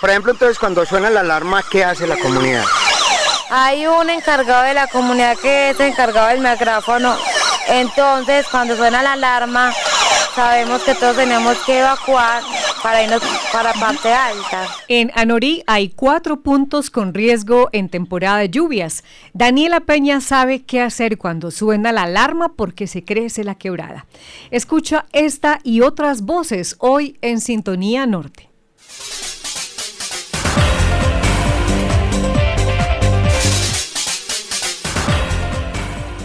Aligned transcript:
Por 0.00 0.10
ejemplo, 0.10 0.32
entonces 0.32 0.58
cuando 0.58 0.86
suena 0.86 1.10
la 1.10 1.20
alarma, 1.20 1.62
¿qué 1.68 1.84
hace 1.84 2.06
la 2.06 2.16
comunidad? 2.16 2.64
Hay 3.50 3.86
un 3.86 4.10
encargado 4.10 4.64
de 4.64 4.74
la 4.74 4.86
comunidad 4.88 5.36
que 5.38 5.70
es 5.70 5.80
encargado 5.80 6.28
del 6.28 6.40
micrófono. 6.40 7.16
Entonces, 7.68 8.46
cuando 8.50 8.76
suena 8.76 9.02
la 9.02 9.14
alarma, 9.14 9.72
sabemos 10.34 10.82
que 10.82 10.94
todos 10.94 11.16
tenemos 11.16 11.56
que 11.66 11.80
evacuar 11.80 12.42
para 12.82 13.02
irnos 13.02 13.22
para 13.52 13.72
parte 13.72 14.12
alta. 14.12 14.68
En 14.86 15.10
Anorí 15.14 15.62
hay 15.66 15.88
cuatro 15.88 16.40
puntos 16.40 16.90
con 16.90 17.12
riesgo 17.12 17.68
en 17.72 17.88
temporada 17.88 18.38
de 18.38 18.50
lluvias. 18.50 19.02
Daniela 19.32 19.80
Peña 19.80 20.20
sabe 20.20 20.62
qué 20.64 20.80
hacer 20.80 21.18
cuando 21.18 21.50
suena 21.50 21.92
la 21.92 22.02
alarma 22.02 22.50
porque 22.54 22.86
se 22.86 23.04
crece 23.04 23.44
la 23.44 23.56
quebrada. 23.56 24.06
Escucha 24.50 25.06
esta 25.12 25.58
y 25.64 25.80
otras 25.80 26.22
voces 26.22 26.76
hoy 26.78 27.18
en 27.20 27.40
Sintonía 27.40 28.06
Norte. 28.06 28.48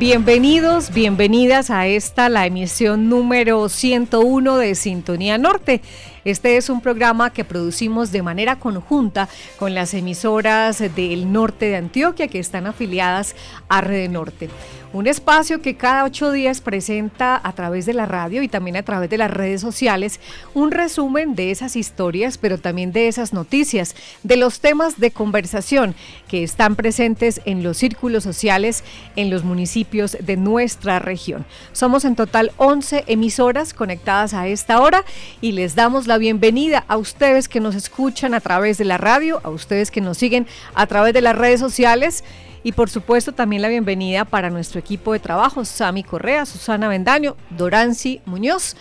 Bienvenidos, 0.00 0.94
bienvenidas 0.94 1.68
a 1.68 1.86
esta, 1.86 2.30
la 2.30 2.46
emisión 2.46 3.10
número 3.10 3.68
101 3.68 4.56
de 4.56 4.74
Sintonía 4.74 5.36
Norte. 5.36 5.82
Este 6.24 6.56
es 6.56 6.70
un 6.70 6.80
programa 6.80 7.34
que 7.34 7.44
producimos 7.44 8.10
de 8.10 8.22
manera 8.22 8.56
conjunta 8.56 9.28
con 9.58 9.74
las 9.74 9.92
emisoras 9.92 10.78
del 10.78 11.30
norte 11.30 11.66
de 11.66 11.76
Antioquia 11.76 12.28
que 12.28 12.38
están 12.38 12.66
afiliadas 12.66 13.36
a 13.68 13.82
Red 13.82 14.08
Norte. 14.08 14.48
Un 14.92 15.06
espacio 15.06 15.62
que 15.62 15.76
cada 15.76 16.02
ocho 16.02 16.32
días 16.32 16.60
presenta 16.60 17.40
a 17.44 17.52
través 17.52 17.86
de 17.86 17.94
la 17.94 18.06
radio 18.06 18.42
y 18.42 18.48
también 18.48 18.76
a 18.76 18.82
través 18.82 19.08
de 19.08 19.18
las 19.18 19.30
redes 19.30 19.60
sociales 19.60 20.18
un 20.52 20.72
resumen 20.72 21.36
de 21.36 21.52
esas 21.52 21.76
historias, 21.76 22.38
pero 22.38 22.58
también 22.58 22.90
de 22.90 23.06
esas 23.06 23.32
noticias, 23.32 23.94
de 24.24 24.36
los 24.36 24.58
temas 24.58 24.98
de 24.98 25.12
conversación 25.12 25.94
que 26.26 26.42
están 26.42 26.74
presentes 26.74 27.40
en 27.44 27.62
los 27.62 27.76
círculos 27.76 28.24
sociales 28.24 28.82
en 29.14 29.30
los 29.30 29.44
municipios 29.44 30.16
de 30.20 30.36
nuestra 30.36 30.98
región. 30.98 31.46
Somos 31.70 32.04
en 32.04 32.16
total 32.16 32.50
11 32.56 33.04
emisoras 33.06 33.74
conectadas 33.74 34.34
a 34.34 34.48
esta 34.48 34.80
hora 34.80 35.04
y 35.40 35.52
les 35.52 35.76
damos 35.76 36.08
la 36.08 36.18
bienvenida 36.18 36.84
a 36.88 36.96
ustedes 36.96 37.48
que 37.48 37.60
nos 37.60 37.76
escuchan 37.76 38.34
a 38.34 38.40
través 38.40 38.76
de 38.76 38.86
la 38.86 38.98
radio, 38.98 39.40
a 39.44 39.50
ustedes 39.50 39.92
que 39.92 40.00
nos 40.00 40.18
siguen 40.18 40.48
a 40.74 40.88
través 40.88 41.14
de 41.14 41.20
las 41.20 41.38
redes 41.38 41.60
sociales 41.60 42.24
y 42.62 42.72
por 42.72 42.90
supuesto 42.90 43.32
también 43.32 43.62
la 43.62 43.68
bienvenida 43.68 44.24
para 44.24 44.50
nuestro 44.50 44.80
equipo 44.80 45.12
de 45.12 45.18
trabajo, 45.18 45.64
Sami 45.64 46.02
Correa, 46.02 46.46
Susana 46.46 46.88
Vendaño, 46.88 47.36
Dorancy 47.50 48.20
Muñoz. 48.26 48.76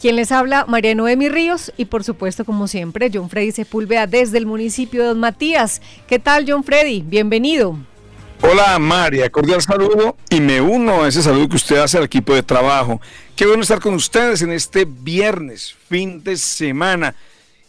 Quien 0.00 0.14
les 0.14 0.30
habla, 0.30 0.64
María 0.66 0.94
Noemi 0.94 1.28
Ríos 1.28 1.72
y 1.76 1.86
por 1.86 2.04
supuesto, 2.04 2.44
como 2.44 2.68
siempre, 2.68 3.10
John 3.12 3.28
Freddy 3.28 3.50
Sepúlveda 3.50 4.06
desde 4.06 4.38
el 4.38 4.46
municipio 4.46 5.02
de 5.02 5.08
Don 5.08 5.18
Matías. 5.18 5.82
¿Qué 6.06 6.20
tal, 6.20 6.44
John 6.48 6.62
Freddy? 6.62 7.02
Bienvenido. 7.02 7.76
Hola 8.40 8.78
María, 8.78 9.28
cordial 9.30 9.60
saludo 9.60 10.16
y 10.30 10.40
me 10.40 10.60
uno 10.60 11.02
a 11.02 11.08
ese 11.08 11.22
saludo 11.22 11.48
que 11.48 11.56
usted 11.56 11.78
hace 11.78 11.98
al 11.98 12.04
equipo 12.04 12.32
de 12.32 12.44
trabajo. 12.44 13.00
Qué 13.34 13.44
bueno 13.46 13.62
estar 13.62 13.80
con 13.80 13.94
ustedes 13.94 14.42
en 14.42 14.52
este 14.52 14.84
viernes, 14.84 15.74
fin 15.88 16.22
de 16.22 16.36
semana. 16.36 17.16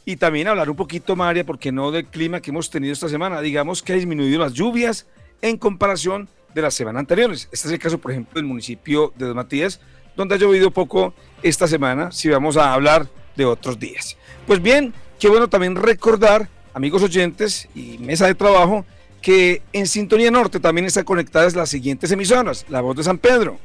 Y 0.06 0.16
también 0.16 0.48
hablar 0.48 0.70
un 0.70 0.76
poquito, 0.76 1.16
María, 1.16 1.44
porque 1.44 1.72
no 1.72 1.90
del 1.90 2.06
clima 2.06 2.40
que 2.40 2.52
hemos 2.52 2.70
tenido 2.70 2.94
esta 2.94 3.10
semana. 3.10 3.42
Digamos 3.42 3.82
que 3.82 3.94
ha 3.94 3.96
disminuido 3.96 4.40
las 4.40 4.54
lluvias 4.54 5.08
en 5.42 5.58
comparación 5.58 6.30
de 6.54 6.62
las 6.62 6.74
semanas 6.74 7.02
anteriores. 7.02 7.48
Este 7.52 7.68
es 7.68 7.74
el 7.74 7.80
caso, 7.80 7.98
por 7.98 8.12
ejemplo, 8.12 8.36
del 8.36 8.46
municipio 8.46 9.14
de 9.16 9.26
Dos 9.26 9.36
Matías, 9.36 9.80
donde 10.16 10.36
ha 10.36 10.38
llovido 10.38 10.72
poco 10.72 11.14
esta 11.44 11.68
semana, 11.68 12.12
si 12.12 12.30
vamos 12.30 12.58
a 12.58 12.74
hablar 12.74 13.08
de 13.36 13.46
otros 13.46 13.80
días. 13.80 14.18
Pues 14.48 14.62
bien, 14.62 14.94
qué 15.20 15.30
bueno 15.30 15.48
también 15.48 15.76
recordar, 15.76 16.50
amigos 16.74 17.04
oyentes 17.04 17.70
y 17.76 17.98
mesa 18.00 18.28
de 18.28 18.36
trabajo, 18.36 18.86
que 19.22 19.62
en 19.74 19.88
Sintonía 19.88 20.32
Norte 20.32 20.60
también 20.60 20.86
están 20.86 21.04
conectadas 21.04 21.56
las 21.56 21.70
siguientes 21.70 22.12
emisoras. 22.12 22.66
La 22.70 22.82
Voz 22.82 22.96
de 22.96 23.04
San 23.04 23.18
Pedro, 23.18 23.60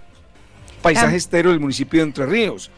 Paisaje 0.82 1.14
ah. 1.14 1.16
Estéreo 1.16 1.50
del 1.50 1.60
municipio 1.60 2.00
de 2.00 2.06
Entre 2.08 2.26
Ríos, 2.26 2.70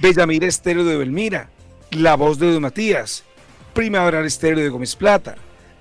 Bellamira 0.00 0.46
Estéreo 0.46 0.84
de 0.84 0.96
Belmira, 0.96 1.48
La 1.92 2.14
Voz 2.14 2.38
de 2.38 2.52
Don 2.52 2.62
Matías, 2.62 3.24
Primavera 3.72 4.24
Estéreo 4.24 4.62
de 4.62 4.68
Gómez 4.68 4.94
Plata, 4.94 5.36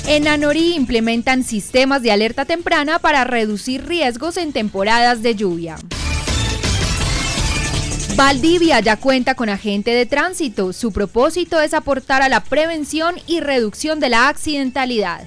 En 0.08 0.28
Anorí 0.28 0.74
implementan 0.74 1.42
sistemas 1.42 2.02
de 2.02 2.12
alerta 2.12 2.44
temprana 2.44 2.98
para 2.98 3.24
reducir 3.24 3.86
riesgos 3.86 4.36
en 4.36 4.52
temporadas 4.52 5.22
de 5.22 5.34
lluvia. 5.34 5.78
Valdivia 8.18 8.80
ya 8.80 8.96
cuenta 8.96 9.36
con 9.36 9.48
agente 9.48 9.92
de 9.92 10.04
tránsito. 10.04 10.72
Su 10.72 10.90
propósito 10.90 11.60
es 11.60 11.72
aportar 11.72 12.20
a 12.20 12.28
la 12.28 12.42
prevención 12.42 13.14
y 13.28 13.38
reducción 13.38 14.00
de 14.00 14.08
la 14.08 14.28
accidentalidad. 14.28 15.22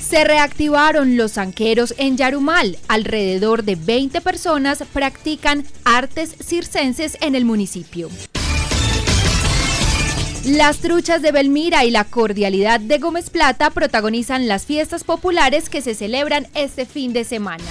Se 0.00 0.22
reactivaron 0.22 1.16
los 1.16 1.32
zanqueros 1.32 1.92
en 1.98 2.16
Yarumal. 2.16 2.78
Alrededor 2.86 3.64
de 3.64 3.74
20 3.74 4.20
personas 4.20 4.84
practican 4.92 5.64
artes 5.84 6.36
circenses 6.40 7.18
en 7.20 7.34
el 7.34 7.44
municipio. 7.44 8.08
Las 10.44 10.78
truchas 10.78 11.20
de 11.20 11.32
Belmira 11.32 11.84
y 11.84 11.90
la 11.90 12.04
cordialidad 12.04 12.78
de 12.78 12.98
Gómez 12.98 13.28
Plata 13.28 13.70
protagonizan 13.70 14.46
las 14.46 14.66
fiestas 14.66 15.02
populares 15.02 15.68
que 15.68 15.82
se 15.82 15.96
celebran 15.96 16.46
este 16.54 16.86
fin 16.86 17.12
de 17.12 17.24
semana. 17.24 17.64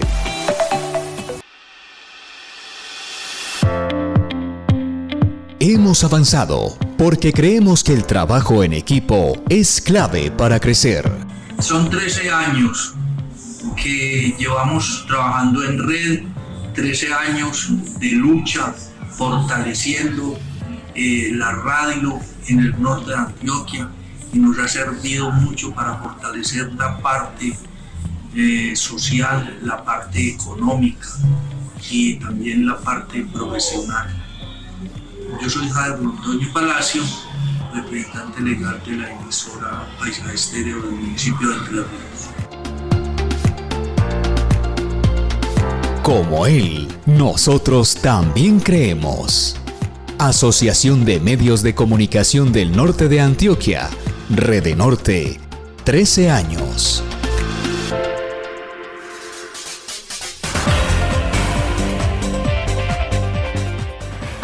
Hemos 5.59 6.03
avanzado 6.03 6.75
porque 6.97 7.31
creemos 7.31 7.83
que 7.83 7.93
el 7.93 8.05
trabajo 8.05 8.63
en 8.63 8.73
equipo 8.73 9.33
es 9.49 9.81
clave 9.81 10.31
para 10.31 10.59
crecer. 10.59 11.11
Son 11.63 11.89
13 11.89 12.29
años 12.29 12.93
que 13.81 14.35
llevamos 14.37 15.05
trabajando 15.07 15.63
en 15.63 15.87
red, 15.87 16.23
13 16.75 17.13
años 17.13 17.69
de 17.99 18.11
lucha, 18.11 18.75
fortaleciendo 19.09 20.37
eh, 20.93 21.29
la 21.31 21.53
radio 21.53 22.19
en 22.49 22.59
el 22.59 22.81
norte 22.81 23.11
de 23.11 23.15
Antioquia 23.15 23.87
y 24.33 24.39
nos 24.39 24.59
ha 24.59 24.67
servido 24.67 25.31
mucho 25.31 25.73
para 25.73 25.95
fortalecer 25.99 26.73
la 26.73 26.97
parte 26.97 27.57
eh, 28.35 28.75
social, 28.75 29.57
la 29.61 29.85
parte 29.85 30.31
económica 30.31 31.07
y 31.89 32.15
también 32.15 32.67
la 32.67 32.77
parte 32.77 33.25
profesional. 33.31 34.13
Yo 35.41 35.49
soy 35.49 35.69
Javier 35.69 36.01
Montoño 36.01 36.51
Palacio, 36.51 37.03
representante 37.73 38.41
legal 38.41 38.81
de 38.85 38.95
la 38.95 39.11
emisora 39.11 39.87
Paisa 39.99 40.31
Estéreo 40.31 40.81
del 40.81 40.91
municipio 40.91 41.49
de 41.49 41.57
Entre 41.57 41.83
Como 46.03 46.45
él, 46.45 46.87
nosotros 47.05 47.95
también 47.95 48.59
creemos. 48.59 49.55
Asociación 50.19 51.05
de 51.05 51.19
Medios 51.19 51.63
de 51.63 51.73
Comunicación 51.73 52.51
del 52.51 52.75
Norte 52.75 53.07
de 53.07 53.21
Antioquia, 53.21 53.89
Rede 54.29 54.75
Norte, 54.75 55.39
13 55.83 56.29
años. 56.29 57.03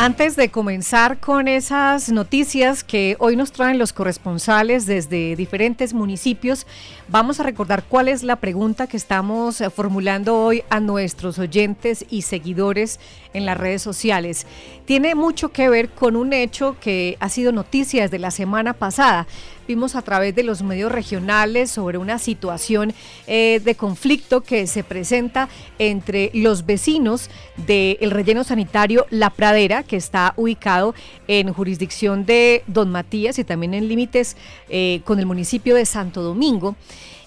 Antes 0.09 0.35
de 0.35 0.49
comenzar 0.49 1.19
con 1.19 1.47
esas 1.47 2.11
noticias 2.11 2.83
que 2.83 3.15
hoy 3.19 3.35
nos 3.35 3.51
traen 3.51 3.77
los 3.77 3.93
corresponsales 3.93 4.87
desde 4.87 5.35
diferentes 5.35 5.93
municipios, 5.93 6.65
vamos 7.09 7.39
a 7.39 7.43
recordar 7.43 7.83
cuál 7.83 8.07
es 8.07 8.23
la 8.23 8.37
pregunta 8.37 8.87
que 8.87 8.97
estamos 8.97 9.61
eh, 9.61 9.69
formulando 9.69 10.35
hoy 10.35 10.63
a 10.71 10.79
nuestros 10.79 11.37
oyentes 11.37 12.07
y 12.09 12.23
seguidores 12.23 12.99
en 13.33 13.45
las 13.45 13.57
redes 13.57 13.81
sociales. 13.81 14.47
Tiene 14.85 15.15
mucho 15.15 15.49
que 15.49 15.69
ver 15.69 15.89
con 15.89 16.15
un 16.15 16.33
hecho 16.33 16.77
que 16.79 17.17
ha 17.19 17.29
sido 17.29 17.51
noticia 17.51 18.03
desde 18.03 18.19
la 18.19 18.31
semana 18.31 18.73
pasada 18.73 19.27
vimos 19.69 19.95
a 19.95 20.01
través 20.01 20.33
de 20.33 20.41
los 20.41 20.63
medios 20.63 20.91
regionales 20.91 21.69
sobre 21.69 21.99
una 21.99 22.17
situación 22.17 22.91
eh, 23.27 23.61
de 23.63 23.75
conflicto 23.75 24.41
que 24.41 24.65
se 24.65 24.83
presenta 24.83 25.47
entre 25.77 26.31
los 26.33 26.65
vecinos 26.65 27.29
del 27.55 28.09
relleno 28.09 28.43
sanitario 28.43 29.05
La 29.11 29.29
Pradera, 29.29 29.83
que 29.83 29.95
está 29.95 30.33
ubicado 30.37 30.95
en 31.27 31.53
jurisdicción 31.53 32.25
de 32.25 32.63
Don 32.65 32.89
Matías 32.89 33.37
y 33.37 33.43
también 33.43 33.75
en 33.75 33.87
límites 33.87 34.37
eh, 34.69 35.01
con 35.05 35.19
el 35.19 35.27
municipio 35.27 35.75
de 35.75 35.85
Santo 35.85 36.23
Domingo. 36.23 36.75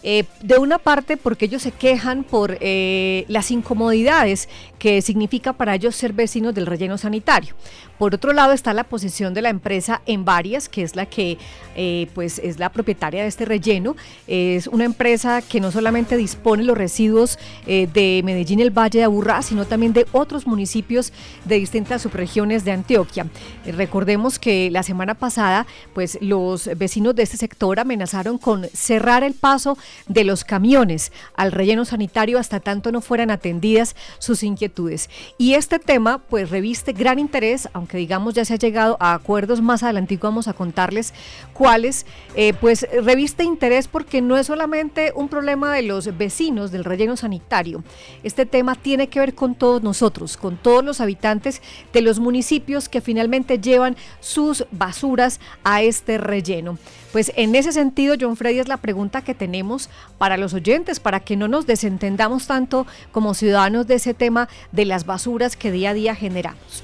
Eh, 0.04 0.25
de 0.40 0.58
una 0.58 0.78
parte 0.78 1.16
porque 1.16 1.44
ellos 1.44 1.62
se 1.62 1.70
quejan 1.70 2.25
por 2.25 2.58
eh, 2.60 3.25
las 3.28 3.52
incomodidades 3.52 4.49
que 4.78 5.00
significa 5.00 5.52
para 5.52 5.76
ellos 5.76 5.94
ser 5.94 6.12
vecinos 6.12 6.54
del 6.54 6.66
relleno 6.66 6.99
sanitario. 6.99 7.54
Por 7.99 8.15
otro 8.15 8.33
lado 8.33 8.53
está 8.53 8.73
la 8.73 8.85
posición 8.85 9.35
de 9.35 9.43
la 9.43 9.49
empresa 9.49 10.03
en 10.06 10.25
varias, 10.25 10.69
que 10.69 10.83
es 10.83 10.97
la 10.97 11.06
que 11.06 11.39
eh, 11.77 12.09
pues 12.15 12.39
es 12.39 12.59
la 12.59 12.71
propietaria 12.71 13.23
de 13.23 13.29
este 13.29 13.44
relleno. 13.44 13.97
Es 14.27 14.67
una 14.67 14.85
empresa 14.85 15.43
que 15.43 15.61
no 15.61 15.71
solamente 15.71 16.17
dispone 16.17 16.65
los 16.65 16.77
residuos 16.77 17.39
de 17.67 18.23
Medellín, 18.25 18.61
el 18.61 18.71
Valle 18.71 19.00
de 19.00 19.05
Aburrá, 19.05 19.43
sino 19.43 19.65
también 19.65 19.93
de 19.93 20.06
otros 20.12 20.47
municipios 20.47 21.12
de 21.44 21.56
distintas 21.56 22.03
subregiones 22.03 22.65
de 22.65 22.73
Antioquia. 22.73 23.27
recordemos 23.65 24.39
que 24.39 24.71
la 24.71 24.83
semana 24.83 25.15
pasada, 25.15 25.67
pues 25.94 26.19
los 26.21 26.69
vecinos 26.77 27.15
de 27.15 27.23
este 27.23 27.37
sector 27.37 27.81
amenazaron 27.81 28.39
con 28.39 28.67
cerrar 28.73 29.23
el 29.25 29.35
paso 29.35 29.79
de 30.09 30.25
los 30.25 30.44
camiones 30.44 31.12
al 31.35 31.53
relleno 31.53 31.85
sanitario 31.85 32.39
hasta 32.39 32.61
tanto 32.61 32.93
no 32.93 33.00
fueran 33.00 33.31
atendidas 33.31 33.97
sus 34.19 34.43
inquietudes. 34.43 35.11
Y 35.39 35.55
este 35.55 35.79
tema 35.79 36.19
pues 36.19 36.50
reviste 36.50 36.93
gran 36.93 37.19
interés, 37.19 37.69
aunque 37.82 37.99
digamos 37.99 38.34
ya 38.34 38.44
se 38.44 38.55
ha 38.55 38.58
llegado 38.58 38.96
a 39.00 39.14
acuerdos 39.14 39.61
más 39.61 39.82
adelante 39.82 40.12
vamos 40.23 40.49
a 40.49 40.52
contarles 40.52 41.12
cuáles, 41.52 42.06
eh, 42.34 42.55
pues 42.55 42.87
reviste 43.02 43.44
interés 43.44 43.88
porque 43.88 44.20
no 44.20 44.37
es 44.37 44.46
solamente 44.46 45.12
un 45.14 45.29
problema 45.29 45.75
de 45.75 45.82
los 45.82 46.17
vecinos 46.17 46.70
del 46.70 46.84
relleno 46.84 47.17
sanitario. 47.17 47.82
Este 48.23 48.46
tema 48.46 48.75
tiene 48.75 49.08
que 49.08 49.20
ver 49.20 49.34
con 49.34 49.55
todos 49.55 49.82
nosotros, 49.82 50.37
con 50.37 50.56
todos 50.56 50.84
los 50.84 51.00
habitantes 51.00 51.61
de 51.93 52.02
los 52.02 52.20
municipios 52.20 52.88
que 52.88 53.00
finalmente 53.00 53.58
llevan 53.58 53.96
sus 54.20 54.64
basuras 54.70 55.41
a 55.65 55.82
este 55.82 56.19
relleno. 56.19 56.79
Pues 57.12 57.32
en 57.36 57.55
ese 57.55 57.72
sentido, 57.72 58.15
John 58.19 58.36
Freddy, 58.36 58.60
es 58.60 58.69
la 58.69 58.79
pregunta 58.79 59.22
que 59.22 59.34
tenemos 59.34 59.91
para 60.19 60.36
los 60.36 60.55
oyentes, 60.55 60.98
para 60.98 61.20
que 61.20 61.36
no 61.36 61.46
nos 61.48 61.67
desentendamos 61.67 62.46
tanto 62.46 62.86
como 63.10 63.34
ciudadanos 63.34 63.86
de 63.86 63.94
ese 63.94 64.15
tema 64.15 64.48
de 64.70 64.86
las 64.86 65.05
basuras 65.05 65.56
que 65.56 65.70
día 65.70 65.91
a 65.91 65.94
día 65.94 66.15
generamos. 66.15 66.82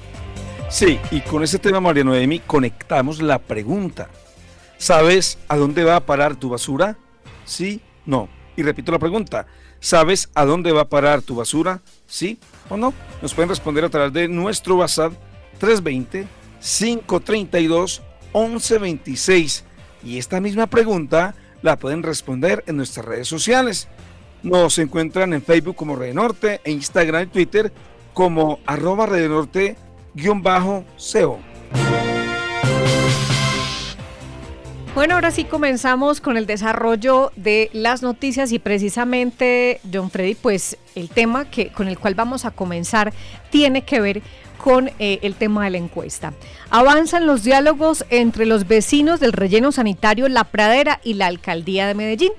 Sí, 0.69 0.99
y 1.09 1.21
con 1.21 1.41
ese 1.41 1.57
tema, 1.57 1.79
María 1.79 2.03
Noemi, 2.03 2.39
conectamos 2.39 3.23
la 3.23 3.39
pregunta. 3.39 4.07
¿Sabes 4.77 5.39
a 5.47 5.57
dónde 5.57 5.83
va 5.83 5.95
a 5.95 6.05
parar 6.05 6.35
tu 6.35 6.49
basura? 6.49 6.95
Sí, 7.43 7.81
no. 8.05 8.29
Y 8.55 8.61
repito 8.61 8.91
la 8.91 8.99
pregunta. 8.99 9.47
¿Sabes 9.79 10.29
a 10.35 10.45
dónde 10.45 10.71
va 10.71 10.81
a 10.81 10.89
parar 10.89 11.23
tu 11.23 11.35
basura? 11.35 11.81
¿Sí 12.05 12.37
o 12.69 12.77
no? 12.77 12.93
Nos 13.21 13.33
pueden 13.33 13.49
responder 13.49 13.83
a 13.83 13.89
través 13.89 14.13
de 14.13 14.27
nuestro 14.27 14.75
WhatsApp 14.75 15.13
320 15.57 16.27
532 16.59 18.03
1126 18.33 19.63
y 20.03 20.19
esta 20.19 20.39
misma 20.39 20.67
pregunta 20.67 21.33
la 21.63 21.79
pueden 21.79 22.03
responder 22.03 22.63
en 22.67 22.77
nuestras 22.77 23.07
redes 23.07 23.27
sociales. 23.27 23.87
Nos 24.43 24.77
encuentran 24.77 25.33
en 25.33 25.41
Facebook 25.41 25.75
como 25.75 25.95
Red 25.95 26.13
Norte, 26.13 26.61
e 26.63 26.71
Instagram 26.71 27.23
y 27.23 27.27
Twitter 27.27 27.73
como 28.13 28.59
arroba 28.67 29.07
Norte-SEO. 30.15 31.39
Bueno, 34.95 35.15
ahora 35.15 35.31
sí 35.31 35.45
comenzamos 35.45 36.19
con 36.19 36.35
el 36.35 36.45
desarrollo 36.45 37.31
de 37.35 37.69
las 37.73 38.01
noticias 38.01 38.51
y 38.51 38.59
precisamente, 38.59 39.79
John 39.93 40.09
Freddy, 40.09 40.35
pues 40.35 40.77
el 40.95 41.09
tema 41.09 41.49
que, 41.49 41.71
con 41.71 41.87
el 41.87 41.97
cual 41.97 42.15
vamos 42.15 42.43
a 42.43 42.51
comenzar 42.51 43.13
tiene 43.49 43.83
que 43.83 44.01
ver 44.01 44.21
con 44.57 44.89
eh, 44.99 45.19
el 45.21 45.35
tema 45.35 45.63
de 45.63 45.69
la 45.69 45.77
encuesta. 45.77 46.33
Avanzan 46.69 47.27
los 47.27 47.43
diálogos 47.43 48.03
entre 48.09 48.45
los 48.45 48.67
vecinos 48.67 49.19
del 49.19 49.31
relleno 49.31 49.71
sanitario 49.71 50.27
La 50.27 50.43
Pradera 50.43 50.99
y 51.03 51.13
la 51.13 51.27
alcaldía 51.27 51.87
de 51.87 51.93
Medellín. 51.93 52.31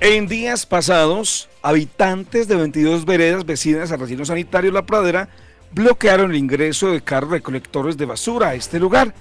En 0.00 0.26
días 0.26 0.66
pasados, 0.66 1.48
habitantes 1.62 2.48
de 2.48 2.56
22 2.56 3.04
veredas 3.04 3.46
vecinas 3.46 3.92
al 3.92 4.00
relleno 4.00 4.24
sanitario 4.24 4.72
La 4.72 4.84
Pradera 4.84 5.28
bloquearon 5.74 6.30
el 6.30 6.36
ingreso 6.36 6.92
de 6.92 7.02
carros 7.02 7.30
recolectores 7.30 7.96
de 7.96 8.06
basura 8.06 8.50
a 8.50 8.54
este 8.54 8.78
lugar 8.78 9.12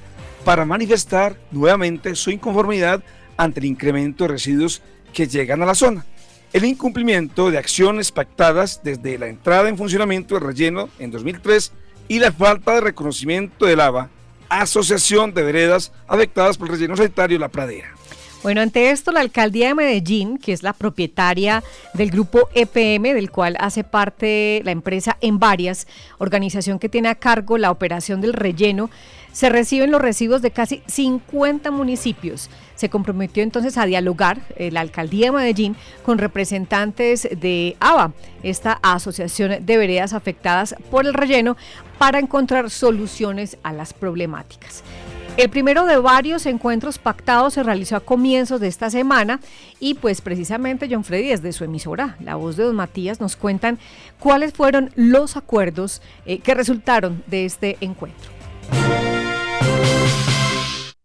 para 0.45 0.65
manifestar 0.65 1.37
nuevamente 1.51 2.15
su 2.15 2.29
inconformidad 2.29 3.03
ante 3.37 3.59
el 3.59 3.65
incremento 3.65 4.23
de 4.23 4.29
residuos 4.29 4.81
que 5.13 5.27
llegan 5.27 5.61
a 5.61 5.65
la 5.65 5.75
zona. 5.75 6.05
el 6.53 6.65
incumplimiento 6.65 7.49
de 7.49 7.57
acciones 7.57 8.11
pactadas 8.11 8.81
desde 8.83 9.17
la 9.17 9.25
entrada 9.25 9.69
en 9.69 9.77
funcionamiento 9.77 10.35
del 10.35 10.43
relleno 10.43 10.87
en 10.99 11.09
2003 11.09 11.71
y 12.07 12.19
la 12.19 12.31
falta 12.31 12.75
de 12.75 12.81
reconocimiento 12.81 13.65
del 13.65 13.79
ABA, 13.79 14.09
Asociación 14.49 15.33
de 15.33 15.41
Veredas 15.41 15.91
Afectadas 16.07 16.59
por 16.59 16.67
el 16.67 16.75
Relleno 16.75 16.95
Sanitario 16.95 17.39
La 17.39 17.49
Pradera. 17.49 17.95
Bueno, 18.43 18.59
ante 18.59 18.91
esto, 18.91 19.13
la 19.13 19.21
alcaldía 19.21 19.69
de 19.69 19.73
Medellín, 19.73 20.37
que 20.37 20.51
es 20.51 20.63
la 20.63 20.73
propietaria 20.73 21.63
del 21.93 22.11
grupo 22.11 22.49
EPM, 22.53 23.13
del 23.13 23.31
cual 23.31 23.55
hace 23.57 23.85
parte 23.85 24.61
la 24.65 24.71
empresa 24.71 25.17
en 25.21 25.39
varias, 25.39 25.87
organización 26.17 26.77
que 26.77 26.89
tiene 26.89 27.07
a 27.07 27.15
cargo 27.15 27.57
la 27.57 27.71
operación 27.71 28.19
del 28.19 28.33
relleno, 28.33 28.89
se 29.31 29.47
reciben 29.47 29.91
los 29.91 30.01
residuos 30.01 30.41
de 30.41 30.51
casi 30.51 30.83
50 30.87 31.71
municipios. 31.71 32.49
Se 32.75 32.89
comprometió 32.89 33.43
entonces 33.43 33.77
a 33.77 33.85
dialogar 33.85 34.41
eh, 34.57 34.71
la 34.71 34.81
alcaldía 34.81 35.27
de 35.27 35.37
Medellín 35.37 35.77
con 36.03 36.17
representantes 36.17 37.29
de 37.39 37.77
ABA, 37.79 38.11
esta 38.43 38.77
asociación 38.83 39.65
de 39.65 39.77
veredas 39.77 40.11
afectadas 40.11 40.75
por 40.91 41.05
el 41.05 41.13
relleno, 41.13 41.55
para 41.97 42.19
encontrar 42.19 42.69
soluciones 42.69 43.57
a 43.63 43.71
las 43.71 43.93
problemáticas. 43.93 44.83
El 45.35 45.49
primero 45.49 45.87
de 45.87 45.97
varios 45.97 46.45
encuentros 46.45 46.99
pactados 46.99 47.55
se 47.55 47.63
realizó 47.63 47.95
a 47.95 48.01
comienzos 48.01 48.59
de 48.59 48.67
esta 48.67 48.91
semana 48.91 49.39
y 49.79 49.95
pues 49.95 50.21
precisamente 50.21 50.87
John 50.89 51.03
Freddy 51.03 51.29
desde 51.29 51.53
su 51.53 51.63
emisora, 51.63 52.17
La 52.19 52.35
Voz 52.35 52.55
de 52.55 52.65
Don 52.65 52.75
Matías, 52.75 53.19
nos 53.19 53.35
cuentan 53.35 53.79
cuáles 54.19 54.53
fueron 54.53 54.91
los 54.95 55.35
acuerdos 55.35 56.03
eh, 56.27 56.37
que 56.37 56.53
resultaron 56.53 57.23
de 57.25 57.45
este 57.45 57.77
encuentro. 57.81 58.29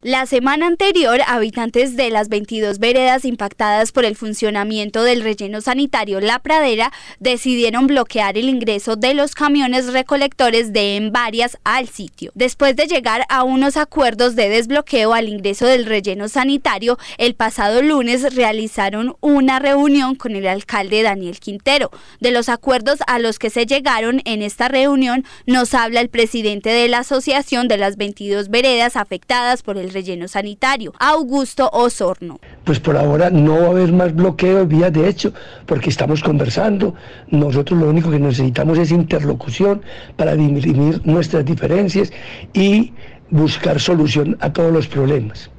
La 0.00 0.26
semana 0.26 0.68
anterior, 0.68 1.18
habitantes 1.26 1.96
de 1.96 2.10
las 2.10 2.28
22 2.28 2.78
veredas 2.78 3.24
impactadas 3.24 3.90
por 3.90 4.04
el 4.04 4.14
funcionamiento 4.14 5.02
del 5.02 5.22
relleno 5.22 5.60
sanitario 5.60 6.20
La 6.20 6.38
Pradera 6.38 6.92
decidieron 7.18 7.88
bloquear 7.88 8.38
el 8.38 8.48
ingreso 8.48 8.94
de 8.94 9.14
los 9.14 9.34
camiones 9.34 9.92
recolectores 9.92 10.72
de 10.72 10.94
en 10.94 11.10
varias 11.10 11.58
al 11.64 11.88
sitio. 11.88 12.30
Después 12.36 12.76
de 12.76 12.86
llegar 12.86 13.24
a 13.28 13.42
unos 13.42 13.76
acuerdos 13.76 14.36
de 14.36 14.48
desbloqueo 14.48 15.14
al 15.14 15.28
ingreso 15.28 15.66
del 15.66 15.84
relleno 15.84 16.28
sanitario, 16.28 16.96
el 17.16 17.34
pasado 17.34 17.82
lunes 17.82 18.36
realizaron 18.36 19.16
una 19.20 19.58
reunión 19.58 20.14
con 20.14 20.36
el 20.36 20.46
alcalde 20.46 21.02
Daniel 21.02 21.40
Quintero. 21.40 21.90
De 22.20 22.30
los 22.30 22.48
acuerdos 22.48 23.00
a 23.08 23.18
los 23.18 23.40
que 23.40 23.50
se 23.50 23.66
llegaron 23.66 24.22
en 24.26 24.42
esta 24.42 24.68
reunión 24.68 25.24
nos 25.44 25.74
habla 25.74 26.00
el 26.00 26.08
presidente 26.08 26.70
de 26.70 26.86
la 26.86 27.00
Asociación 27.00 27.66
de 27.66 27.78
las 27.78 27.96
22 27.96 28.48
veredas 28.48 28.94
afectadas 28.94 29.64
por 29.64 29.76
el 29.76 29.88
relleno 29.90 30.28
sanitario, 30.28 30.92
Augusto 30.99 31.68
Osorno. 31.73 32.40
Pues 32.64 32.80
por 32.80 32.97
ahora 32.97 33.30
no 33.30 33.61
va 33.61 33.66
a 33.66 33.71
haber 33.71 33.92
más 33.92 34.14
bloqueo 34.14 34.59
de 34.59 34.64
vías 34.66 34.92
de 34.92 35.09
hecho, 35.09 35.33
porque 35.66 35.90
estamos 35.90 36.23
conversando. 36.23 36.95
Nosotros 37.30 37.78
lo 37.80 37.88
único 37.88 38.11
que 38.11 38.18
necesitamos 38.18 38.78
es 38.78 38.90
interlocución 38.90 39.83
para 40.16 40.35
dirimir 40.35 41.00
nuestras 41.04 41.45
diferencias 41.45 42.12
y 42.52 42.92
buscar 43.30 43.80
solución 43.80 44.37
a 44.40 44.52
todos 44.52 44.73
los 44.73 44.88
problemas. 44.88 45.50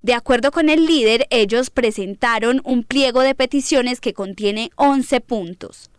De 0.00 0.14
acuerdo 0.14 0.52
con 0.52 0.68
el 0.68 0.86
líder, 0.86 1.26
ellos 1.30 1.70
presentaron 1.70 2.60
un 2.64 2.84
pliego 2.84 3.20
de 3.20 3.34
peticiones 3.34 4.00
que 4.00 4.14
contiene 4.14 4.70
11 4.76 5.20
puntos. 5.20 5.90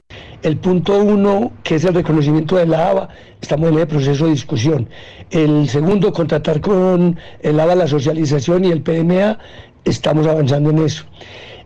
El 0.41 0.55
punto 0.58 0.98
uno, 0.98 1.51
que 1.63 1.75
es 1.75 1.84
el 1.84 1.93
reconocimiento 1.93 2.55
de 2.55 2.65
la 2.65 2.89
ABA, 2.89 3.10
estamos 3.41 3.69
en 3.72 3.79
el 3.79 3.88
proceso 3.88 4.25
de 4.25 4.31
discusión. 4.31 4.88
El 5.31 5.67
segundo, 5.67 6.13
contratar 6.13 6.62
con 6.62 7.17
el 7.41 7.60
ABA 7.60 7.75
la 7.75 7.88
socialización 7.88 8.63
y 8.63 8.72
el 8.72 8.81
PMA, 8.81 9.38
estamos 9.84 10.25
avanzando 10.27 10.69
en 10.69 10.79
eso. 10.79 11.03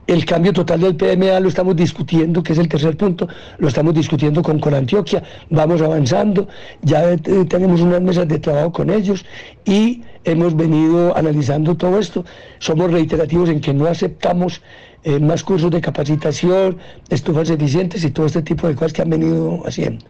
El 0.07 0.25
cambio 0.25 0.51
total 0.51 0.81
del 0.81 0.95
PMA 0.95 1.39
lo 1.39 1.47
estamos 1.47 1.75
discutiendo, 1.75 2.41
que 2.41 2.53
es 2.53 2.59
el 2.59 2.67
tercer 2.67 2.97
punto, 2.97 3.27
lo 3.59 3.67
estamos 3.67 3.93
discutiendo 3.93 4.41
con, 4.41 4.59
con 4.59 4.73
Antioquia, 4.73 5.23
vamos 5.49 5.81
avanzando, 5.81 6.49
ya 6.81 7.15
tenemos 7.15 7.79
unas 7.79 8.01
mesas 8.01 8.27
de 8.27 8.39
trabajo 8.39 8.73
con 8.73 8.89
ellos 8.89 9.23
y 9.63 10.01
hemos 10.25 10.57
venido 10.57 11.15
analizando 11.15 11.75
todo 11.75 11.99
esto. 11.99 12.25
Somos 12.59 12.91
reiterativos 12.91 13.49
en 13.49 13.61
que 13.61 13.73
no 13.73 13.85
aceptamos 13.85 14.61
eh, 15.05 15.19
más 15.19 15.43
cursos 15.43 15.69
de 15.69 15.81
capacitación, 15.81 16.77
estufas 17.09 17.49
eficientes 17.49 18.05
y 18.05 18.11
todo 18.11 18.25
este 18.25 18.41
tipo 18.41 18.67
de 18.67 18.75
cosas 18.75 18.93
que 18.93 19.01
han 19.01 19.09
venido 19.09 19.61
haciendo. 19.65 20.05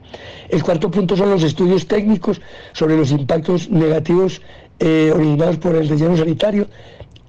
El 0.49 0.61
cuarto 0.61 0.91
punto 0.91 1.17
son 1.17 1.31
los 1.31 1.41
estudios 1.41 1.87
técnicos 1.87 2.39
sobre 2.73 2.95
los 2.95 3.09
impactos 3.11 3.71
negativos 3.71 4.41
eh, 4.79 5.11
originados 5.15 5.57
por 5.57 5.75
el 5.75 5.89
relleno 5.89 6.15
sanitario. 6.15 6.67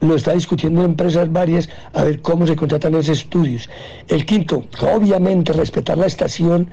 Lo 0.00 0.16
está 0.16 0.34
discutiendo 0.34 0.84
empresas 0.84 1.32
varias 1.32 1.70
a 1.94 2.04
ver 2.04 2.20
cómo 2.20 2.46
se 2.46 2.54
contratan 2.54 2.94
esos 2.96 3.20
estudios. 3.20 3.70
El 4.08 4.26
quinto, 4.26 4.64
obviamente 4.82 5.54
respetar 5.54 5.96
la 5.96 6.06
estación 6.06 6.68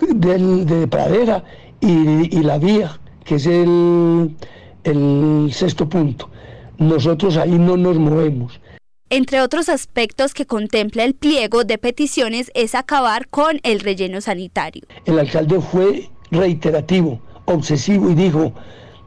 de 0.00 0.86
pradera 0.86 1.42
y, 1.80 2.40
la 2.42 2.58
vía, 2.58 2.98
que 3.24 3.34
es 3.34 3.46
el, 3.46 4.36
el 4.84 5.50
sexto 5.52 5.88
punto. 5.88 6.28
Nosotros 6.78 7.36
ahí 7.36 7.58
no 7.58 7.76
nos 7.76 7.98
movemos. 7.98 8.60
Entre 9.08 9.40
otros 9.40 9.68
aspectos 9.68 10.34
que 10.34 10.46
contempla 10.46 11.04
el 11.04 11.14
pliego 11.14 11.62
de 11.62 11.78
peticiones 11.78 12.50
es 12.54 12.74
acabar 12.74 13.28
con 13.28 13.60
el 13.62 13.78
relleno 13.78 14.20
sanitario. 14.20 14.82
El 15.04 15.20
alcalde 15.20 15.60
fue 15.60 16.10
reiterativo, 16.32 17.20
obsesivo 17.44 18.10
y 18.10 18.16
dijo, 18.16 18.52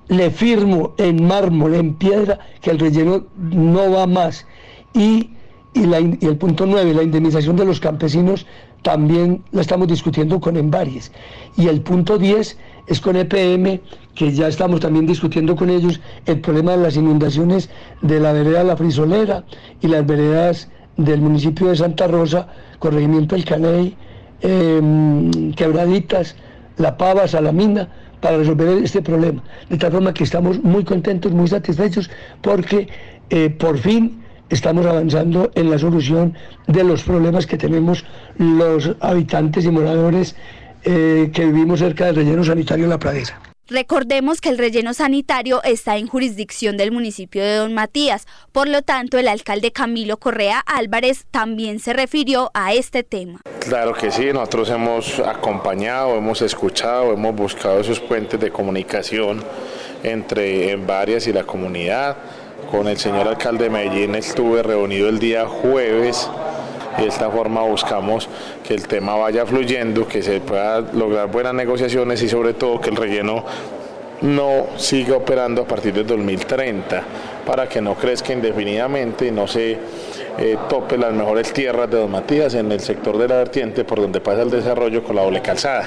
le 0.07 0.31
firmo 0.31 0.93
en 0.97 1.27
mármol, 1.27 1.75
en 1.75 1.95
piedra, 1.95 2.39
que 2.61 2.71
el 2.71 2.79
relleno 2.79 3.27
no 3.37 3.91
va 3.91 4.07
más. 4.07 4.47
Y, 4.93 5.31
el 5.73 6.37
punto 6.37 6.65
9, 6.65 6.93
la 6.93 7.03
indemnización 7.03 7.57
de 7.57 7.65
los 7.65 7.81
campesinos, 7.81 8.47
también 8.83 9.43
la 9.51 9.59
estamos 9.59 9.89
discutiendo 9.89 10.39
con 10.39 10.55
Envaries. 10.55 11.11
Y 11.57 11.67
el 11.67 11.81
punto 11.81 12.17
10 12.17 12.57
es 12.87 12.99
con 12.99 13.15
EPM, 13.15 13.79
que 14.15 14.31
ya 14.31 14.47
estamos 14.47 14.79
también 14.79 15.05
discutiendo 15.05 15.55
con 15.55 15.69
ellos 15.69 15.99
el 16.25 16.39
problema 16.39 16.71
de 16.71 16.83
las 16.83 16.95
inundaciones 16.95 17.69
de 18.01 18.19
la 18.19 18.33
vereda 18.33 18.63
La 18.63 18.75
Frisolera 18.77 19.43
y 19.81 19.87
las 19.87 20.05
veredas 20.05 20.69
del 20.97 21.21
municipio 21.21 21.67
de 21.69 21.75
Santa 21.77 22.07
Rosa, 22.07 22.47
corregimiento 22.79 23.35
El 23.35 23.45
Caney, 23.45 23.95
em, 24.41 25.53
Quebraditas, 25.53 26.35
La 26.77 26.97
Pava, 26.97 27.27
Salamina, 27.27 27.87
para 28.19 28.37
resolver 28.37 28.83
este 28.83 29.01
problema. 29.01 29.41
De 29.69 29.77
tal 29.77 29.91
forma 29.91 30.13
que 30.13 30.23
estamos 30.23 30.61
muy 30.63 30.83
contentos, 30.83 31.31
muy 31.31 31.47
satisfechos, 31.47 32.09
porque 32.41 32.89
eh, 33.29 33.49
por 33.49 33.77
fin 33.77 34.21
estamos 34.49 34.85
avanzando 34.85 35.51
en 35.55 35.69
la 35.69 35.77
solución 35.77 36.33
de 36.67 36.83
los 36.83 37.03
problemas 37.03 37.45
que 37.45 37.57
tenemos 37.57 38.03
los 38.37 38.95
habitantes 38.99 39.65
y 39.65 39.71
moradores 39.71 40.35
eh, 40.83 41.31
que 41.33 41.45
vivimos 41.45 41.79
cerca 41.79 42.05
del 42.05 42.15
relleno 42.15 42.43
sanitario 42.43 42.85
de 42.85 42.89
La 42.89 42.99
Pradera. 42.99 43.39
Recordemos 43.69 44.41
que 44.41 44.49
el 44.49 44.57
relleno 44.57 44.95
sanitario 44.95 45.61
está 45.61 45.97
en 45.97 46.07
jurisdicción 46.07 46.75
del 46.75 46.91
municipio 46.91 47.43
de 47.43 47.57
Don 47.57 47.75
Matías, 47.75 48.25
por 48.51 48.67
lo 48.67 48.81
tanto 48.81 49.19
el 49.19 49.27
alcalde 49.27 49.71
Camilo 49.71 50.17
Correa 50.17 50.59
Álvarez 50.65 51.27
también 51.29 51.77
se 51.79 51.93
refirió 51.93 52.49
a 52.55 52.73
este 52.73 53.03
tema. 53.03 53.41
Claro 53.59 53.93
que 53.93 54.09
sí, 54.09 54.33
nosotros 54.33 54.71
hemos 54.71 55.19
acompañado, 55.19 56.17
hemos 56.17 56.41
escuchado, 56.41 57.13
hemos 57.13 57.35
buscado 57.35 57.79
esos 57.79 57.99
puentes 57.99 58.39
de 58.39 58.49
comunicación 58.49 59.43
entre 60.01 60.71
en 60.71 60.87
varias 60.87 61.27
y 61.27 61.33
la 61.33 61.43
comunidad. 61.43 62.17
Con 62.71 62.87
el 62.87 62.97
señor 62.97 63.27
alcalde 63.27 63.65
de 63.65 63.69
Medellín 63.69 64.15
estuve 64.15 64.63
reunido 64.63 65.09
el 65.09 65.19
día 65.19 65.45
jueves 65.45 66.27
y 66.99 67.03
de 67.03 67.07
esta 67.07 67.29
forma 67.29 67.61
buscamos 67.61 68.27
que 68.67 68.73
el 68.73 68.87
tema 68.87 69.15
vaya 69.15 69.45
fluyendo, 69.45 70.07
que 70.07 70.21
se 70.21 70.39
pueda 70.41 70.81
lograr 70.81 71.31
buenas 71.31 71.53
negociaciones 71.53 72.21
y 72.21 72.29
sobre 72.29 72.53
todo 72.53 72.81
que 72.81 72.89
el 72.89 72.95
relleno 72.95 73.43
no 74.21 74.67
siga 74.75 75.15
operando 75.15 75.61
a 75.61 75.65
partir 75.65 75.93
del 75.93 76.05
2030 76.05 77.03
para 77.45 77.69
que 77.69 77.81
no 77.81 77.95
crezca 77.95 78.33
indefinidamente 78.33 79.27
y 79.27 79.31
no 79.31 79.47
se 79.47 79.77
eh, 80.37 80.57
tope 80.67 80.97
las 80.97 81.13
mejores 81.13 81.53
tierras 81.53 81.89
de 81.89 81.97
Don 81.97 82.11
Matías 82.11 82.53
en 82.53 82.71
el 82.71 82.79
sector 82.81 83.17
de 83.17 83.27
la 83.27 83.35
vertiente 83.37 83.85
por 83.85 84.01
donde 84.01 84.19
pasa 84.19 84.41
el 84.41 84.49
desarrollo 84.49 85.03
con 85.03 85.15
la 85.15 85.23
doble 85.23 85.41
calzada. 85.41 85.85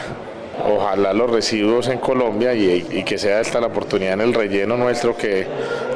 Ojalá 0.64 1.12
los 1.12 1.30
residuos 1.30 1.88
en 1.88 1.98
Colombia 1.98 2.54
y, 2.54 3.02
que 3.04 3.18
sea 3.18 3.40
esta 3.40 3.60
la 3.60 3.68
oportunidad 3.68 4.14
en 4.14 4.20
el 4.20 4.34
relleno 4.34 4.76
nuestro 4.76 5.16
que 5.16 5.46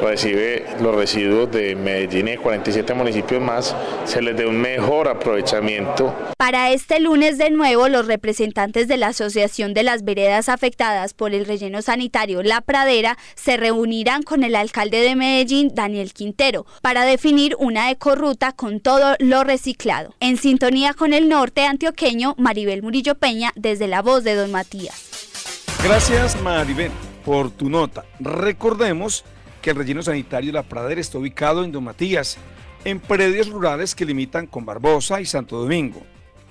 recibe 0.02 0.64
los 0.80 0.94
residuos 0.94 1.50
de 1.50 1.74
Medellín 1.74 2.28
y 2.28 2.36
47 2.36 2.94
municipios 2.94 3.40
más, 3.40 3.74
se 4.04 4.22
les 4.22 4.36
dé 4.36 4.46
un 4.46 4.60
mejor 4.60 5.08
aprovechamiento. 5.08 6.14
Para 6.36 6.70
este 6.70 7.00
lunes 7.00 7.38
de 7.38 7.50
nuevo, 7.50 7.88
los 7.88 8.06
representantes 8.06 8.88
de 8.88 8.96
la 8.96 9.08
Asociación 9.08 9.74
de 9.74 9.82
las 9.82 10.04
Veredas 10.04 10.48
Afectadas 10.48 11.14
por 11.14 11.34
el 11.34 11.46
Relleno 11.46 11.82
Sanitario 11.82 12.42
La 12.42 12.60
Pradera 12.60 13.16
se 13.34 13.56
reunirán 13.56 14.22
con 14.22 14.44
el 14.44 14.54
alcalde 14.54 15.00
de 15.00 15.16
Medellín, 15.16 15.70
Daniel 15.74 16.12
Quintero, 16.12 16.66
para 16.82 17.04
definir 17.04 17.56
una 17.58 17.90
ecorruta 17.90 18.52
con 18.52 18.80
todo 18.80 19.16
lo 19.18 19.44
reciclado. 19.44 20.14
En 20.20 20.36
sintonía 20.36 20.94
con 20.94 21.12
el 21.12 21.28
norte 21.28 21.64
antioqueño, 21.64 22.34
Maribel 22.38 22.82
Murillo 22.82 23.14
Peña, 23.14 23.52
desde 23.56 23.86
la 23.86 24.02
voz 24.02 24.24
de 24.24 24.34
Don 24.34 24.45
Matías. 24.48 25.76
Gracias, 25.82 26.40
Maribel, 26.42 26.90
por 27.24 27.50
tu 27.50 27.68
nota. 27.68 28.04
Recordemos 28.20 29.24
que 29.62 29.70
el 29.70 29.76
relleno 29.76 30.02
sanitario 30.02 30.48
de 30.48 30.54
La 30.54 30.62
Pradera 30.62 31.00
está 31.00 31.18
ubicado 31.18 31.64
en 31.64 31.72
Don 31.72 31.84
Matías, 31.84 32.38
en 32.84 33.00
predios 33.00 33.48
rurales 33.48 33.94
que 33.94 34.04
limitan 34.04 34.46
con 34.46 34.64
Barbosa 34.64 35.20
y 35.20 35.26
Santo 35.26 35.58
Domingo. 35.58 36.02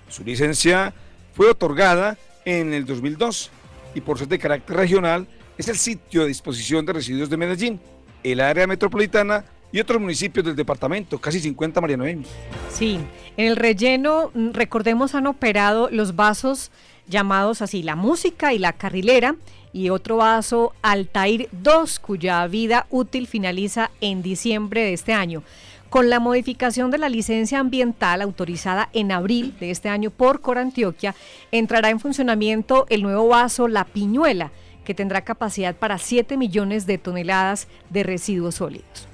Su 0.09 0.23
licencia 0.23 0.93
fue 1.33 1.49
otorgada 1.49 2.17
en 2.45 2.73
el 2.73 2.85
2002 2.85 3.51
y 3.93 4.01
por 4.01 4.19
ser 4.19 4.27
de 4.27 4.39
carácter 4.39 4.75
regional 4.75 5.27
es 5.57 5.67
el 5.67 5.77
sitio 5.77 6.21
de 6.21 6.27
disposición 6.27 6.85
de 6.85 6.93
residuos 6.93 7.29
de 7.29 7.37
Medellín, 7.37 7.79
el 8.23 8.41
área 8.41 8.67
metropolitana 8.67 9.45
y 9.71 9.79
otros 9.79 9.99
municipios 9.99 10.45
del 10.45 10.55
departamento, 10.55 11.19
casi 11.19 11.39
50 11.39 11.81
Mariano 11.81 12.05
Emi. 12.05 12.25
Sí, 12.71 12.99
en 13.37 13.47
el 13.47 13.55
relleno, 13.55 14.31
mm, 14.33 14.51
recordemos, 14.51 15.15
han 15.15 15.27
operado 15.27 15.89
los 15.91 16.15
vasos 16.15 16.71
llamados 17.07 17.61
así, 17.61 17.83
la 17.83 17.95
música 17.95 18.53
y 18.53 18.59
la 18.59 18.73
carrilera, 18.73 19.35
y 19.73 19.89
otro 19.89 20.17
vaso 20.17 20.73
Altair 20.81 21.49
2, 21.51 21.99
cuya 21.99 22.47
vida 22.47 22.87
útil 22.89 23.27
finaliza 23.27 23.91
en 23.99 24.21
diciembre 24.21 24.81
de 24.81 24.93
este 24.93 25.13
año. 25.13 25.43
Con 25.89 26.09
la 26.09 26.19
modificación 26.19 26.91
de 26.91 26.97
la 26.97 27.09
licencia 27.09 27.59
ambiental 27.59 28.21
autorizada 28.21 28.89
en 28.93 29.11
abril 29.11 29.55
de 29.59 29.71
este 29.71 29.89
año 29.89 30.11
por 30.11 30.41
Corantioquia, 30.41 31.13
entrará 31.51 31.89
en 31.89 31.99
funcionamiento 31.99 32.85
el 32.89 33.03
nuevo 33.03 33.27
vaso 33.27 33.67
La 33.67 33.83
Piñuela, 33.85 34.51
que 34.85 34.93
tendrá 34.93 35.25
capacidad 35.25 35.75
para 35.75 35.97
7 35.97 36.37
millones 36.37 36.85
de 36.85 36.97
toneladas 36.97 37.67
de 37.89 38.03
residuos 38.03 38.55
sólidos. 38.55 39.07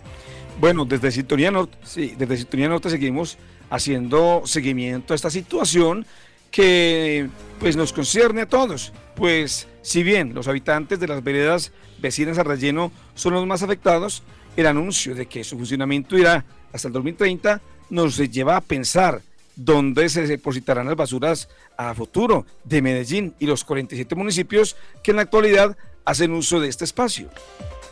Bueno, 0.60 0.86
desde 0.86 1.12
Sintonía 1.12 1.50
Norte, 1.50 1.76
sí, 1.84 2.14
desde 2.18 2.38
Sintonía 2.38 2.70
Norte 2.70 2.90
seguimos 2.92 3.38
haciendo 3.72 4.44
seguimiento 4.46 5.14
a 5.14 5.16
esta 5.16 5.32
situación 5.32 6.06
que 6.52 7.30
pues 7.60 7.76
nos 7.76 7.94
concierne 7.94 8.42
a 8.42 8.46
todos, 8.50 8.92
pues 9.16 9.68
si 9.82 10.04
bien 10.04 10.34
los 10.34 10.48
habitantes 10.48 11.00
de 11.00 11.08
las 11.08 11.24
veredas 11.24 11.72
vecinas 12.00 12.38
al 12.38 12.46
relleno 12.46 12.92
son 13.16 13.34
los 13.34 13.46
más 13.48 13.64
afectados, 13.64 14.24
el 14.58 14.68
anuncio 14.68 15.16
de 15.16 15.26
que 15.26 15.44
su 15.44 15.58
funcionamiento 15.58 16.18
irá 16.18 16.46
hasta 16.74 16.88
el 16.88 16.94
2030 16.94 17.62
nos 17.90 18.18
lleva 18.18 18.58
a 18.58 18.62
pensar 18.62 19.22
dónde 19.56 20.10
se 20.10 20.28
depositarán 20.28 20.88
las 20.88 20.96
basuras 20.96 21.50
a 21.78 21.94
futuro 21.94 22.46
de 22.64 22.82
Medellín 22.82 23.34
y 23.40 23.46
los 23.46 23.64
47 23.64 24.16
municipios 24.16 24.76
que 25.04 25.12
en 25.12 25.18
la 25.18 25.24
actualidad 25.24 25.78
hacen 26.06 26.32
uso 26.32 26.60
de 26.60 26.68
este 26.68 26.86
espacio. 26.86 27.30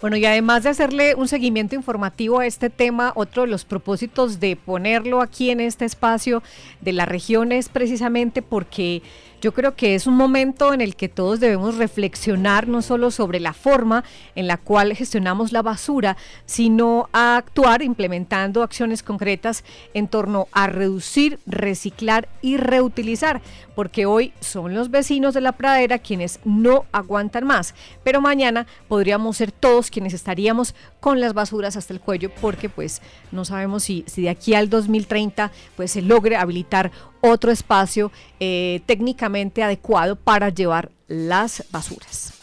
Bueno, 0.01 0.15
y 0.15 0.25
además 0.25 0.63
de 0.63 0.69
hacerle 0.69 1.13
un 1.15 1.27
seguimiento 1.27 1.75
informativo 1.75 2.39
a 2.39 2.45
este 2.45 2.69
tema, 2.69 3.11
otro 3.15 3.41
de 3.41 3.49
los 3.49 3.65
propósitos 3.65 4.39
de 4.39 4.55
ponerlo 4.55 5.21
aquí 5.21 5.49
en 5.49 5.59
este 5.59 5.83
espacio 5.83 6.41
de 6.79 6.93
la 6.93 7.05
región 7.05 7.51
es 7.51 7.67
precisamente 7.67 8.41
porque 8.41 9.01
yo 9.41 9.53
creo 9.53 9.75
que 9.75 9.95
es 9.95 10.07
un 10.07 10.15
momento 10.15 10.73
en 10.73 10.81
el 10.81 10.95
que 10.95 11.09
todos 11.09 11.39
debemos 11.39 11.77
reflexionar 11.77 12.67
no 12.67 12.81
solo 12.81 13.11
sobre 13.11 13.39
la 13.39 13.53
forma 13.53 14.03
en 14.35 14.47
la 14.47 14.57
cual 14.57 14.93
gestionamos 14.95 15.51
la 15.51 15.61
basura, 15.61 16.17
sino 16.45 17.09
a 17.13 17.37
actuar 17.37 17.81
implementando 17.81 18.63
acciones 18.63 19.03
concretas 19.03 19.63
en 19.93 20.07
torno 20.07 20.47
a 20.51 20.67
reducir, 20.67 21.39
reciclar 21.45 22.27
y 22.41 22.57
reutilizar, 22.57 23.41
porque 23.75 24.05
hoy 24.05 24.33
son 24.41 24.73
los 24.73 24.91
vecinos 24.91 25.33
de 25.33 25.41
la 25.41 25.53
pradera 25.53 25.99
quienes 25.99 26.39
no 26.43 26.85
aguantan 26.91 27.45
más, 27.45 27.75
pero 28.03 28.21
mañana 28.21 28.67
podríamos 28.87 29.37
ser 29.37 29.51
todos 29.51 29.89
quienes 29.89 30.13
estaríamos 30.13 30.75
con 30.99 31.19
las 31.19 31.33
basuras 31.33 31.77
hasta 31.77 31.93
el 31.93 32.01
cuello, 32.01 32.29
porque 32.41 32.69
pues 32.69 33.01
no 33.31 33.45
sabemos 33.45 33.83
si, 33.83 34.03
si 34.07 34.23
de 34.23 34.29
aquí 34.29 34.53
al 34.53 34.69
2030 34.69 35.51
pues 35.75 35.91
se 35.91 36.01
logre 36.01 36.35
habilitar 36.35 36.91
otro 37.21 37.51
espacio 37.51 38.11
eh, 38.39 38.81
técnicamente 38.85 39.63
adecuado 39.63 40.15
para 40.15 40.49
llevar 40.49 40.91
las 41.07 41.65
basuras. 41.71 42.33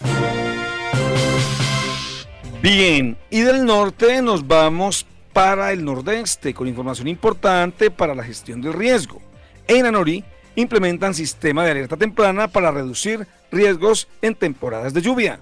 Bien, 2.63 3.17
y 3.31 3.41
del 3.41 3.65
norte 3.65 4.21
nos 4.23 4.47
vamos 4.47 5.07
para 5.33 5.73
el 5.73 5.85
nordeste 5.85 6.55
con 6.55 6.67
información 6.67 7.09
importante 7.09 7.91
para 7.91 8.15
la 8.15 8.25
gestión 8.25 8.61
del 8.61 8.73
riesgo. 8.73 9.21
En 9.69 9.87
Anorí 9.87 10.25
implementan 10.57 11.15
sistema 11.15 11.65
de 11.65 11.73
alerta 11.73 11.97
temprana 11.97 12.49
para 12.49 12.71
reducir 12.71 13.27
riesgos 13.53 14.09
en 14.23 14.35
temporadas 14.35 14.95
de 14.95 15.03
lluvia. 15.03 15.39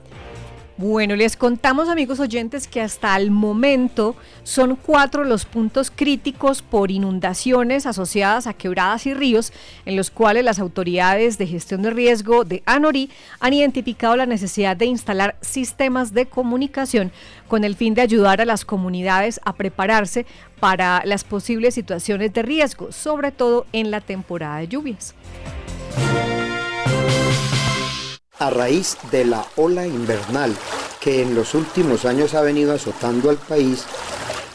Bueno, 0.76 1.14
les 1.14 1.37
contamos 1.37 1.88
amigos 1.88 2.19
oyentes 2.19 2.66
que 2.66 2.81
hasta 2.81 3.16
el 3.16 3.31
momento 3.31 4.16
son 4.43 4.75
cuatro 4.75 5.23
los 5.23 5.45
puntos 5.45 5.93
críticos 5.95 6.63
por 6.63 6.91
inundaciones 6.91 7.87
asociadas 7.87 8.49
a 8.49 8.54
quebradas 8.54 9.06
y 9.06 9.15
ríos 9.15 9.52
en 9.87 9.95
los 9.95 10.10
cuales 10.10 10.45
las 10.45 10.58
autoridades 10.58 11.39
de 11.39 11.47
gestión 11.47 11.82
de 11.82 11.91
riesgo 11.91 12.43
de 12.43 12.65
ANORI 12.67 13.08
han 13.39 13.52
identificado 13.52 14.17
la 14.17 14.26
necesidad 14.26 14.76
de 14.76 14.87
instalar 14.87 15.37
sistemas 15.43 16.13
de 16.13 16.26
comunicación 16.26 17.13
con 17.47 17.63
el 17.63 17.76
fin 17.76 17.95
de 17.95 18.02
ayudar 18.02 18.41
a 18.41 18.45
las 18.45 18.65
comunidades 18.65 19.41
a 19.45 19.54
prepararse 19.54 20.26
para 20.58 21.02
las 21.04 21.23
posibles 21.23 21.75
situaciones 21.75 22.32
de 22.32 22.43
riesgo, 22.43 22.91
sobre 22.91 23.30
todo 23.30 23.67
en 23.73 23.93
la 23.93 24.00
temporada 24.00 24.58
de 24.58 24.67
lluvias 24.67 25.15
a 28.38 28.50
raíz 28.50 28.97
de 29.10 29.25
la 29.25 29.47
ola 29.56 29.86
invernal 29.86 30.54
que 31.00 31.23
en 31.23 31.34
los 31.34 31.54
últimos 31.54 32.04
años 32.04 32.34
ha 32.34 32.40
venido 32.40 32.73
azotando 32.73 33.30
al 33.30 33.36
país, 33.36 33.84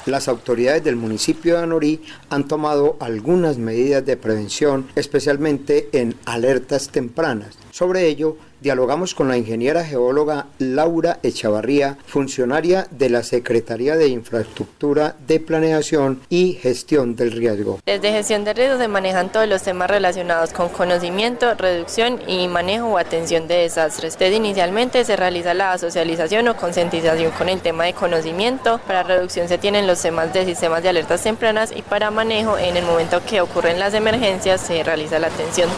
las 0.05 0.27
autoridades 0.27 0.83
del 0.83 0.95
municipio 0.95 1.55
de 1.55 1.63
Anorí 1.63 2.01
han 2.29 2.47
tomado 2.47 2.97
algunas 2.99 3.57
medidas 3.57 4.05
de 4.05 4.17
prevención, 4.17 4.87
especialmente 4.95 5.89
en 5.91 6.15
alertas 6.25 6.89
tempranas. 6.89 7.57
Sobre 7.71 8.07
ello, 8.07 8.37
dialogamos 8.61 9.15
con 9.15 9.27
la 9.27 9.37
ingeniera 9.37 9.83
geóloga 9.83 10.47
Laura 10.57 11.19
Echavarría, 11.23 11.97
funcionaria 12.05 12.87
de 12.91 13.09
la 13.09 13.23
Secretaría 13.23 13.95
de 13.95 14.07
Infraestructura 14.07 15.15
de 15.27 15.39
Planeación 15.39 16.21
y 16.29 16.53
Gestión 16.53 17.15
del 17.15 17.31
Riesgo. 17.31 17.79
Desde 17.85 18.11
gestión 18.11 18.43
de 18.43 18.53
riesgo 18.53 18.77
se 18.77 18.87
manejan 18.87 19.31
todos 19.31 19.47
los 19.47 19.63
temas 19.63 19.89
relacionados 19.89 20.51
con 20.53 20.69
conocimiento, 20.69 21.53
reducción 21.55 22.19
y 22.27 22.47
manejo 22.47 22.87
o 22.87 22.97
atención 22.97 23.47
de 23.47 23.55
desastres. 23.55 24.17
Desde 24.17 24.35
inicialmente 24.35 25.05
se 25.05 25.15
realiza 25.15 25.53
la 25.53 25.77
socialización 25.77 26.47
o 26.47 26.55
concientización 26.55 27.31
con 27.31 27.49
el 27.49 27.61
tema 27.61 27.85
de 27.85 27.93
conocimiento. 27.93 28.79
Para 28.87 29.03
reducción 29.03 29.47
se 29.47 29.57
tienen 29.57 29.87
los 29.87 30.01
temas 30.01 30.33
de 30.33 30.45
sistemas 30.45 30.83
de 30.83 30.89
alertas 30.89 31.23
tempranas 31.23 31.71
y 31.75 31.81
para 31.81 32.11
manejo 32.11 32.57
en 32.57 32.77
el 32.77 32.85
momento 32.85 33.21
que 33.25 33.41
ocurren 33.41 33.79
las 33.79 33.93
emergencias 33.93 34.61
se 34.61 34.83
realiza 34.83 35.19
la 35.19 35.27
atención 35.27 35.69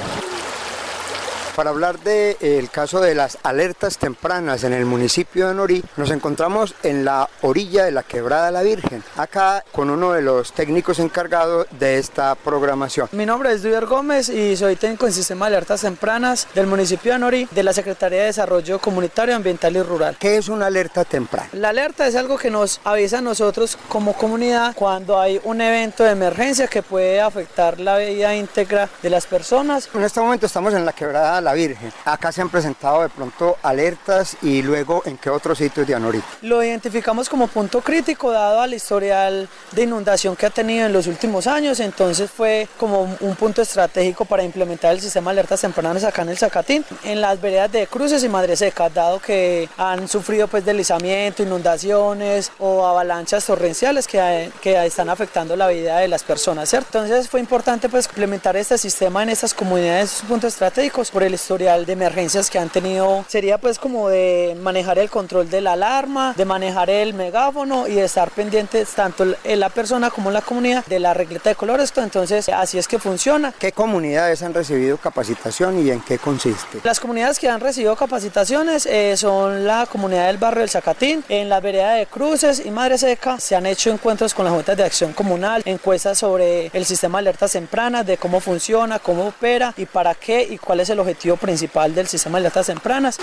para 1.55 1.69
hablar 1.69 1.99
del 1.99 2.37
el 2.41 2.69
caso 2.69 2.99
de 3.01 3.15
las 3.15 3.37
alertas 3.43 3.97
tempranas 3.97 4.63
en 4.63 4.73
el 4.73 4.85
municipio 4.85 5.47
de 5.47 5.53
Norí, 5.53 5.83
nos 5.97 6.11
encontramos 6.11 6.75
en 6.83 7.05
la 7.05 7.29
orilla 7.41 7.85
de 7.85 7.91
la 7.91 8.03
Quebrada 8.03 8.51
La 8.51 8.61
Virgen, 8.61 9.03
acá 9.17 9.63
con 9.71 9.89
uno 9.89 10.13
de 10.13 10.21
los 10.21 10.53
técnicos 10.53 10.99
encargados 10.99 11.67
de 11.71 11.97
esta 11.97 12.35
programación. 12.35 13.09
Mi 13.11 13.25
nombre 13.25 13.51
es 13.51 13.63
Duyer 13.63 13.85
Gómez 13.85 14.29
y 14.29 14.55
soy 14.55 14.75
técnico 14.75 15.07
en 15.07 15.13
sistema 15.13 15.49
de 15.49 15.55
alertas 15.55 15.81
tempranas 15.81 16.47
del 16.55 16.67
municipio 16.67 17.13
de 17.13 17.19
Norí, 17.19 17.47
de 17.51 17.63
la 17.63 17.73
Secretaría 17.73 18.21
de 18.21 18.25
Desarrollo 18.27 18.79
Comunitario, 18.79 19.35
Ambiental 19.35 19.75
y 19.75 19.81
Rural. 19.81 20.17
¿Qué 20.19 20.37
es 20.37 20.47
una 20.47 20.67
alerta 20.67 21.03
temprana? 21.05 21.49
La 21.53 21.69
alerta 21.69 22.07
es 22.07 22.15
algo 22.15 22.37
que 22.37 22.49
nos 22.49 22.79
avisa 22.83 23.17
a 23.17 23.21
nosotros 23.21 23.77
como 23.89 24.13
comunidad 24.13 24.73
cuando 24.75 25.19
hay 25.19 25.41
un 25.43 25.61
evento 25.61 26.03
de 26.03 26.11
emergencia 26.11 26.67
que 26.67 26.83
puede 26.83 27.19
afectar 27.19 27.79
la 27.79 27.97
vida 27.97 28.35
íntegra 28.35 28.89
de 29.01 29.09
las 29.09 29.25
personas. 29.25 29.89
En 29.93 30.03
este 30.03 30.19
momento 30.19 30.45
estamos 30.45 30.73
en 30.73 30.85
la 30.85 30.93
Quebrada 30.93 31.40
La 31.41 31.53
Virgen. 31.53 31.91
Acá 32.05 32.31
se 32.31 32.41
han 32.41 32.49
presentado 32.49 33.01
de 33.01 33.09
pronto 33.09 33.57
alertas 33.63 34.37
y 34.41 34.61
luego 34.61 35.01
en 35.05 35.17
qué 35.17 35.29
otros 35.29 35.57
sitios 35.57 35.87
de 35.87 35.95
Anorí. 35.95 36.21
Lo 36.41 36.63
identificamos 36.63 37.29
como 37.29 37.47
punto 37.47 37.81
crítico 37.81 38.31
dado 38.31 38.61
al 38.61 38.73
historial 38.73 39.49
de 39.71 39.83
inundación 39.83 40.35
que 40.35 40.45
ha 40.45 40.49
tenido 40.49 40.85
en 40.85 40.93
los 40.93 41.07
últimos 41.07 41.47
años, 41.47 41.79
entonces 41.79 42.29
fue 42.29 42.67
como 42.77 43.01
un 43.19 43.35
punto 43.35 43.61
estratégico 43.61 44.25
para 44.25 44.43
implementar 44.43 44.93
el 44.93 45.01
sistema 45.01 45.31
de 45.31 45.39
alertas 45.39 45.61
tempranas 45.61 46.03
acá 46.03 46.21
en 46.21 46.29
el 46.29 46.37
Zacatín, 46.37 46.85
en 47.03 47.21
las 47.21 47.39
veredas 47.41 47.71
de 47.71 47.87
Cruces 47.87 48.23
y 48.23 48.29
Madre 48.29 48.55
Seca, 48.55 48.89
dado 48.89 49.19
que 49.19 49.69
han 49.77 50.07
sufrido 50.07 50.47
pues 50.47 50.65
deslizamiento, 50.65 51.43
inundaciones 51.43 52.51
o 52.59 52.85
avalanchas 52.85 53.45
torrenciales 53.45 54.07
que, 54.07 54.51
que 54.61 54.85
están 54.85 55.09
afectando 55.09 55.55
la 55.55 55.67
vida 55.67 55.97
de 55.99 56.07
las 56.07 56.23
personas, 56.23 56.69
¿cierto? 56.69 57.03
Entonces 57.03 57.29
fue 57.29 57.39
importante 57.39 57.89
pues 57.89 58.07
implementar 58.07 58.55
este 58.55 58.77
sistema 58.77 59.23
en 59.23 59.29
estas 59.29 59.53
comunidades, 59.53 60.23
puntos 60.27 60.53
estratégicos 60.53 61.11
por 61.11 61.23
el 61.23 61.30
historial 61.33 61.85
de 61.85 61.93
emergencias 61.93 62.49
que 62.49 62.59
han 62.59 62.69
tenido 62.69 63.25
sería 63.27 63.57
pues 63.57 63.79
como 63.79 64.09
de 64.09 64.57
manejar 64.61 64.99
el 64.99 65.09
control 65.09 65.49
de 65.49 65.61
la 65.61 65.73
alarma, 65.73 66.33
de 66.35 66.45
manejar 66.45 66.89
el 66.89 67.13
megáfono 67.13 67.87
y 67.87 67.95
de 67.95 68.05
estar 68.05 68.31
pendientes 68.31 68.89
tanto 68.89 69.25
la 69.43 69.69
persona 69.69 70.09
como 70.09 70.31
la 70.31 70.41
comunidad 70.41 70.85
de 70.85 70.99
la 70.99 71.13
regleta 71.13 71.49
de 71.49 71.55
colores. 71.55 71.93
Entonces 71.95 72.49
así 72.49 72.77
es 72.77 72.87
que 72.87 72.99
funciona. 72.99 73.53
¿Qué 73.57 73.71
comunidades 73.71 74.43
han 74.43 74.53
recibido 74.53 74.97
capacitación 74.97 75.85
y 75.85 75.91
en 75.91 76.01
qué 76.01 76.17
consiste? 76.17 76.79
Las 76.83 76.99
comunidades 76.99 77.39
que 77.39 77.49
han 77.49 77.59
recibido 77.59 77.95
capacitaciones 77.95 78.85
eh, 78.85 79.15
son 79.17 79.65
la 79.65 79.85
comunidad 79.85 80.27
del 80.27 80.37
barrio 80.37 80.61
del 80.61 80.69
Zacatín, 80.69 81.23
en 81.29 81.49
la 81.49 81.59
vereda 81.59 81.93
de 81.93 82.05
Cruces 82.05 82.63
y 82.65 82.71
Madre 82.71 82.97
Seca 82.97 83.39
se 83.39 83.55
han 83.55 83.65
hecho 83.65 83.89
encuentros 83.91 84.33
con 84.33 84.45
las 84.45 84.53
juntas 84.53 84.77
de 84.77 84.83
acción 84.83 85.13
comunal, 85.13 85.61
encuestas 85.65 86.17
sobre 86.17 86.69
el 86.73 86.85
sistema 86.85 87.19
de 87.19 87.29
alertas 87.29 87.51
tempranas, 87.51 88.05
de 88.05 88.17
cómo 88.17 88.39
funciona, 88.39 88.99
cómo 88.99 89.27
opera 89.27 89.73
y 89.77 89.85
para 89.85 90.15
qué 90.15 90.47
y 90.49 90.57
cuál 90.57 90.79
es 90.79 90.89
el 90.89 90.99
objetivo 90.99 91.20
principal 91.37 91.93
del 91.93 92.07
sistema 92.07 92.37
de 92.37 92.41
alertas 92.41 92.67
tempranas. 92.67 93.17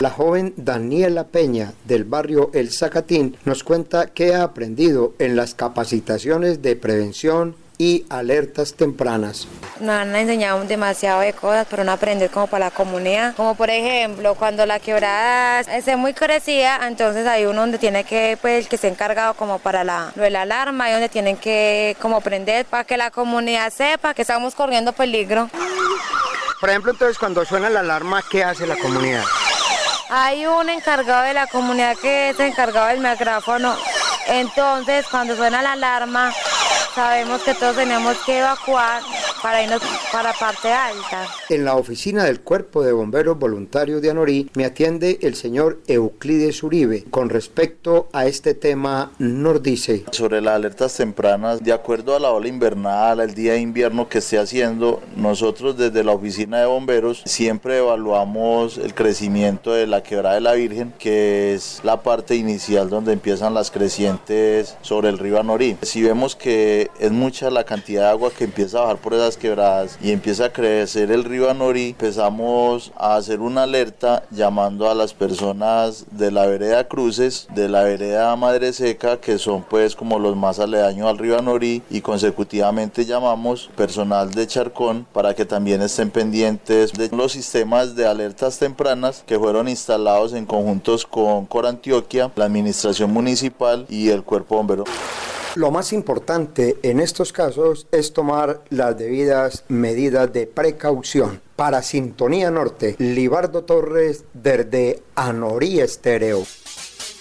La 0.00 0.10
joven 0.10 0.54
Daniela 0.56 1.24
Peña 1.24 1.72
del 1.84 2.04
barrio 2.04 2.50
El 2.54 2.72
Zacatín 2.72 3.36
nos 3.44 3.62
cuenta 3.62 4.06
qué 4.06 4.34
ha 4.34 4.42
aprendido 4.42 5.14
en 5.18 5.36
las 5.36 5.54
capacitaciones 5.54 6.62
de 6.62 6.74
prevención 6.74 7.54
y 7.76 8.04
alertas 8.10 8.74
tempranas. 8.74 9.48
Nos 9.80 9.94
han 9.94 10.14
enseñado 10.14 10.62
demasiado 10.64 11.20
de 11.20 11.32
cosas, 11.32 11.66
pero 11.70 11.82
no 11.82 11.92
aprender 11.92 12.30
como 12.30 12.46
para 12.46 12.66
la 12.66 12.70
comunidad. 12.70 13.34
Como 13.36 13.54
por 13.54 13.70
ejemplo, 13.70 14.34
cuando 14.34 14.66
la 14.66 14.80
quebrada 14.80 15.60
es 15.60 15.96
muy 15.96 16.12
crecida, 16.12 16.86
entonces 16.86 17.26
hay 17.26 17.46
uno 17.46 17.62
donde 17.62 17.78
tiene 17.78 18.04
que, 18.04 18.36
pues, 18.40 18.64
el 18.64 18.68
que 18.68 18.76
se 18.76 18.88
encargado 18.88 19.32
como 19.32 19.58
para 19.58 19.82
la, 19.82 20.12
lo 20.14 20.22
de 20.22 20.30
la 20.30 20.42
alarma, 20.42 20.90
y 20.90 20.92
donde 20.92 21.08
tienen 21.08 21.38
que 21.38 21.96
como 22.00 22.18
aprender 22.18 22.66
para 22.66 22.84
que 22.84 22.98
la 22.98 23.10
comunidad 23.10 23.72
sepa 23.72 24.12
que 24.12 24.22
estamos 24.22 24.54
corriendo 24.54 24.92
peligro. 24.92 25.48
Por 26.60 26.68
ejemplo, 26.68 26.92
entonces 26.92 27.18
cuando 27.18 27.44
suena 27.46 27.70
la 27.70 27.80
alarma, 27.80 28.22
¿qué 28.22 28.44
hace 28.44 28.66
la 28.66 28.76
comunidad? 28.76 29.24
Hay 30.10 30.44
un 30.46 30.68
encargado 30.68 31.22
de 31.22 31.32
la 31.32 31.46
comunidad 31.46 31.96
que 31.96 32.30
es 32.30 32.40
encargado 32.40 32.88
del 32.88 33.00
micrófono. 33.00 33.74
Entonces, 34.26 35.06
cuando 35.10 35.34
suena 35.36 35.62
la 35.62 35.72
alarma, 35.72 36.32
sabemos 36.94 37.40
que 37.42 37.54
todos 37.54 37.76
tenemos 37.76 38.16
que 38.26 38.40
evacuar 38.40 39.00
para 39.42 39.62
irnos 39.62 39.82
para 40.12 40.32
parte 40.32 40.72
alta. 40.72 41.26
En 41.48 41.64
la 41.64 41.76
oficina 41.76 42.24
del 42.24 42.40
Cuerpo 42.40 42.82
de 42.82 42.92
Bomberos 42.92 43.38
Voluntarios 43.38 44.02
de 44.02 44.10
Anorí 44.10 44.50
me 44.54 44.64
atiende 44.64 45.18
el 45.22 45.34
señor 45.34 45.80
Euclides 45.86 46.62
Uribe. 46.62 47.04
Con 47.10 47.28
respecto 47.28 48.08
a 48.12 48.26
este 48.26 48.54
tema, 48.54 49.12
nos 49.18 49.62
dice. 49.62 50.04
Sobre 50.10 50.40
las 50.40 50.54
alertas 50.54 50.94
tempranas, 50.96 51.62
de 51.62 51.72
acuerdo 51.72 52.16
a 52.16 52.20
la 52.20 52.30
ola 52.30 52.48
invernal, 52.48 53.20
al 53.20 53.34
día 53.34 53.52
de 53.52 53.60
invierno 53.60 54.08
que 54.08 54.18
esté 54.18 54.38
haciendo, 54.38 55.00
nosotros 55.16 55.76
desde 55.76 56.04
la 56.04 56.12
oficina 56.12 56.60
de 56.60 56.66
bomberos 56.66 57.22
siempre 57.24 57.78
evaluamos 57.78 58.78
el 58.78 58.94
crecimiento 58.94 59.72
de 59.72 59.86
la 59.86 60.02
quebrada 60.02 60.34
de 60.36 60.40
la 60.40 60.52
Virgen, 60.52 60.92
que 60.98 61.54
es 61.54 61.80
la 61.82 62.02
parte 62.02 62.36
inicial 62.36 62.90
donde 62.90 63.12
empiezan 63.12 63.54
las 63.54 63.70
crecientes 63.70 64.76
sobre 64.82 65.08
el 65.08 65.18
río 65.18 65.40
Anorí. 65.40 65.76
Si 65.82 66.02
vemos 66.02 66.36
que 66.36 66.90
es 66.98 67.10
mucha 67.10 67.50
la 67.50 67.64
cantidad 67.64 68.02
de 68.02 68.08
agua 68.08 68.30
que 68.36 68.44
empieza 68.44 68.78
a 68.78 68.82
bajar 68.82 68.98
por 68.98 69.14
esas 69.14 69.29
quebradas 69.36 69.98
y 70.02 70.12
empieza 70.12 70.46
a 70.46 70.52
crecer 70.52 71.10
el 71.10 71.24
río 71.24 71.50
Anorí, 71.50 71.90
empezamos 71.90 72.92
a 72.96 73.16
hacer 73.16 73.40
una 73.40 73.64
alerta 73.64 74.24
llamando 74.30 74.90
a 74.90 74.94
las 74.94 75.14
personas 75.14 76.06
de 76.10 76.30
la 76.30 76.46
vereda 76.46 76.88
Cruces, 76.88 77.48
de 77.54 77.68
la 77.68 77.82
vereda 77.82 78.34
Madre 78.36 78.72
Seca, 78.72 79.18
que 79.20 79.38
son 79.38 79.62
pues 79.62 79.96
como 79.96 80.18
los 80.18 80.36
más 80.36 80.58
aledaños 80.58 81.08
al 81.08 81.18
río 81.18 81.38
Anorí 81.38 81.82
y 81.90 82.00
consecutivamente 82.00 83.04
llamamos 83.04 83.70
personal 83.76 84.30
de 84.30 84.46
Charcón 84.46 85.06
para 85.12 85.34
que 85.34 85.44
también 85.44 85.82
estén 85.82 86.10
pendientes 86.10 86.92
de 86.92 87.08
los 87.14 87.32
sistemas 87.32 87.94
de 87.94 88.06
alertas 88.06 88.58
tempranas 88.58 89.22
que 89.26 89.38
fueron 89.38 89.68
instalados 89.68 90.32
en 90.32 90.46
conjuntos 90.46 91.06
con 91.06 91.46
Cor 91.46 91.66
Antioquia, 91.66 92.30
la 92.36 92.44
administración 92.44 93.12
municipal 93.12 93.86
y 93.88 94.10
el 94.10 94.22
cuerpo 94.22 94.56
bombero. 94.56 94.84
Lo 95.56 95.72
más 95.72 95.92
importante 95.92 96.76
en 96.84 97.00
estos 97.00 97.32
casos 97.32 97.88
es 97.90 98.12
tomar 98.12 98.62
las 98.70 98.96
debidas 98.96 99.64
medidas 99.66 100.32
de 100.32 100.46
precaución. 100.46 101.40
Para 101.56 101.82
Sintonía 101.82 102.52
Norte, 102.52 102.94
Libardo 102.98 103.64
Torres 103.64 104.24
desde 104.32 105.02
Anorí 105.16 105.80
Estéreo. 105.80 106.44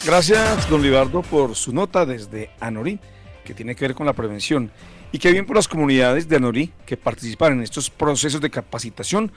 Gracias, 0.06 0.70
don 0.70 0.84
Libardo, 0.84 1.24
por 1.24 1.56
su 1.56 1.74
nota 1.74 2.06
desde 2.06 2.52
Anorí, 2.60 3.00
que 3.44 3.56
tiene 3.56 3.76
que 3.76 3.86
ver 3.86 3.96
con 3.96 4.06
la 4.06 4.14
prevención. 4.14 4.72
Y 5.12 5.18
qué 5.18 5.32
bien 5.32 5.48
por 5.48 5.56
las 5.56 5.68
comunidades 5.68 6.30
de 6.30 6.36
Anorí 6.36 6.72
que 6.86 6.98
participan 6.98 7.54
en 7.54 7.64
estos 7.64 7.90
procesos 7.90 8.40
de 8.42 8.52
capacitación, 8.52 9.32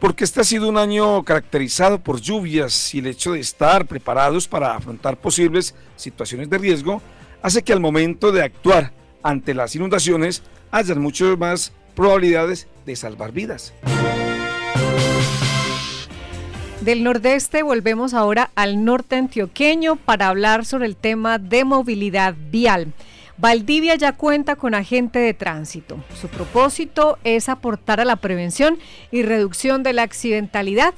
porque 0.00 0.24
este 0.24 0.40
ha 0.40 0.44
sido 0.44 0.70
un 0.70 0.78
año 0.78 1.22
caracterizado 1.22 1.98
por 2.00 2.22
lluvias 2.22 2.94
y 2.94 3.00
el 3.00 3.08
hecho 3.08 3.32
de 3.32 3.40
estar 3.40 3.86
preparados 3.86 4.48
para 4.48 4.74
afrontar 4.74 5.18
posibles 5.18 5.74
situaciones 5.96 6.48
de 6.48 6.56
riesgo 6.56 7.02
hace 7.42 7.62
que 7.62 7.72
al 7.72 7.80
momento 7.80 8.32
de 8.32 8.42
actuar 8.42 8.92
ante 9.22 9.54
las 9.54 9.74
inundaciones 9.74 10.42
haya 10.70 10.94
muchas 10.94 11.38
más 11.38 11.72
probabilidades 11.94 12.68
de 12.86 12.96
salvar 12.96 13.32
vidas. 13.32 13.72
Del 16.80 17.02
nordeste 17.02 17.62
volvemos 17.62 18.14
ahora 18.14 18.50
al 18.54 18.84
norte 18.84 19.16
antioqueño 19.16 19.96
para 19.96 20.28
hablar 20.28 20.64
sobre 20.64 20.86
el 20.86 20.96
tema 20.96 21.38
de 21.38 21.64
movilidad 21.64 22.34
vial. 22.50 22.92
Valdivia 23.36 23.94
ya 23.96 24.12
cuenta 24.12 24.56
con 24.56 24.74
agente 24.74 25.18
de 25.18 25.34
tránsito. 25.34 26.02
Su 26.20 26.28
propósito 26.28 27.18
es 27.24 27.48
aportar 27.48 28.00
a 28.00 28.04
la 28.04 28.16
prevención 28.16 28.78
y 29.10 29.22
reducción 29.22 29.82
de 29.82 29.92
la 29.92 30.02
accidentalidad 30.02 30.94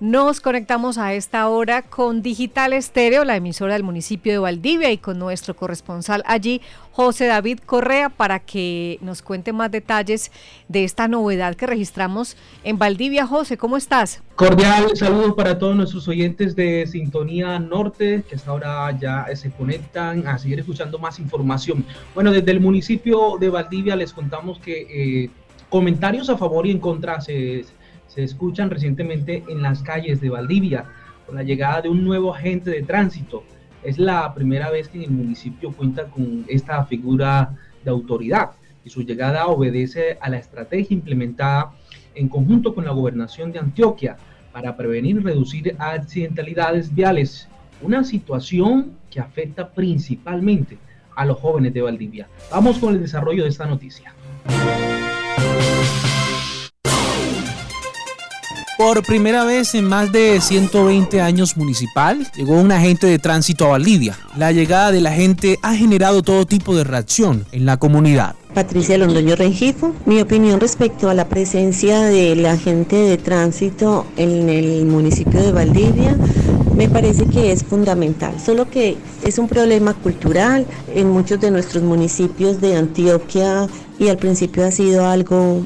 nos 0.00 0.40
conectamos 0.40 0.96
a 0.96 1.12
esta 1.12 1.46
hora 1.50 1.82
con 1.82 2.22
Digital 2.22 2.72
Estéreo, 2.72 3.22
la 3.26 3.36
emisora 3.36 3.74
del 3.74 3.82
municipio 3.82 4.32
de 4.32 4.38
Valdivia, 4.38 4.90
y 4.90 4.96
con 4.96 5.18
nuestro 5.18 5.54
corresponsal 5.54 6.22
allí, 6.26 6.62
José 6.92 7.26
David 7.26 7.58
Correa, 7.66 8.08
para 8.08 8.38
que 8.38 8.98
nos 9.02 9.20
cuente 9.20 9.52
más 9.52 9.70
detalles 9.70 10.32
de 10.68 10.84
esta 10.84 11.06
novedad 11.06 11.54
que 11.54 11.66
registramos 11.66 12.38
en 12.64 12.78
Valdivia. 12.78 13.26
José, 13.26 13.58
¿cómo 13.58 13.76
estás? 13.76 14.22
Cordial 14.36 14.96
saludo 14.96 15.36
para 15.36 15.58
todos 15.58 15.76
nuestros 15.76 16.08
oyentes 16.08 16.56
de 16.56 16.86
Sintonía 16.86 17.58
Norte, 17.58 18.24
que 18.26 18.36
hasta 18.36 18.50
ahora 18.50 18.98
ya 18.98 19.26
se 19.34 19.50
conectan 19.50 20.26
a 20.26 20.38
seguir 20.38 20.60
escuchando 20.60 20.98
más 20.98 21.18
información. 21.18 21.84
Bueno, 22.14 22.32
desde 22.32 22.50
el 22.52 22.60
municipio 22.60 23.36
de 23.38 23.50
Valdivia 23.50 23.96
les 23.96 24.14
contamos 24.14 24.58
que 24.60 25.24
eh, 25.24 25.30
comentarios 25.68 26.30
a 26.30 26.38
favor 26.38 26.66
y 26.66 26.70
en 26.70 26.78
contra 26.78 27.20
se 27.20 27.66
se 28.10 28.24
escuchan 28.24 28.70
recientemente 28.70 29.44
en 29.48 29.62
las 29.62 29.82
calles 29.82 30.20
de 30.20 30.30
Valdivia 30.30 30.84
con 31.26 31.36
la 31.36 31.44
llegada 31.44 31.82
de 31.82 31.88
un 31.88 32.04
nuevo 32.04 32.34
agente 32.34 32.70
de 32.70 32.82
tránsito. 32.82 33.44
Es 33.84 33.98
la 33.98 34.34
primera 34.34 34.68
vez 34.70 34.88
que 34.88 35.04
el 35.04 35.12
municipio 35.12 35.72
cuenta 35.72 36.06
con 36.06 36.44
esta 36.48 36.84
figura 36.86 37.56
de 37.84 37.90
autoridad 37.90 38.50
y 38.84 38.90
su 38.90 39.02
llegada 39.02 39.46
obedece 39.46 40.18
a 40.20 40.28
la 40.28 40.38
estrategia 40.38 40.94
implementada 40.94 41.72
en 42.16 42.28
conjunto 42.28 42.74
con 42.74 42.84
la 42.84 42.90
gobernación 42.90 43.52
de 43.52 43.60
Antioquia 43.60 44.16
para 44.52 44.76
prevenir 44.76 45.16
y 45.16 45.20
reducir 45.20 45.76
accidentalidades 45.78 46.92
viales, 46.92 47.48
una 47.80 48.02
situación 48.02 48.96
que 49.08 49.20
afecta 49.20 49.70
principalmente 49.70 50.78
a 51.14 51.24
los 51.24 51.38
jóvenes 51.38 51.72
de 51.74 51.82
Valdivia. 51.82 52.26
Vamos 52.50 52.78
con 52.78 52.94
el 52.94 53.00
desarrollo 53.00 53.44
de 53.44 53.50
esta 53.50 53.66
noticia. 53.66 54.12
Por 58.80 59.02
primera 59.02 59.44
vez 59.44 59.74
en 59.74 59.84
más 59.84 60.10
de 60.10 60.40
120 60.40 61.20
años 61.20 61.58
municipal, 61.58 62.26
llegó 62.34 62.54
un 62.54 62.72
agente 62.72 63.06
de 63.06 63.18
tránsito 63.18 63.66
a 63.66 63.72
Valdivia. 63.72 64.18
La 64.38 64.52
llegada 64.52 64.90
del 64.90 65.06
agente 65.06 65.58
ha 65.60 65.74
generado 65.74 66.22
todo 66.22 66.46
tipo 66.46 66.74
de 66.74 66.84
reacción 66.84 67.44
en 67.52 67.66
la 67.66 67.76
comunidad. 67.76 68.36
Patricia 68.54 68.96
Londoño 68.96 69.36
Rengifo. 69.36 69.94
Mi 70.06 70.22
opinión 70.22 70.60
respecto 70.60 71.10
a 71.10 71.14
la 71.14 71.28
presencia 71.28 72.00
del 72.00 72.46
agente 72.46 72.96
de 72.96 73.18
tránsito 73.18 74.06
en 74.16 74.48
el 74.48 74.86
municipio 74.86 75.42
de 75.42 75.52
Valdivia 75.52 76.16
me 76.74 76.88
parece 76.88 77.26
que 77.26 77.52
es 77.52 77.62
fundamental, 77.62 78.40
solo 78.42 78.70
que 78.70 78.96
es 79.22 79.36
un 79.36 79.46
problema 79.46 79.92
cultural 79.92 80.64
en 80.94 81.10
muchos 81.10 81.38
de 81.38 81.50
nuestros 81.50 81.82
municipios 81.82 82.62
de 82.62 82.76
Antioquia 82.76 83.68
y 84.00 84.08
al 84.08 84.16
principio 84.16 84.64
ha 84.64 84.70
sido 84.70 85.06
algo 85.06 85.62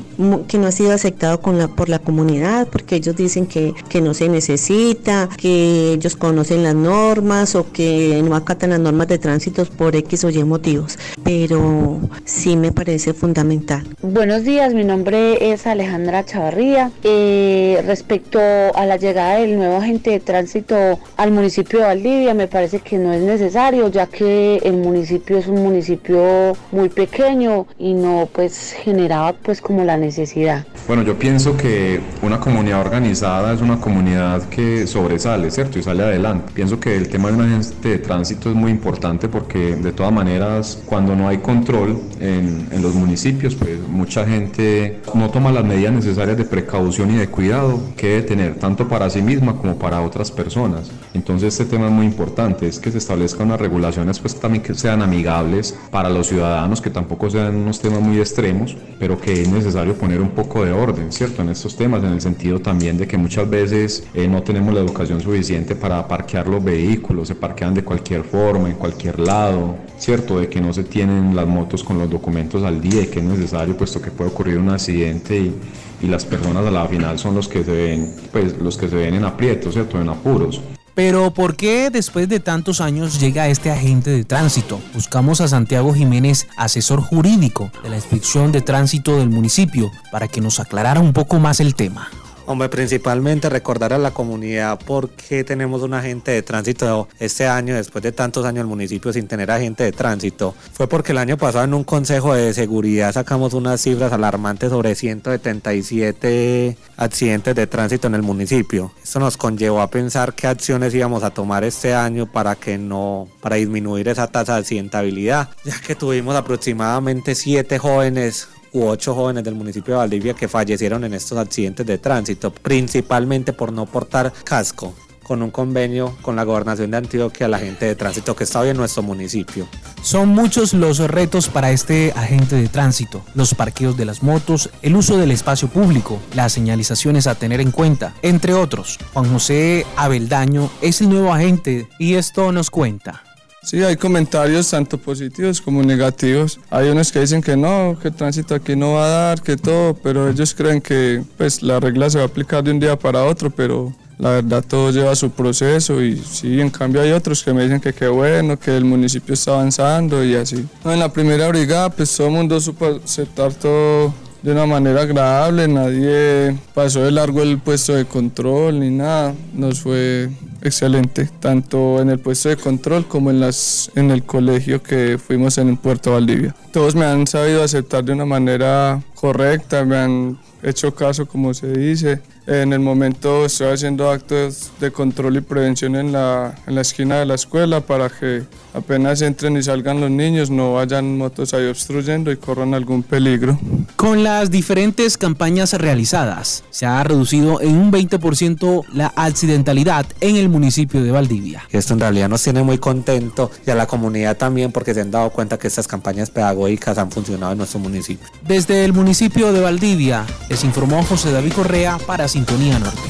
que 0.48 0.58
no 0.58 0.66
ha 0.66 0.72
sido 0.72 0.92
aceptado 0.92 1.40
con 1.40 1.56
la, 1.56 1.68
por 1.68 1.88
la 1.88 2.00
comunidad 2.00 2.66
porque 2.66 2.96
ellos 2.96 3.14
dicen 3.14 3.46
que, 3.46 3.72
que 3.88 4.00
no 4.00 4.12
se 4.12 4.28
necesita, 4.28 5.28
que 5.36 5.92
ellos 5.92 6.16
conocen 6.16 6.64
las 6.64 6.74
normas 6.74 7.54
o 7.54 7.70
que 7.70 8.20
no 8.24 8.34
acatan 8.34 8.70
las 8.70 8.80
normas 8.80 9.06
de 9.06 9.18
tránsito 9.18 9.64
por 9.64 9.94
X 9.94 10.24
o 10.24 10.30
Y 10.30 10.42
motivos, 10.42 10.98
pero 11.22 12.00
sí 12.24 12.56
me 12.56 12.72
parece 12.72 13.14
fundamental. 13.14 13.84
Buenos 14.02 14.42
días, 14.42 14.74
mi 14.74 14.82
nombre 14.82 15.52
es 15.52 15.68
Alejandra 15.68 16.24
Chavarría. 16.24 16.90
Eh, 17.04 17.84
respecto 17.86 18.40
a 18.40 18.84
la 18.84 18.96
llegada 18.96 19.36
del 19.36 19.56
nuevo 19.56 19.76
agente 19.76 20.10
de 20.10 20.18
tránsito 20.18 20.74
al 21.16 21.30
municipio 21.30 21.78
de 21.78 21.84
Valdivia, 21.84 22.34
me 22.34 22.48
parece 22.48 22.80
que 22.80 22.98
no 22.98 23.12
es 23.12 23.22
necesario 23.22 23.86
ya 23.88 24.06
que 24.06 24.56
el 24.56 24.76
municipio 24.78 25.38
es 25.38 25.46
un 25.46 25.62
municipio 25.62 26.56
muy 26.72 26.88
pequeño 26.88 27.68
y 27.78 27.94
no 27.94 28.23
pues 28.26 28.72
generaba 28.72 29.32
pues 29.32 29.60
como 29.60 29.84
la 29.84 29.96
necesidad. 29.96 30.66
Bueno, 30.86 31.02
yo 31.02 31.18
pienso 31.18 31.56
que 31.56 32.00
una 32.22 32.40
comunidad 32.40 32.80
organizada 32.80 33.52
es 33.52 33.60
una 33.60 33.80
comunidad 33.80 34.48
que 34.48 34.86
sobresale, 34.86 35.50
¿cierto? 35.50 35.78
Y 35.78 35.82
sale 35.82 36.02
adelante. 36.02 36.52
Pienso 36.54 36.78
que 36.78 36.96
el 36.96 37.08
tema 37.08 37.30
de 37.30 37.34
un 37.36 37.42
agente 37.42 37.88
de 37.88 37.98
tránsito 37.98 38.50
es 38.50 38.56
muy 38.56 38.70
importante 38.70 39.28
porque 39.28 39.76
de 39.76 39.92
todas 39.92 40.12
maneras 40.12 40.82
cuando 40.86 41.16
no 41.16 41.28
hay 41.28 41.38
control 41.38 42.00
en, 42.20 42.68
en 42.70 42.82
los 42.82 42.94
municipios, 42.94 43.54
pues 43.54 43.78
mucha 43.88 44.26
gente 44.26 45.00
no 45.14 45.30
toma 45.30 45.52
las 45.52 45.64
medidas 45.64 45.92
necesarias 45.92 46.36
de 46.36 46.44
precaución 46.44 47.10
y 47.12 47.16
de 47.16 47.28
cuidado 47.28 47.80
que 47.96 48.08
debe 48.08 48.22
tener 48.22 48.54
tanto 48.56 48.88
para 48.88 49.08
sí 49.10 49.22
misma 49.22 49.56
como 49.56 49.76
para 49.78 50.00
otras 50.02 50.30
personas. 50.30 50.90
Entonces 51.14 51.58
este 51.58 51.64
tema 51.64 51.86
es 51.86 51.92
muy 51.92 52.06
importante, 52.06 52.66
es 52.66 52.78
que 52.78 52.90
se 52.90 52.98
establezcan 52.98 53.46
unas 53.46 53.60
regulaciones 53.60 54.18
pues 54.18 54.38
también 54.38 54.62
que 54.62 54.74
sean 54.74 55.02
amigables 55.02 55.76
para 55.90 56.08
los 56.08 56.26
ciudadanos, 56.26 56.80
que 56.80 56.90
tampoco 56.90 57.30
sean 57.30 57.54
unos 57.56 57.80
temas 57.80 58.00
muy 58.00 58.13
extremos, 58.20 58.76
pero 58.98 59.20
que 59.20 59.42
es 59.42 59.48
necesario 59.48 59.94
poner 59.94 60.20
un 60.20 60.30
poco 60.30 60.64
de 60.64 60.72
orden, 60.72 61.12
¿cierto? 61.12 61.42
En 61.42 61.48
estos 61.48 61.76
temas, 61.76 62.02
en 62.04 62.12
el 62.12 62.20
sentido 62.20 62.60
también 62.60 62.96
de 62.96 63.06
que 63.06 63.16
muchas 63.16 63.48
veces 63.48 64.06
eh, 64.14 64.28
no 64.28 64.42
tenemos 64.42 64.74
la 64.74 64.80
educación 64.80 65.20
suficiente 65.20 65.74
para 65.74 66.06
parquear 66.06 66.48
los 66.48 66.62
vehículos, 66.62 67.28
se 67.28 67.34
parquean 67.34 67.74
de 67.74 67.84
cualquier 67.84 68.24
forma, 68.24 68.68
en 68.68 68.76
cualquier 68.76 69.18
lado, 69.18 69.76
¿cierto? 69.98 70.38
De 70.38 70.48
que 70.48 70.60
no 70.60 70.72
se 70.72 70.84
tienen 70.84 71.34
las 71.34 71.46
motos 71.46 71.82
con 71.82 71.98
los 71.98 72.10
documentos 72.10 72.62
al 72.62 72.80
día 72.80 73.02
y 73.02 73.06
que 73.06 73.20
es 73.20 73.24
necesario, 73.24 73.76
puesto 73.76 74.00
que 74.00 74.10
puede 74.10 74.30
ocurrir 74.30 74.58
un 74.58 74.70
accidente 74.70 75.38
y, 75.38 75.54
y 76.02 76.06
las 76.06 76.24
personas 76.24 76.66
a 76.66 76.70
la 76.70 76.86
final 76.86 77.18
son 77.18 77.34
los 77.34 77.48
que 77.48 77.64
se 77.64 77.72
ven, 77.72 78.14
pues 78.32 78.56
los 78.58 78.76
que 78.76 78.88
se 78.88 78.96
ven 78.96 79.14
en 79.14 79.24
aprietos, 79.24 79.74
¿cierto? 79.74 80.00
En 80.00 80.08
apuros. 80.08 80.60
Pero 80.94 81.32
¿por 81.32 81.56
qué 81.56 81.90
después 81.90 82.28
de 82.28 82.38
tantos 82.38 82.80
años 82.80 83.18
llega 83.20 83.48
este 83.48 83.70
agente 83.70 84.10
de 84.10 84.24
tránsito? 84.24 84.80
Buscamos 84.94 85.40
a 85.40 85.48
Santiago 85.48 85.92
Jiménez, 85.92 86.46
asesor 86.56 87.00
jurídico 87.00 87.72
de 87.82 87.90
la 87.90 87.96
inspección 87.96 88.52
de 88.52 88.60
tránsito 88.60 89.16
del 89.18 89.28
municipio, 89.28 89.90
para 90.12 90.28
que 90.28 90.40
nos 90.40 90.60
aclarara 90.60 91.00
un 91.00 91.12
poco 91.12 91.40
más 91.40 91.58
el 91.58 91.74
tema. 91.74 92.10
Hombre, 92.46 92.68
principalmente 92.68 93.48
recordar 93.48 93.94
a 93.94 93.98
la 93.98 94.12
comunidad 94.12 94.78
por 94.78 95.08
qué 95.08 95.44
tenemos 95.44 95.80
un 95.82 95.94
agente 95.94 96.30
de 96.30 96.42
tránsito 96.42 97.08
este 97.18 97.46
año, 97.46 97.74
después 97.74 98.02
de 98.02 98.12
tantos 98.12 98.44
años 98.44 98.60
el 98.60 98.66
municipio 98.66 99.14
sin 99.14 99.26
tener 99.26 99.50
agente 99.50 99.82
de 99.82 99.92
tránsito. 99.92 100.54
Fue 100.74 100.86
porque 100.86 101.12
el 101.12 101.18
año 101.18 101.38
pasado 101.38 101.64
en 101.64 101.72
un 101.72 101.84
consejo 101.84 102.34
de 102.34 102.52
seguridad 102.52 103.12
sacamos 103.12 103.54
unas 103.54 103.80
cifras 103.80 104.12
alarmantes 104.12 104.68
sobre 104.68 104.94
177 104.94 106.76
accidentes 106.98 107.54
de 107.54 107.66
tránsito 107.66 108.08
en 108.08 108.14
el 108.14 108.22
municipio. 108.22 108.92
Esto 109.02 109.20
nos 109.20 109.38
conllevó 109.38 109.80
a 109.80 109.88
pensar 109.88 110.34
qué 110.34 110.46
acciones 110.46 110.94
íbamos 110.94 111.22
a 111.22 111.30
tomar 111.30 111.64
este 111.64 111.94
año 111.94 112.30
para 112.30 112.56
que 112.56 112.76
no, 112.76 113.26
para 113.40 113.56
disminuir 113.56 114.08
esa 114.08 114.26
tasa 114.26 114.54
de 114.54 114.60
accidentabilidad, 114.60 115.48
ya 115.64 115.80
que 115.80 115.94
tuvimos 115.94 116.36
aproximadamente 116.36 117.34
7 117.34 117.78
jóvenes 117.78 118.48
u 118.74 118.86
ocho 118.86 119.14
jóvenes 119.14 119.44
del 119.44 119.54
municipio 119.54 119.94
de 119.94 119.98
Valdivia 119.98 120.34
que 120.34 120.48
fallecieron 120.48 121.04
en 121.04 121.14
estos 121.14 121.38
accidentes 121.38 121.86
de 121.86 121.96
tránsito, 121.96 122.52
principalmente 122.52 123.54
por 123.54 123.72
no 123.72 123.86
portar 123.86 124.32
casco 124.44 124.92
con 125.24 125.42
un 125.42 125.50
convenio 125.50 126.16
con 126.22 126.36
la 126.36 126.44
gobernación 126.44 126.90
de 126.90 126.98
Antioquia, 126.98 127.48
la 127.48 127.58
gente 127.58 127.86
de 127.86 127.96
tránsito 127.96 128.36
que 128.36 128.44
está 128.44 128.60
hoy 128.60 128.68
en 128.68 128.76
nuestro 128.76 129.02
municipio. 129.02 129.66
Son 130.02 130.28
muchos 130.28 130.74
los 130.74 130.98
retos 130.98 131.48
para 131.48 131.72
este 131.72 132.12
agente 132.14 132.56
de 132.56 132.68
tránsito, 132.68 133.24
los 133.34 133.54
parqueos 133.54 133.96
de 133.96 134.04
las 134.04 134.22
motos, 134.22 134.70
el 134.82 134.94
uso 134.94 135.16
del 135.16 135.32
espacio 135.32 135.68
público, 135.68 136.20
las 136.34 136.52
señalizaciones 136.52 137.26
a 137.26 137.34
tener 137.34 137.60
en 137.60 137.72
cuenta, 137.72 138.14
entre 138.22 138.54
otros. 138.54 138.98
Juan 139.14 139.32
José 139.32 139.86
Abeldaño 139.96 140.70
es 140.82 141.00
el 141.00 141.08
nuevo 141.08 141.32
agente 141.32 141.88
y 141.98 142.14
esto 142.14 142.52
nos 142.52 142.70
cuenta. 142.70 143.23
Sí, 143.64 143.82
hay 143.82 143.96
comentarios 143.96 144.70
tanto 144.70 144.98
positivos 144.98 145.60
como 145.60 145.82
negativos. 145.82 146.60
Hay 146.70 146.90
unos 146.90 147.10
que 147.10 147.20
dicen 147.20 147.40
que 147.40 147.56
no, 147.56 147.98
que 148.00 148.08
el 148.08 148.14
tránsito 148.14 148.54
aquí 148.54 148.76
no 148.76 148.92
va 148.92 149.06
a 149.06 149.08
dar, 149.08 149.42
que 149.42 149.56
todo, 149.56 149.94
pero 149.94 150.28
ellos 150.28 150.54
creen 150.54 150.82
que 150.82 151.22
pues 151.38 151.62
la 151.62 151.80
regla 151.80 152.10
se 152.10 152.18
va 152.18 152.24
a 152.24 152.26
aplicar 152.26 152.62
de 152.62 152.72
un 152.72 152.78
día 152.78 152.98
para 152.98 153.24
otro, 153.24 153.48
pero 153.48 153.94
la 154.18 154.30
verdad 154.30 154.62
todo 154.66 154.90
lleva 154.90 155.16
su 155.16 155.30
proceso 155.30 156.02
y 156.02 156.18
sí, 156.18 156.60
en 156.60 156.70
cambio 156.70 157.00
hay 157.00 157.12
otros 157.12 157.42
que 157.42 157.52
me 157.52 157.62
dicen 157.62 157.80
que 157.80 157.92
qué 157.92 158.06
bueno, 158.06 158.58
que 158.58 158.76
el 158.76 158.84
municipio 158.84 159.34
está 159.34 159.52
avanzando 159.52 160.24
y 160.24 160.34
así. 160.34 160.64
en 160.84 160.98
la 160.98 161.12
primera 161.12 161.48
brigada 161.48 161.90
pues 161.90 162.14
todo 162.16 162.28
el 162.28 162.34
mundo 162.34 162.60
supo 162.60 163.00
aceptar 163.02 163.54
todo 163.54 164.14
de 164.42 164.52
una 164.52 164.66
manera 164.66 165.00
agradable, 165.02 165.66
nadie 165.66 166.54
pasó 166.74 167.02
de 167.02 167.10
largo 167.10 167.42
el 167.42 167.58
puesto 167.58 167.94
de 167.94 168.04
control 168.04 168.80
ni 168.80 168.90
nada, 168.90 169.34
nos 169.54 169.80
fue 169.80 170.28
excelente, 170.64 171.28
tanto 171.40 172.00
en 172.00 172.10
el 172.10 172.18
puesto 172.18 172.48
de 172.48 172.56
control 172.56 173.06
como 173.06 173.30
en, 173.30 173.38
las, 173.38 173.90
en 173.94 174.10
el 174.10 174.24
colegio 174.24 174.82
que 174.82 175.18
fuimos 175.18 175.58
en 175.58 175.76
Puerto 175.76 176.12
Valdivia. 176.12 176.54
Todos 176.72 176.94
me 176.94 177.04
han 177.04 177.26
sabido 177.26 177.62
aceptar 177.62 178.04
de 178.04 178.12
una 178.12 178.24
manera 178.24 179.02
correcta, 179.14 179.84
me 179.84 179.96
han 179.96 180.38
hecho 180.62 180.94
caso 180.94 181.26
como 181.26 181.54
se 181.54 181.68
dice. 181.68 182.20
En 182.46 182.74
el 182.74 182.80
momento 182.80 183.46
estoy 183.46 183.68
haciendo 183.68 184.10
actos 184.10 184.70
de 184.78 184.90
control 184.90 185.36
y 185.36 185.40
prevención 185.40 185.96
en 185.96 186.12
la, 186.12 186.54
en 186.66 186.74
la 186.74 186.82
esquina 186.82 187.18
de 187.18 187.24
la 187.24 187.36
escuela 187.36 187.80
para 187.80 188.10
que 188.10 188.42
apenas 188.74 189.22
entren 189.22 189.56
y 189.56 189.62
salgan 189.62 190.00
los 190.00 190.10
niños 190.10 190.50
no 190.50 190.74
vayan 190.74 191.16
motos 191.16 191.54
ahí 191.54 191.66
obstruyendo 191.68 192.30
y 192.30 192.36
corran 192.36 192.74
algún 192.74 193.02
peligro. 193.02 193.58
Con 193.96 194.24
las 194.24 194.50
diferentes 194.50 195.16
campañas 195.16 195.72
realizadas, 195.72 196.64
se 196.68 196.84
ha 196.84 197.02
reducido 197.02 197.62
en 197.62 197.76
un 197.76 197.90
20% 197.90 198.84
la 198.92 199.06
accidentalidad 199.16 200.04
en 200.20 200.36
el 200.36 200.50
municipio 200.54 201.02
de 201.02 201.10
Valdivia. 201.10 201.66
Esto 201.70 201.94
en 201.94 202.00
realidad 202.00 202.28
nos 202.28 202.42
tiene 202.42 202.62
muy 202.62 202.78
contento 202.78 203.50
y 203.66 203.70
a 203.70 203.74
la 203.74 203.86
comunidad 203.86 204.36
también 204.36 204.70
porque 204.70 204.94
se 204.94 205.00
han 205.00 205.10
dado 205.10 205.30
cuenta 205.30 205.58
que 205.58 205.66
estas 205.66 205.88
campañas 205.88 206.30
pedagógicas 206.30 206.96
han 206.96 207.10
funcionado 207.10 207.52
en 207.52 207.58
nuestro 207.58 207.80
municipio. 207.80 208.26
Desde 208.46 208.84
el 208.84 208.92
municipio 208.92 209.52
de 209.52 209.60
Valdivia, 209.60 210.24
les 210.48 210.62
informó 210.62 211.02
José 211.02 211.32
David 211.32 211.52
Correa 211.52 211.98
para 212.06 212.28
Sintonía 212.28 212.78
Norte. 212.78 213.00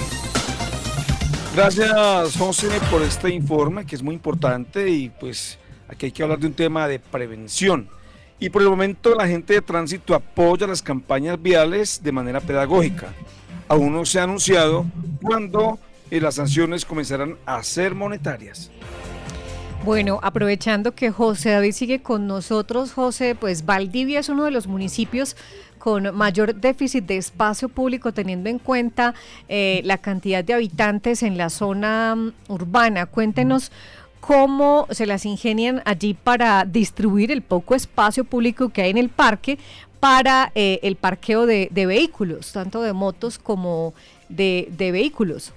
Gracias, 1.55 2.37
José, 2.37 2.69
por 2.91 3.03
este 3.03 3.33
informe 3.33 3.85
que 3.85 3.95
es 3.95 4.03
muy 4.03 4.15
importante 4.15 4.89
y 4.89 5.11
pues 5.11 5.59
aquí 5.87 6.07
hay 6.07 6.13
que 6.13 6.23
hablar 6.23 6.39
de 6.39 6.47
un 6.47 6.55
tema 6.55 6.89
de 6.89 6.99
prevención. 6.99 7.89
Y 8.41 8.49
por 8.49 8.63
el 8.63 8.71
momento 8.71 9.15
la 9.15 9.29
gente 9.29 9.53
de 9.53 9.61
tránsito 9.61 10.15
apoya 10.15 10.67
las 10.67 10.83
campañas 10.83 11.41
viales 11.41 12.01
de 12.03 12.11
manera 12.11 12.41
pedagógica. 12.41 13.13
Aún 13.69 13.93
no 13.93 14.05
se 14.05 14.19
ha 14.19 14.25
anunciado 14.25 14.87
cuándo 15.23 15.79
eh, 16.11 16.21
las 16.21 16.37
sanciones 16.37 16.85
comenzarán 16.85 17.37
a 17.47 17.63
ser 17.63 17.95
monetarias. 17.95 18.71
Bueno, 19.85 20.19
aprovechando 20.23 20.95
que 20.95 21.11
José 21.11 21.51
David 21.51 21.73
sigue 21.73 22.03
con 22.03 22.27
nosotros, 22.27 22.93
José, 22.93 23.35
pues 23.35 23.67
Valdivia 23.67 24.21
es 24.21 24.31
uno 24.31 24.45
de 24.45 24.51
los 24.51 24.67
municipios 24.67 25.37
con 25.79 26.17
mayor 26.17 26.55
déficit 26.55 27.05
de 27.05 27.19
espacio 27.19 27.69
público 27.69 28.13
teniendo 28.13 28.49
en 28.49 28.59
cuenta 28.59 29.13
eh, 29.51 29.83
la 29.85 29.99
cantidad 29.99 30.43
de 30.43 30.55
habitantes 30.55 31.23
en 31.23 31.37
la 31.37 31.51
zona 31.51 32.15
mm, 32.17 32.33
urbana. 32.49 33.05
Cuéntenos 33.05 33.71
cómo 34.21 34.87
se 34.91 35.05
las 35.05 35.27
ingenian 35.27 35.83
allí 35.85 36.15
para 36.15 36.65
distribuir 36.65 37.31
el 37.31 37.43
poco 37.43 37.75
espacio 37.75 38.25
público 38.25 38.71
que 38.71 38.81
hay 38.81 38.91
en 38.91 38.97
el 38.97 39.11
parque 39.11 39.59
para 40.01 40.51
eh, 40.55 40.81
el 40.83 40.97
parqueo 40.97 41.45
de, 41.45 41.69
vehículos, 41.71 42.53
tanto 42.53 42.81
de 42.81 42.95
motos 42.95 43.39
como 43.39 43.93
de, 44.31 44.67
vehículos. 44.79 45.53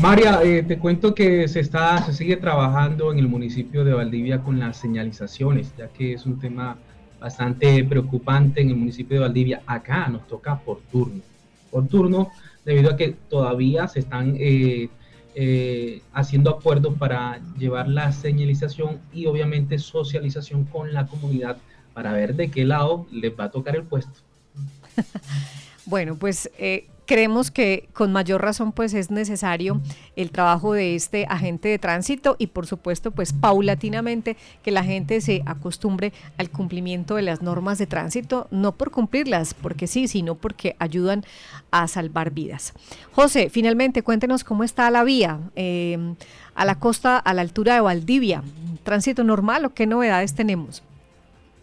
María, 0.00 0.40
eh, 0.42 0.62
te 0.62 0.78
cuento 0.78 1.14
que 1.14 1.46
se 1.46 1.60
está, 1.60 2.02
se 2.02 2.14
sigue 2.14 2.36
trabajando 2.36 3.12
en 3.12 3.18
el 3.18 3.28
municipio 3.28 3.84
de 3.84 3.92
Valdivia 3.92 4.40
con 4.40 4.58
las 4.58 4.78
señalizaciones, 4.78 5.74
ya 5.76 5.88
que 5.88 6.14
es 6.14 6.24
un 6.24 6.40
tema 6.40 6.78
bastante 7.20 7.84
preocupante 7.84 8.62
en 8.62 8.70
el 8.70 8.76
municipio 8.76 9.16
de 9.16 9.20
Valdivia. 9.26 9.62
Acá 9.66 10.08
nos 10.08 10.26
toca 10.26 10.58
por 10.58 10.80
turno, 10.90 11.20
por 11.70 11.86
turno, 11.86 12.30
debido 12.64 12.92
a 12.92 12.96
que 12.96 13.14
todavía 13.28 13.88
se 13.88 13.98
están 14.00 14.36
eh, 14.38 14.88
eh, 15.34 16.00
haciendo 16.14 16.50
acuerdos 16.50 16.94
para 16.98 17.38
llevar 17.58 17.86
la 17.86 18.10
señalización 18.12 19.00
y 19.12 19.26
obviamente 19.26 19.78
socialización 19.78 20.64
con 20.64 20.94
la 20.94 21.06
comunidad 21.06 21.58
para 21.92 22.12
ver 22.12 22.34
de 22.34 22.50
qué 22.50 22.64
lado 22.64 23.06
les 23.12 23.38
va 23.38 23.44
a 23.44 23.50
tocar 23.50 23.76
el 23.76 23.82
puesto. 23.82 24.20
bueno, 25.84 26.16
pues 26.16 26.50
eh, 26.58 26.88
creemos 27.10 27.50
que 27.50 27.88
con 27.92 28.12
mayor 28.12 28.40
razón 28.40 28.70
pues 28.70 28.94
es 28.94 29.10
necesario 29.10 29.80
el 30.14 30.30
trabajo 30.30 30.74
de 30.74 30.94
este 30.94 31.26
agente 31.28 31.68
de 31.68 31.80
tránsito 31.80 32.36
y 32.38 32.46
por 32.46 32.68
supuesto 32.68 33.10
pues 33.10 33.32
paulatinamente 33.32 34.36
que 34.62 34.70
la 34.70 34.84
gente 34.84 35.20
se 35.20 35.42
acostumbre 35.44 36.12
al 36.38 36.50
cumplimiento 36.50 37.16
de 37.16 37.22
las 37.22 37.42
normas 37.42 37.78
de 37.78 37.88
tránsito, 37.88 38.46
no 38.52 38.76
por 38.76 38.92
cumplirlas, 38.92 39.54
porque 39.54 39.88
sí, 39.88 40.06
sino 40.06 40.36
porque 40.36 40.76
ayudan 40.78 41.24
a 41.72 41.88
salvar 41.88 42.30
vidas. 42.30 42.74
José, 43.10 43.50
finalmente 43.50 44.04
cuéntenos 44.04 44.44
cómo 44.44 44.62
está 44.62 44.88
la 44.92 45.02
vía 45.02 45.40
eh, 45.56 46.14
a 46.54 46.64
la 46.64 46.76
costa, 46.76 47.18
a 47.18 47.34
la 47.34 47.42
altura 47.42 47.74
de 47.74 47.80
Valdivia. 47.80 48.44
¿Tránsito 48.84 49.24
normal 49.24 49.64
o 49.64 49.74
qué 49.74 49.84
novedades 49.84 50.36
tenemos? 50.36 50.84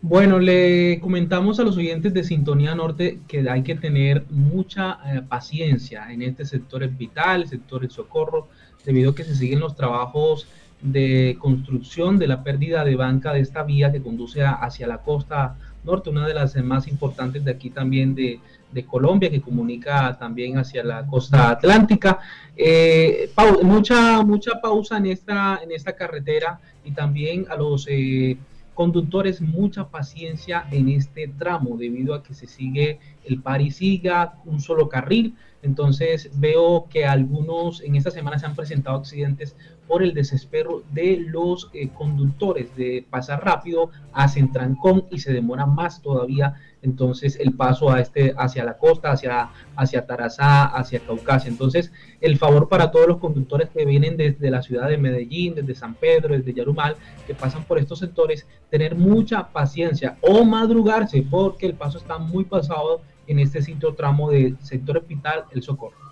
Bueno, 0.01 0.37
le 0.37 0.99
comentamos 0.99 1.59
a 1.59 1.63
los 1.63 1.75
oyentes 1.75 2.13
de 2.13 2.23
Sintonía 2.23 2.75
Norte 2.75 3.19
que 3.27 3.49
hay 3.49 3.63
que 3.63 3.73
tener 3.73 4.25
mucha 4.29 4.99
eh, 5.05 5.21
paciencia 5.27 6.11
en 6.11 6.21
este 6.21 6.45
sector 6.45 6.87
vital, 6.87 7.41
el 7.41 7.49
sector 7.49 7.81
del 7.81 7.89
socorro, 7.89 8.47
debido 8.85 9.11
a 9.11 9.15
que 9.15 9.23
se 9.23 9.35
siguen 9.35 9.59
los 9.59 9.75
trabajos 9.75 10.47
de 10.81 11.35
construcción 11.39 12.19
de 12.19 12.27
la 12.27 12.43
pérdida 12.43 12.85
de 12.85 12.95
banca 12.95 13.33
de 13.33 13.39
esta 13.39 13.63
vía 13.63 13.91
que 13.91 14.01
conduce 14.01 14.43
hacia 14.43 14.85
la 14.85 14.99
costa 14.99 15.57
norte, 15.83 16.11
una 16.11 16.27
de 16.27 16.35
las 16.35 16.55
más 16.57 16.87
importantes 16.87 17.43
de 17.43 17.51
aquí 17.51 17.71
también 17.71 18.13
de, 18.13 18.39
Colombia, 18.85 19.31
que 19.31 19.41
comunica 19.41 20.15
también 20.19 20.59
hacia 20.59 20.83
la 20.83 21.07
costa 21.07 21.49
atlántica. 21.49 22.19
Eh, 22.55 23.31
mucha, 23.63 24.21
mucha 24.21 24.61
pausa 24.61 24.97
en 24.97 25.07
esta, 25.07 25.59
en 25.63 25.71
esta 25.71 25.93
carretera 25.93 26.59
y 26.85 26.91
también 26.91 27.47
a 27.49 27.55
los... 27.55 27.87
Eh, 27.89 28.37
conductores 28.77 29.41
mucha 29.41 29.89
paciencia 29.89 30.67
en 30.69 30.89
este 30.89 31.27
tramo 31.27 31.77
debido 31.77 32.13
a 32.13 32.21
que 32.21 32.35
se 32.35 32.45
sigue 32.45 32.99
el 33.25 33.41
par 33.41 33.59
y 33.59 33.71
siga 33.71 34.35
un 34.45 34.59
solo 34.59 34.87
carril. 34.87 35.35
Entonces 35.63 36.29
veo 36.35 36.87
que 36.87 37.03
algunos 37.03 37.81
en 37.81 37.95
esta 37.95 38.11
semana 38.11 38.37
se 38.37 38.45
han 38.45 38.55
presentado 38.55 38.97
accidentes 38.97 39.55
por 39.87 40.03
el 40.03 40.13
desespero 40.13 40.83
de 40.91 41.17
los 41.17 41.71
eh, 41.73 41.89
conductores 41.89 42.75
de 42.75 43.03
pasar 43.09 43.43
rápido, 43.43 43.89
hacen 44.13 44.51
trancón 44.51 45.05
y 45.09 45.17
se 45.21 45.33
demora 45.33 45.65
más 45.65 46.03
todavía 46.03 46.53
entonces 46.81 47.37
el 47.39 47.53
paso 47.53 47.91
a 47.91 47.99
este, 47.99 48.33
hacia 48.37 48.63
la 48.63 48.77
costa, 48.77 49.11
hacia, 49.11 49.49
hacia 49.75 50.05
Tarazá, 50.05 50.65
hacia 50.65 50.99
Caucasia. 50.99 51.49
Entonces 51.49 51.91
el 52.21 52.37
favor 52.37 52.69
para 52.69 52.91
todos 52.91 53.07
los 53.07 53.17
conductores 53.17 53.69
que 53.69 53.85
vienen 53.85 54.17
desde 54.17 54.49
la 54.49 54.61
ciudad 54.61 54.89
de 54.89 54.97
Medellín, 54.97 55.55
desde 55.55 55.75
San 55.75 55.95
Pedro, 55.95 56.35
desde 56.35 56.53
Yarumal, 56.53 56.95
que 57.25 57.33
pasan 57.33 57.63
por 57.63 57.79
estos 57.79 57.99
sectores, 57.99 58.47
tener 58.69 58.95
mucha 58.95 59.47
paciencia 59.49 60.17
o 60.21 60.43
madrugarse 60.45 61.25
porque 61.29 61.65
el 61.65 61.73
paso 61.73 61.97
está 61.97 62.17
muy 62.17 62.45
pasado 62.45 63.01
en 63.27 63.39
este 63.39 63.61
sitio 63.61 63.93
tramo 63.93 64.31
de 64.31 64.55
sector 64.61 64.97
hospital 64.97 65.45
El 65.51 65.61
Socorro. 65.61 66.06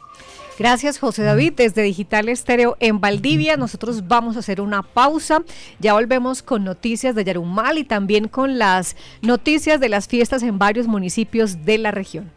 Gracias, 0.57 0.99
José 0.99 1.23
David. 1.23 1.53
Desde 1.57 1.81
Digital 1.81 2.29
Estéreo 2.29 2.77
en 2.79 3.01
Valdivia, 3.01 3.57
nosotros 3.57 4.07
vamos 4.07 4.37
a 4.37 4.39
hacer 4.39 4.61
una 4.61 4.83
pausa. 4.83 5.43
Ya 5.79 5.93
volvemos 5.93 6.41
con 6.41 6.63
noticias 6.63 7.13
de 7.13 7.25
Yarumal 7.25 7.77
y 7.77 7.83
también 7.83 8.29
con 8.29 8.57
las 8.57 8.95
noticias 9.21 9.81
de 9.81 9.89
las 9.89 10.07
fiestas 10.07 10.43
en 10.43 10.57
varios 10.57 10.87
municipios 10.87 11.65
de 11.65 11.77
la 11.77 11.91
región. 11.91 12.31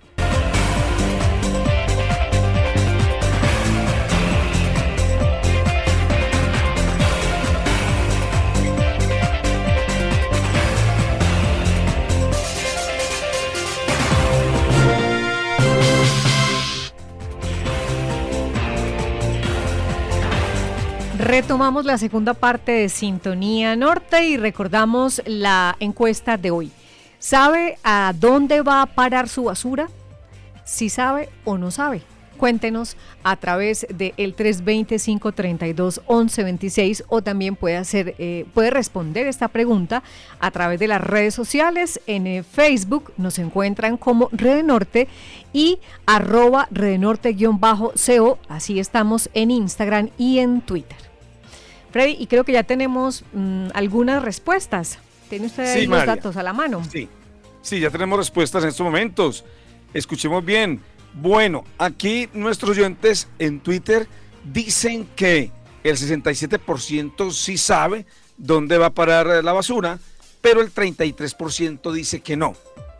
Retomamos 21.29 21.85
la 21.85 21.99
segunda 21.99 22.33
parte 22.33 22.73
de 22.73 22.89
Sintonía 22.89 23.77
Norte 23.77 24.27
y 24.27 24.39
recordamos 24.39 25.21
la 25.27 25.77
encuesta 25.79 26.39
de 26.39 26.51
hoy. 26.51 26.73
¿Sabe 27.19 27.77
a 27.85 28.15
dónde 28.19 28.63
va 28.63 28.81
a 28.81 28.87
parar 28.87 29.29
su 29.29 29.45
basura? 29.45 29.91
Si 30.65 30.89
sabe 30.89 31.29
o 31.45 31.59
no 31.59 31.71
sabe. 31.71 32.01
Cuéntenos 32.39 32.97
a 33.25 33.37
través 33.37 33.87
del 33.91 34.15
el 34.17 34.35
320-532-1126 34.37 37.05
o 37.09 37.21
también 37.21 37.57
puede, 37.57 37.77
hacer, 37.77 38.15
eh, 38.19 38.47
puede 38.55 38.71
responder 38.71 39.27
esta 39.27 39.49
pregunta 39.49 40.03
a 40.41 40.51
través 40.51 40.81
de 40.81 40.89
las 40.89 41.03
redes 41.03 41.35
sociales. 41.35 42.01
En 42.07 42.27
eh, 42.27 42.43
Facebook 42.43 43.13
nos 43.19 43.39
encuentran 43.39 43.99
como 43.99 44.31
Red 44.33 44.65
Norte 44.65 45.09
y 45.53 45.79
arroba 46.07 46.69
Redenorte-co. 46.71 48.39
Así 48.49 48.81
estamos 48.81 49.29
en 49.35 49.51
Instagram 49.51 50.09
y 50.17 50.39
en 50.39 50.63
Twitter. 50.63 51.08
Freddy, 51.91 52.17
y 52.19 52.27
creo 52.27 52.45
que 52.45 52.53
ya 52.53 52.65
tenemos 52.65 53.25
mm, 53.33 53.69
algunas 53.75 54.23
respuestas. 54.23 54.99
¿Tiene 55.29 55.47
usted 55.47 55.65
ahí 55.65 55.87
los 55.87 56.07
datos 56.07 56.37
a 56.37 56.43
la 56.43 56.53
mano? 56.53 56.83
Sí, 56.91 57.09
sí, 57.63 57.81
ya 57.81 57.91
tenemos 57.91 58.19
respuestas 58.19 58.63
en 58.63 58.71
estos 58.71 58.85
momentos. 58.85 59.45
Escuchemos 59.93 60.45
bien. 60.45 60.81
Bueno, 61.15 61.65
aquí 61.79 62.29
nuestros 62.33 62.77
oyentes 62.77 63.29
en 63.39 63.61
Twitter 63.61 64.07
dicen 64.45 65.09
que 65.17 65.51
el 65.83 65.97
67% 65.97 67.33
sí 67.33 67.59
sabe 67.59 68.07
dónde 68.37 68.79
va 68.79 68.87
a 68.87 68.95
parar 68.95 69.43
la 69.43 69.53
basura, 69.53 69.99
pero 70.41 70.61
el 70.61 70.73
33% 70.73 71.93
dice 71.93 72.21
que 72.21 72.37
no. 72.37 72.55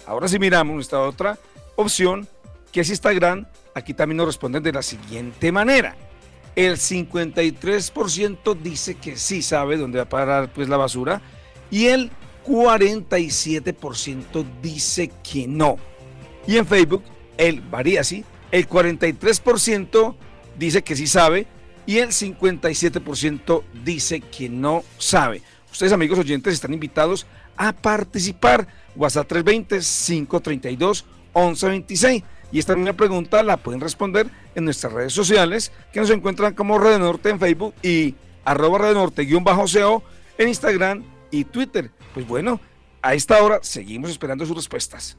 Ahora 0.07 0.29
si 0.29 0.39
miramos 0.39 0.75
nuestra 0.75 1.01
otra 1.01 1.39
opción, 1.77 2.27
que 2.73 2.81
es 2.81 2.91
Instagram, 2.91 3.47
aquí 3.75 3.95
también 3.95 4.17
nos 4.17 4.27
responden 4.27 4.63
de 4.63 4.73
la 4.73 4.83
siguiente 4.83 5.53
manera 5.53 5.97
el 6.57 6.77
53% 6.77 8.57
dice 8.61 8.95
que 8.97 9.17
sí 9.17 9.43
sabe 9.43 9.77
dónde 9.77 9.99
va 9.99 10.05
a 10.05 10.09
parar 10.09 10.53
pues, 10.53 10.69
la 10.69 10.77
basura 10.77 11.23
y 11.71 11.87
el 11.87 12.11
47% 12.47 14.45
dice 14.63 15.11
que 15.23 15.47
no. 15.47 15.77
Y 16.47 16.57
en 16.57 16.67
Facebook, 16.67 17.03
él 17.37 17.61
varía 17.61 18.01
así, 18.01 18.25
el 18.51 18.69
43% 18.69 20.15
dice 20.59 20.83
que 20.83 20.97
sí 20.97 21.07
sabe 21.07 21.47
y 21.87 21.99
el 21.99 22.09
57% 22.09 23.63
dice 23.85 24.21
que 24.21 24.49
no 24.49 24.83
sabe. 24.99 25.43
Ustedes 25.71 25.93
amigos 25.93 26.19
oyentes 26.19 26.55
están 26.55 26.73
invitados 26.73 27.27
a 27.57 27.73
participar. 27.73 28.67
WhatsApp 28.97 29.31
320-532-1126. 31.35 32.25
Y 32.51 32.59
esta 32.59 32.75
misma 32.75 32.95
pregunta 32.95 33.43
la 33.43 33.59
pueden 33.59 33.81
responder 33.81 34.29
en 34.55 34.65
nuestras 34.65 34.93
redes 34.93 35.13
sociales, 35.13 35.71
que 35.93 36.01
nos 36.01 36.11
encuentran 36.11 36.55
como 36.55 36.79
Red 36.79 36.99
Norte 36.99 37.29
en 37.29 37.39
Facebook 37.39 37.75
y 37.83 38.15
arroba 38.45 38.79
Red 38.79 38.95
Norte-CO 38.95 40.03
en 40.39 40.49
Instagram 40.49 41.05
y 41.31 41.45
Twitter. 41.45 41.91
Pues 42.15 42.27
bueno, 42.27 42.61
a 43.03 43.15
esta 43.15 43.43
hora 43.43 43.59
seguimos 43.63 44.11
esperando 44.11 44.47
sus 44.47 44.57
respuestas. 44.57 45.19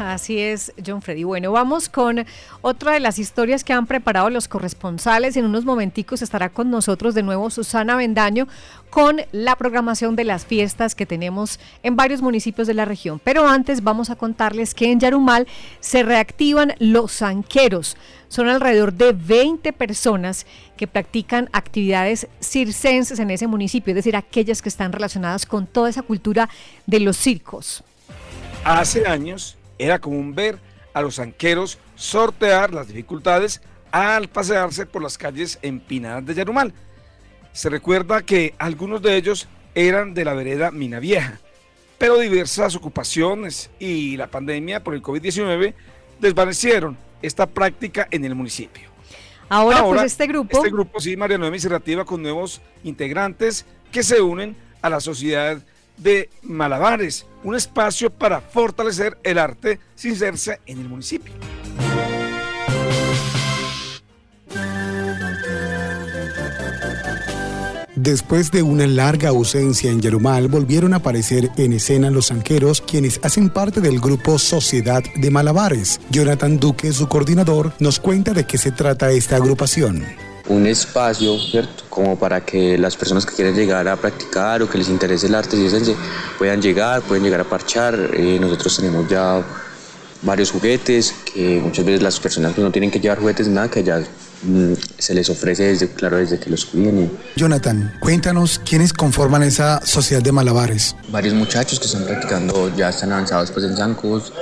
Así 0.00 0.38
es, 0.38 0.72
John 0.84 1.02
Freddy. 1.02 1.24
Bueno, 1.24 1.52
vamos 1.52 1.90
con 1.90 2.24
otra 2.62 2.92
de 2.92 3.00
las 3.00 3.18
historias 3.18 3.64
que 3.64 3.74
han 3.74 3.86
preparado 3.86 4.30
los 4.30 4.48
corresponsales. 4.48 5.36
En 5.36 5.44
unos 5.44 5.66
momenticos 5.66 6.22
estará 6.22 6.48
con 6.48 6.70
nosotros 6.70 7.14
de 7.14 7.22
nuevo 7.22 7.50
Susana 7.50 7.96
Bendaño 7.96 8.48
con 8.88 9.20
la 9.30 9.56
programación 9.56 10.16
de 10.16 10.24
las 10.24 10.46
fiestas 10.46 10.94
que 10.94 11.04
tenemos 11.04 11.60
en 11.82 11.96
varios 11.96 12.22
municipios 12.22 12.66
de 12.66 12.72
la 12.72 12.86
región. 12.86 13.20
Pero 13.22 13.46
antes 13.46 13.84
vamos 13.84 14.08
a 14.08 14.16
contarles 14.16 14.74
que 14.74 14.90
en 14.90 15.00
Yarumal 15.00 15.46
se 15.80 16.02
reactivan 16.02 16.74
los 16.78 17.18
zanqueros. 17.18 17.98
Son 18.28 18.48
alrededor 18.48 18.94
de 18.94 19.12
20 19.12 19.72
personas 19.74 20.46
que 20.78 20.86
practican 20.86 21.50
actividades 21.52 22.26
circenses 22.40 23.18
en 23.18 23.30
ese 23.30 23.46
municipio, 23.46 23.90
es 23.90 23.96
decir, 23.96 24.16
aquellas 24.16 24.62
que 24.62 24.70
están 24.70 24.92
relacionadas 24.92 25.44
con 25.44 25.66
toda 25.66 25.90
esa 25.90 26.02
cultura 26.02 26.48
de 26.86 27.00
los 27.00 27.18
circos. 27.18 27.84
Hace 28.64 29.06
años 29.06 29.56
era 29.80 29.98
común 29.98 30.34
ver 30.34 30.58
a 30.92 31.02
los 31.02 31.18
anqueros 31.18 31.78
sortear 31.94 32.74
las 32.74 32.88
dificultades 32.88 33.60
al 33.90 34.28
pasearse 34.28 34.86
por 34.86 35.02
las 35.02 35.18
calles 35.18 35.58
empinadas 35.62 36.26
de 36.26 36.34
Yarumal. 36.34 36.72
Se 37.52 37.68
recuerda 37.68 38.22
que 38.22 38.54
algunos 38.58 39.02
de 39.02 39.16
ellos 39.16 39.48
eran 39.74 40.14
de 40.14 40.24
la 40.24 40.34
vereda 40.34 40.70
Mina 40.70 41.00
Vieja, 41.00 41.40
pero 41.98 42.18
diversas 42.18 42.76
ocupaciones 42.76 43.70
y 43.78 44.16
la 44.16 44.28
pandemia 44.28 44.82
por 44.84 44.94
el 44.94 45.02
COVID-19 45.02 45.74
desvanecieron 46.20 46.96
esta 47.22 47.46
práctica 47.46 48.06
en 48.10 48.24
el 48.24 48.34
municipio. 48.34 48.88
Ahora, 49.48 49.82
pues 49.82 50.02
este 50.02 50.26
grupo... 50.26 50.58
Este 50.58 50.70
grupo, 50.70 51.00
sí, 51.00 51.16
María 51.16 51.36
Noemi, 51.36 51.58
se 51.58 51.68
con 52.04 52.22
nuevos 52.22 52.60
integrantes 52.84 53.66
que 53.90 54.04
se 54.04 54.20
unen 54.20 54.56
a 54.80 54.88
la 54.88 55.00
sociedad 55.00 55.60
de 56.02 56.30
Malabares, 56.42 57.26
un 57.44 57.54
espacio 57.54 58.10
para 58.10 58.40
fortalecer 58.40 59.18
el 59.22 59.38
arte 59.38 59.78
sin 59.94 60.16
serse 60.16 60.60
en 60.66 60.80
el 60.80 60.88
municipio. 60.88 61.32
Después 68.02 68.50
de 68.50 68.62
una 68.62 68.86
larga 68.86 69.28
ausencia 69.28 69.90
en 69.90 70.00
Yerumal, 70.00 70.48
volvieron 70.48 70.94
a 70.94 70.96
aparecer 70.96 71.50
en 71.58 71.74
escena 71.74 72.10
los 72.10 72.28
zanqueros, 72.28 72.80
quienes 72.80 73.20
hacen 73.22 73.50
parte 73.50 73.82
del 73.82 74.00
grupo 74.00 74.38
Sociedad 74.38 75.02
de 75.16 75.30
Malabares. 75.30 76.00
Jonathan 76.08 76.58
Duque, 76.58 76.92
su 76.92 77.08
coordinador, 77.08 77.74
nos 77.78 78.00
cuenta 78.00 78.32
de 78.32 78.44
qué 78.44 78.56
se 78.56 78.72
trata 78.72 79.10
esta 79.10 79.36
agrupación 79.36 80.29
un 80.50 80.66
espacio, 80.66 81.38
¿cierto? 81.38 81.84
Como 81.88 82.18
para 82.18 82.44
que 82.44 82.76
las 82.76 82.96
personas 82.96 83.24
que 83.24 83.34
quieren 83.34 83.54
llegar 83.54 83.86
a 83.88 83.96
practicar 83.96 84.62
o 84.62 84.68
que 84.68 84.78
les 84.78 84.88
interese 84.88 85.26
el 85.26 85.34
arte 85.34 85.56
circense 85.56 85.94
puedan 86.38 86.60
llegar, 86.60 87.02
pueden 87.02 87.22
llegar 87.22 87.40
a 87.40 87.44
parchar. 87.44 88.10
Eh, 88.14 88.36
nosotros 88.40 88.76
tenemos 88.76 89.08
ya 89.08 89.42
varios 90.22 90.50
juguetes 90.50 91.14
que 91.32 91.60
muchas 91.62 91.84
veces 91.84 92.02
las 92.02 92.18
personas 92.18 92.58
no 92.58 92.70
tienen 92.70 92.90
que 92.90 92.98
llevar 92.98 93.20
juguetes 93.20 93.46
nada 93.46 93.70
que 93.70 93.84
ya 93.84 94.00
mm, 94.42 94.72
se 94.98 95.14
les 95.14 95.30
ofrece 95.30 95.62
desde 95.64 95.88
claro 95.88 96.16
desde 96.16 96.40
que 96.40 96.50
los 96.50 96.64
cuiden. 96.64 97.10
Jonathan, 97.36 97.94
cuéntanos 98.00 98.60
quiénes 98.68 98.92
conforman 98.92 99.44
esa 99.44 99.80
sociedad 99.86 100.20
de 100.20 100.32
malabares. 100.32 100.96
Varios 101.10 101.34
muchachos 101.34 101.78
que 101.78 101.86
están 101.86 102.04
practicando 102.04 102.74
ya 102.76 102.88
están 102.88 103.12
avanzados 103.12 103.52
pues 103.52 103.64
en 103.64 103.76
zancos, 103.76 104.32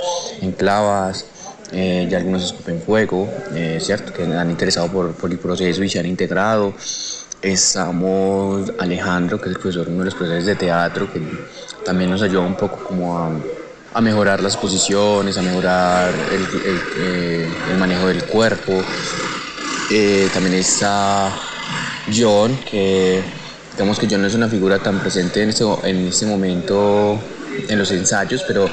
en 0.41 0.53
clavas, 0.53 1.25
eh, 1.71 2.07
ya 2.09 2.17
algunos 2.17 2.45
escupen 2.45 2.81
fuego, 2.81 3.31
eh, 3.53 3.77
¿cierto? 3.79 4.11
Que 4.11 4.23
han 4.23 4.49
interesado 4.49 4.87
por, 4.87 5.13
por, 5.13 5.31
el 5.31 5.37
proceso 5.37 5.83
y 5.83 5.89
se 5.89 5.99
han 5.99 6.05
integrado. 6.05 6.73
Estamos 7.41 8.71
Alejandro, 8.79 9.39
que 9.39 9.49
es 9.49 9.55
el 9.55 9.61
profesor, 9.61 9.87
uno 9.87 9.99
de 9.99 10.05
los 10.05 10.15
profesores 10.15 10.45
de 10.45 10.55
teatro, 10.55 11.11
que 11.11 11.21
también 11.85 12.09
nos 12.09 12.21
ayuda 12.21 12.41
un 12.41 12.55
poco 12.55 12.83
como 12.83 13.17
a, 13.17 13.29
a 13.93 14.01
mejorar 14.01 14.41
las 14.41 14.57
posiciones, 14.57 15.37
a 15.37 15.41
mejorar 15.41 16.11
el, 16.31 16.41
el, 16.41 16.81
eh, 16.97 17.49
el 17.71 17.77
manejo 17.77 18.07
del 18.07 18.23
cuerpo. 18.23 18.83
también 20.33 20.55
está 20.55 21.31
John, 22.13 22.57
que 22.69 23.21
digamos 23.73 23.99
que 23.99 24.07
John 24.09 24.21
no 24.21 24.27
es 24.27 24.35
una 24.35 24.49
figura 24.49 24.79
tan 24.79 24.99
presente 24.99 25.43
en 25.43 25.49
este, 25.49 25.63
en 25.83 26.07
este 26.07 26.25
momento 26.25 27.19
en 27.67 27.79
los 27.79 27.91
ensayos, 27.91 28.43
pero 28.47 28.67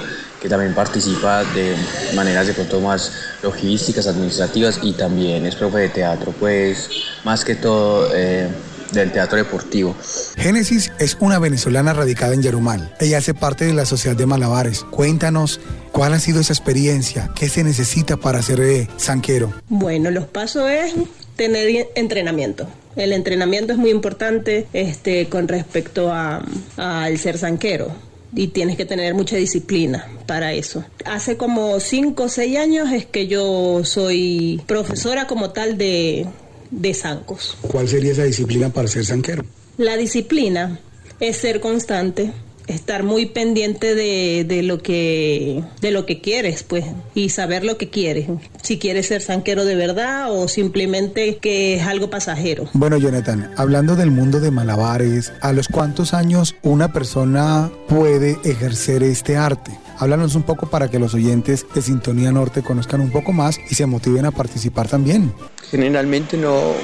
que 0.47 0.51
también 0.51 0.75
participa 0.75 1.43
de 1.43 1.75
maneras 2.15 2.47
de 2.47 2.55
pronto 2.55 2.81
más 2.81 3.11
logísticas, 3.43 4.07
administrativas 4.07 4.79
y 4.81 4.93
también 4.93 5.45
es 5.45 5.57
profe 5.57 5.79
de 5.79 5.89
teatro, 5.89 6.33
pues 6.39 6.89
más 7.25 7.45
que 7.45 7.57
todo 7.57 8.11
eh, 8.15 8.47
del 8.93 9.11
teatro 9.11 9.39
deportivo. 9.39 9.97
Génesis 10.37 10.93
es 11.01 11.17
una 11.19 11.41
venezolana 11.41 11.95
radicada 11.95 12.33
en 12.33 12.43
Yarumal. 12.43 12.95
Ella 13.01 13.19
hace 13.19 13.35
parte 13.35 13.65
de 13.65 13.75
la 13.75 13.87
Sociedad 13.87 14.17
de 14.17 14.25
Malabares. 14.25 14.85
Cuéntanos 14.85 15.59
cuál 15.91 16.15
ha 16.15 16.21
sido 16.21 16.39
esa 16.39 16.53
experiencia, 16.53 17.29
qué 17.35 17.49
se 17.49 17.65
necesita 17.65 18.17
para 18.17 18.41
ser 18.41 18.61
eh, 18.61 18.89
zanquero. 19.01 19.53
Bueno, 19.69 20.13
los 20.13 20.27
pasos 20.27 20.71
es 20.71 20.95
tener 21.35 21.89
entrenamiento. 21.97 22.69
El 22.95 23.13
entrenamiento 23.13 23.73
es 23.73 23.81
muy 23.81 23.91
importante 23.91 24.69
este, 24.73 25.29
con 25.29 25.49
respecto 25.49 26.13
al 26.15 27.19
ser 27.19 27.37
zanquero 27.37 28.06
y 28.35 28.49
tienes 28.49 28.77
que 28.77 28.85
tener 28.85 29.15
mucha 29.15 29.37
disciplina 29.37 30.09
para 30.27 30.53
eso. 30.53 30.85
Hace 31.05 31.37
como 31.37 31.79
5 31.81 32.23
o 32.23 32.29
6 32.29 32.59
años 32.59 32.93
es 32.93 33.07
que 33.07 33.27
yo 33.27 33.83
soy 33.85 34.61
profesora 34.67 35.27
como 35.27 35.51
tal 35.51 35.79
de, 35.79 36.27
de 36.71 36.95
zancos. 36.95 37.57
¿Cuál 37.63 37.89
sería 37.89 38.13
esa 38.13 38.25
disciplina 38.25 38.69
para 38.71 38.89
ser 38.89 39.05
zanquero? 39.05 39.45
La 39.79 39.97
disciplina 39.97 40.81
es 41.21 41.37
ser 41.37 41.61
constante, 41.61 42.33
estar 42.67 43.03
muy 43.03 43.27
pendiente 43.27 43.95
de, 43.95 44.63
lo 44.63 44.83
que 44.83 45.63
de 45.81 45.91
lo 45.91 46.07
que 46.07 46.21
quieres 46.21 46.63
pues 46.63 46.85
y 47.15 47.29
saber 47.29 47.65
lo 47.65 47.79
que 47.79 47.91
quieres 47.91 48.29
si 48.63 48.79
quieres 48.79 49.07
ser 49.07 49.23
sanquero 49.23 49.65
de 49.65 49.77
verdad 49.77 50.33
o 50.33 50.49
simplemente 50.49 51.37
que 51.37 51.77
es 51.77 51.87
algo 51.87 52.11
pasajero 52.11 52.69
bueno 52.73 52.97
Jonathan 52.99 53.51
hablando 53.57 53.97
del 53.97 54.11
mundo 54.11 54.41
de 54.41 54.51
malabares 54.51 55.33
a 55.41 55.53
los 55.53 55.69
cuántos 55.69 56.15
años 56.15 56.57
una 56.63 56.93
persona 56.93 57.71
puede 57.89 58.39
ejercer 58.45 59.03
este 59.03 59.37
arte 59.37 59.73
Háblanos 59.99 60.35
un 60.35 60.43
poco 60.43 60.67
para 60.67 60.91
que 60.91 60.99
los 60.99 61.15
oyentes 61.15 61.65
de 61.75 61.81
Sintonía 61.81 62.31
Norte 62.31 62.63
conozcan 62.63 63.01
un 63.01 63.11
poco 63.11 63.33
más 63.33 63.59
y 63.71 63.75
se 63.75 63.87
motiven 63.87 64.27
a 64.27 64.31
participar 64.31 64.89
también. 64.89 65.33
Generalmente 65.71 66.37
no, 66.37 66.75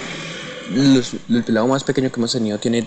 el 0.74 1.44
pelado 1.44 1.66
más 1.66 1.84
pequeño 1.84 2.10
que 2.10 2.18
hemos 2.18 2.32
tenido 2.32 2.58
tiene 2.58 2.86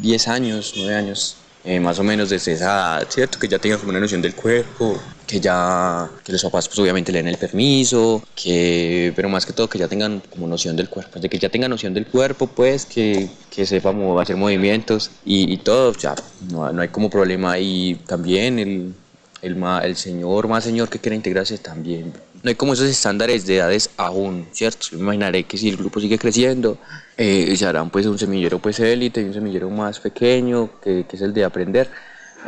10 0.00 0.28
años, 0.28 0.72
9 0.76 0.94
años. 0.94 1.36
Eh, 1.68 1.80
más 1.80 1.98
o 1.98 2.04
menos 2.04 2.30
desde 2.30 2.52
esa 2.52 2.64
edad, 3.00 3.06
¿cierto? 3.10 3.40
Que 3.40 3.48
ya 3.48 3.58
tengan 3.58 3.80
como 3.80 3.90
una 3.90 3.98
noción 3.98 4.22
del 4.22 4.36
cuerpo, 4.36 5.02
que 5.26 5.40
ya, 5.40 6.08
que 6.22 6.30
los 6.30 6.40
papás 6.44 6.68
pues 6.68 6.78
obviamente 6.78 7.10
le 7.10 7.18
den 7.18 7.26
el 7.26 7.38
permiso, 7.38 8.22
que, 8.36 9.12
pero 9.16 9.28
más 9.28 9.44
que 9.44 9.52
todo 9.52 9.68
que 9.68 9.76
ya 9.76 9.88
tengan 9.88 10.22
como 10.30 10.46
noción 10.46 10.76
del 10.76 10.88
cuerpo, 10.88 11.18
de 11.18 11.28
que 11.28 11.40
ya 11.40 11.48
tengan 11.48 11.70
noción 11.70 11.92
del 11.92 12.06
cuerpo, 12.06 12.46
pues, 12.46 12.86
que, 12.86 13.28
que 13.50 13.66
sepan 13.66 14.00
hacer 14.16 14.36
movimientos 14.36 15.10
y, 15.24 15.52
y 15.52 15.56
todo, 15.56 15.92
ya, 15.94 16.14
no, 16.52 16.72
no 16.72 16.82
hay 16.82 16.88
como 16.88 17.10
problema 17.10 17.58
y 17.58 17.96
también 18.06 18.60
el, 18.60 18.94
el, 19.42 19.60
el 19.82 19.96
señor 19.96 20.46
más 20.46 20.62
señor 20.62 20.88
que 20.88 21.00
quiera 21.00 21.16
integrarse 21.16 21.58
también. 21.58 22.12
No 22.46 22.50
hay 22.50 22.54
como 22.54 22.74
esos 22.74 22.86
estándares 22.86 23.44
de 23.44 23.56
edades 23.56 23.90
aún, 23.96 24.46
¿cierto? 24.52 24.86
Yo 24.92 24.98
me 24.98 25.02
imaginaré 25.02 25.42
que 25.42 25.58
si 25.58 25.68
el 25.68 25.76
grupo 25.76 25.98
sigue 25.98 26.16
creciendo, 26.16 26.78
eh, 27.16 27.52
se 27.56 27.66
harán 27.66 27.90
pues 27.90 28.06
un 28.06 28.16
semillero 28.16 28.60
pues 28.60 28.78
élite 28.78 29.20
y 29.20 29.24
un 29.24 29.34
semillero 29.34 29.68
más 29.68 29.98
pequeño, 29.98 30.70
que, 30.80 31.06
que 31.08 31.16
es 31.16 31.22
el 31.22 31.34
de 31.34 31.42
aprender. 31.42 31.90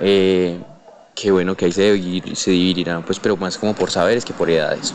Eh, 0.00 0.56
que 1.16 1.32
bueno, 1.32 1.56
que 1.56 1.64
ahí 1.64 1.72
se, 1.72 2.00
se 2.36 2.50
dividirán, 2.52 3.02
pues, 3.02 3.18
pero 3.18 3.36
más 3.36 3.58
como 3.58 3.74
por 3.74 3.90
saberes 3.90 4.24
que 4.24 4.32
por 4.32 4.48
edades. 4.48 4.94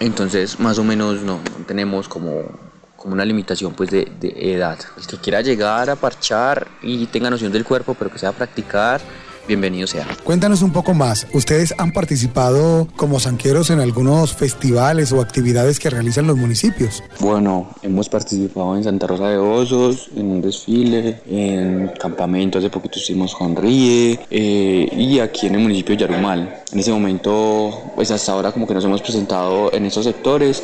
Entonces, 0.00 0.58
más 0.58 0.80
o 0.80 0.82
menos 0.82 1.22
no, 1.22 1.38
tenemos 1.68 2.08
como, 2.08 2.58
como 2.96 3.14
una 3.14 3.24
limitación 3.24 3.72
pues 3.72 3.90
de, 3.90 4.10
de 4.18 4.52
edad. 4.52 4.80
El 4.98 5.06
que 5.06 5.16
quiera 5.18 5.42
llegar 5.42 5.90
a 5.90 5.94
parchar 5.94 6.66
y 6.82 7.06
tenga 7.06 7.30
noción 7.30 7.52
del 7.52 7.64
cuerpo, 7.64 7.94
pero 7.94 8.10
que 8.10 8.18
sea 8.18 8.32
practicar, 8.32 9.00
bienvenido 9.46 9.86
sea. 9.86 10.06
Cuéntanos 10.24 10.62
un 10.62 10.72
poco 10.72 10.94
más. 10.94 11.26
¿Ustedes 11.32 11.74
han 11.78 11.92
participado 11.92 12.88
como 12.96 13.20
zanqueros 13.20 13.70
en 13.70 13.80
algunos 13.80 14.34
festivales 14.34 15.12
o 15.12 15.20
actividades 15.20 15.78
que 15.78 15.90
realizan 15.90 16.26
los 16.26 16.36
municipios? 16.36 17.02
Bueno, 17.20 17.70
hemos 17.82 18.08
participado 18.08 18.76
en 18.76 18.84
Santa 18.84 19.06
Rosa 19.06 19.28
de 19.28 19.38
Osos, 19.38 20.08
en 20.16 20.30
un 20.30 20.40
desfile, 20.42 21.20
en 21.26 21.90
campamento, 22.00 22.58
hace 22.58 22.70
poquito 22.70 22.98
estuvimos 22.98 23.34
con 23.34 23.56
Ríe 23.56 24.20
eh, 24.30 24.88
y 24.96 25.18
aquí 25.18 25.46
en 25.46 25.56
el 25.56 25.60
municipio 25.62 25.96
de 25.96 26.00
Yarumal. 26.02 26.62
En 26.72 26.78
ese 26.78 26.92
momento, 26.92 27.92
pues 27.94 28.10
hasta 28.10 28.32
ahora 28.32 28.52
como 28.52 28.66
que 28.66 28.74
nos 28.74 28.84
hemos 28.84 29.02
presentado 29.02 29.72
en 29.72 29.86
esos 29.86 30.04
sectores 30.04 30.62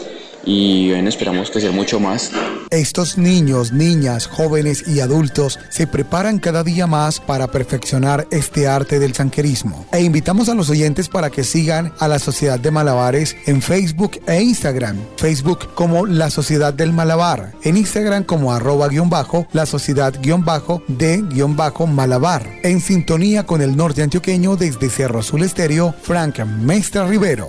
y 0.49 0.90
bueno, 0.90 1.11
esperamos 1.11 1.51
que 1.51 1.61
sea 1.61 1.72
mucho 1.72 2.01
más. 2.01 2.30
Estos 2.70 3.18
niños, 3.18 3.70
niñas, 3.70 4.26
jóvenes 4.26 4.88
y 4.88 5.01
adultos 5.01 5.59
se 5.68 5.86
preparan 5.86 6.38
cada 6.38 6.64
día 6.64 6.86
más 6.86 7.20
para 7.20 7.49
perfeccionar 7.49 8.26
este 8.30 8.66
arte 8.66 8.99
del 8.99 9.14
sanquerismo. 9.14 9.86
E 9.92 10.01
invitamos 10.01 10.49
a 10.49 10.55
los 10.55 10.70
oyentes 10.70 11.11
para 11.11 11.28
que 11.28 11.44
sigan 11.44 11.92
a 11.99 12.09
la 12.09 12.18
Sociedad 12.18 12.59
de 12.59 12.70
Malabares 12.70 13.36
en 13.44 13.61
Facebook 13.61 14.22
e 14.26 14.40
Instagram. 14.40 14.96
Facebook 15.18 15.74
como 15.74 16.07
La 16.07 16.30
Sociedad 16.30 16.72
del 16.72 16.94
Malabar, 16.94 17.53
en 17.62 17.76
Instagram 17.76 18.24
como 18.24 18.51
arroba 18.51 18.88
guion 18.88 19.11
bajo, 19.11 19.46
la 19.53 19.66
sociedad 19.66 20.14
guion 20.18 20.46
bajo 20.46 20.82
de 20.88 21.22
guion 21.28 21.57
bajo 21.57 21.86
malabar. 21.86 22.42
En 22.62 22.80
sintonía 22.80 23.44
con 23.44 23.61
el 23.61 23.76
norte 23.76 24.03
antioqueño 24.03 24.57
desde 24.57 24.88
Cerro 24.88 25.18
Azul 25.18 25.42
Estéreo, 25.42 25.94
Frank 26.01 26.38
Mestre 26.38 27.07
Rivero. 27.07 27.49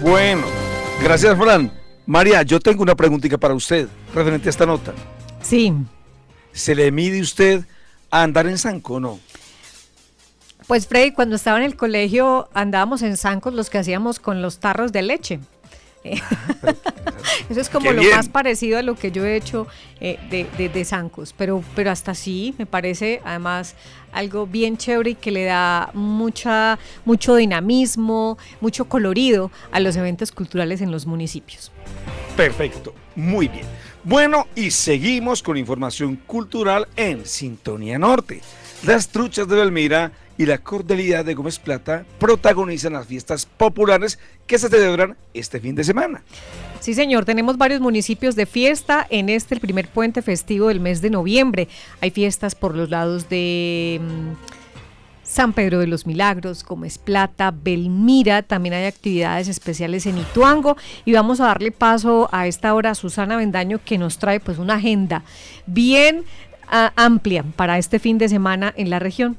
Bueno. 0.00 0.71
Gracias, 1.00 1.38
Fran. 1.38 1.72
María, 2.06 2.42
yo 2.42 2.58
tengo 2.58 2.82
una 2.82 2.94
preguntita 2.94 3.38
para 3.38 3.54
usted 3.54 3.88
referente 4.14 4.48
a 4.48 4.50
esta 4.50 4.66
nota. 4.66 4.92
Sí. 5.40 5.72
¿Se 6.52 6.74
le 6.74 6.90
mide 6.90 7.20
usted 7.20 7.64
a 8.10 8.22
andar 8.22 8.46
en 8.46 8.58
Sanco 8.58 8.94
o 8.94 9.00
no? 9.00 9.20
Pues 10.66 10.86
Freddy, 10.86 11.12
cuando 11.12 11.36
estaba 11.36 11.58
en 11.58 11.64
el 11.64 11.76
colegio 11.76 12.48
andábamos 12.54 13.02
en 13.02 13.16
zancos 13.16 13.52
los 13.52 13.68
que 13.68 13.78
hacíamos 13.78 14.18
con 14.18 14.42
los 14.42 14.58
tarros 14.58 14.92
de 14.92 15.02
leche. 15.02 15.40
Eso 17.48 17.60
es 17.60 17.68
como 17.68 17.92
lo 17.92 18.02
más 18.02 18.28
parecido 18.28 18.78
a 18.78 18.82
lo 18.82 18.96
que 18.96 19.12
yo 19.12 19.24
he 19.24 19.36
hecho 19.36 19.66
eh, 20.00 20.18
de, 20.30 20.68
de, 20.68 20.84
zancos, 20.84 21.34
pero, 21.36 21.62
pero 21.74 21.90
hasta 21.90 22.14
sí 22.14 22.54
me 22.58 22.66
parece 22.66 23.20
además 23.24 23.74
algo 24.12 24.46
bien 24.46 24.76
chévere 24.76 25.10
y 25.10 25.14
que 25.14 25.30
le 25.30 25.44
da 25.44 25.90
mucha, 25.94 26.78
mucho 27.04 27.36
dinamismo, 27.36 28.38
mucho 28.60 28.86
colorido 28.86 29.50
a 29.70 29.80
los 29.80 29.96
eventos 29.96 30.32
culturales 30.32 30.80
en 30.80 30.90
los 30.90 31.06
municipios. 31.06 31.70
Perfecto, 32.36 32.94
muy 33.14 33.48
bien. 33.48 33.66
Bueno, 34.04 34.48
y 34.56 34.72
seguimos 34.72 35.42
con 35.42 35.56
información 35.56 36.16
cultural 36.16 36.88
en 36.96 37.24
Sintonía 37.24 37.98
Norte. 37.98 38.40
Las 38.84 39.08
truchas 39.08 39.46
de 39.46 39.54
Belmira 39.54 40.10
y 40.38 40.46
la 40.46 40.58
cordialidad 40.58 41.24
de 41.24 41.34
Gómez 41.34 41.58
Plata 41.58 42.04
protagonizan 42.18 42.94
las 42.94 43.06
fiestas 43.06 43.46
populares 43.46 44.18
que 44.46 44.58
se 44.58 44.68
celebran 44.68 45.16
este 45.34 45.60
fin 45.60 45.74
de 45.74 45.84
semana. 45.84 46.22
Sí, 46.80 46.94
señor, 46.94 47.24
tenemos 47.24 47.58
varios 47.58 47.80
municipios 47.80 48.34
de 48.34 48.46
fiesta 48.46 49.06
en 49.08 49.28
este, 49.28 49.54
el 49.54 49.60
primer 49.60 49.88
puente 49.88 50.20
festivo 50.22 50.68
del 50.68 50.80
mes 50.80 51.00
de 51.00 51.10
noviembre. 51.10 51.68
Hay 52.00 52.10
fiestas 52.10 52.54
por 52.54 52.74
los 52.74 52.90
lados 52.90 53.28
de... 53.28 54.00
Mm, 54.02 54.62
San 55.32 55.54
Pedro 55.54 55.78
de 55.78 55.86
los 55.86 56.06
Milagros, 56.06 56.62
Gómez 56.62 56.98
Plata, 56.98 57.54
Belmira, 57.56 58.42
también 58.42 58.74
hay 58.74 58.84
actividades 58.84 59.48
especiales 59.48 60.04
en 60.04 60.18
Ituango 60.18 60.76
y 61.06 61.14
vamos 61.14 61.40
a 61.40 61.46
darle 61.46 61.70
paso 61.70 62.28
a 62.32 62.46
esta 62.46 62.74
hora 62.74 62.90
a 62.90 62.94
Susana 62.94 63.38
Vendaño 63.38 63.80
que 63.82 63.96
nos 63.96 64.18
trae 64.18 64.40
pues 64.40 64.58
una 64.58 64.74
agenda 64.74 65.22
bien 65.64 66.24
ah, 66.68 66.92
amplia 66.96 67.44
para 67.56 67.78
este 67.78 67.98
fin 67.98 68.18
de 68.18 68.28
semana 68.28 68.74
en 68.76 68.90
la 68.90 68.98
región. 68.98 69.38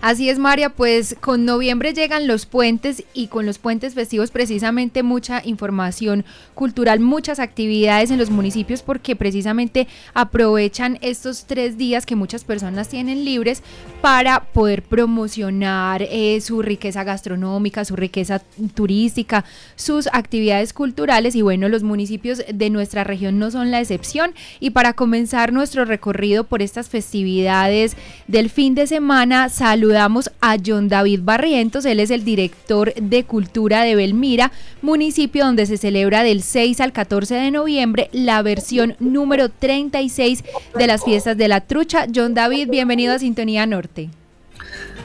Así 0.00 0.28
es, 0.28 0.38
María, 0.38 0.70
pues 0.70 1.16
con 1.20 1.44
noviembre 1.44 1.94
llegan 1.94 2.26
los 2.26 2.46
puentes 2.46 3.04
y 3.14 3.28
con 3.28 3.46
los 3.46 3.58
puentes 3.58 3.94
festivos 3.94 4.30
precisamente 4.30 5.02
mucha 5.02 5.42
información 5.44 6.24
cultural, 6.54 7.00
muchas 7.00 7.38
actividades 7.38 8.10
en 8.10 8.18
los 8.18 8.30
municipios 8.30 8.82
porque 8.82 9.16
precisamente 9.16 9.86
aprovechan 10.12 10.98
estos 11.00 11.46
tres 11.46 11.78
días 11.78 12.06
que 12.06 12.16
muchas 12.16 12.44
personas 12.44 12.88
tienen 12.88 13.24
libres 13.24 13.62
para 14.00 14.40
poder 14.40 14.82
promocionar 14.82 16.02
eh, 16.02 16.40
su 16.40 16.60
riqueza 16.62 17.04
gastronómica, 17.04 17.84
su 17.84 17.96
riqueza 17.96 18.42
turística, 18.74 19.44
sus 19.76 20.08
actividades 20.12 20.72
culturales. 20.72 21.34
Y 21.34 21.42
bueno, 21.42 21.68
los 21.68 21.82
municipios 21.82 22.42
de 22.52 22.70
nuestra 22.70 23.04
región 23.04 23.38
no 23.38 23.50
son 23.50 23.70
la 23.70 23.80
excepción. 23.80 24.34
Y 24.60 24.70
para 24.70 24.92
comenzar 24.92 25.52
nuestro 25.52 25.84
recorrido 25.84 26.44
por 26.44 26.62
estas 26.62 26.88
festividades 26.88 27.96
del 28.26 28.50
fin 28.50 28.74
de 28.74 28.86
semana, 28.86 29.48
saludamos 29.48 29.83
saludamos 29.84 30.30
a 30.40 30.56
John 30.64 30.88
David 30.88 31.20
Barrientos, 31.24 31.84
él 31.84 32.00
es 32.00 32.10
el 32.10 32.24
director 32.24 32.94
de 32.94 33.24
Cultura 33.24 33.82
de 33.82 33.94
Belmira, 33.94 34.50
municipio 34.80 35.44
donde 35.44 35.66
se 35.66 35.76
celebra 35.76 36.22
del 36.22 36.40
6 36.40 36.80
al 36.80 36.92
14 36.94 37.34
de 37.34 37.50
noviembre 37.50 38.08
la 38.10 38.40
versión 38.40 38.96
número 38.98 39.50
36 39.50 40.42
de 40.74 40.86
las 40.86 41.04
fiestas 41.04 41.36
de 41.36 41.48
la 41.48 41.60
trucha. 41.60 42.06
John 42.14 42.32
David, 42.32 42.70
bienvenido 42.70 43.12
a 43.12 43.18
Sintonía 43.18 43.66
Norte. 43.66 44.08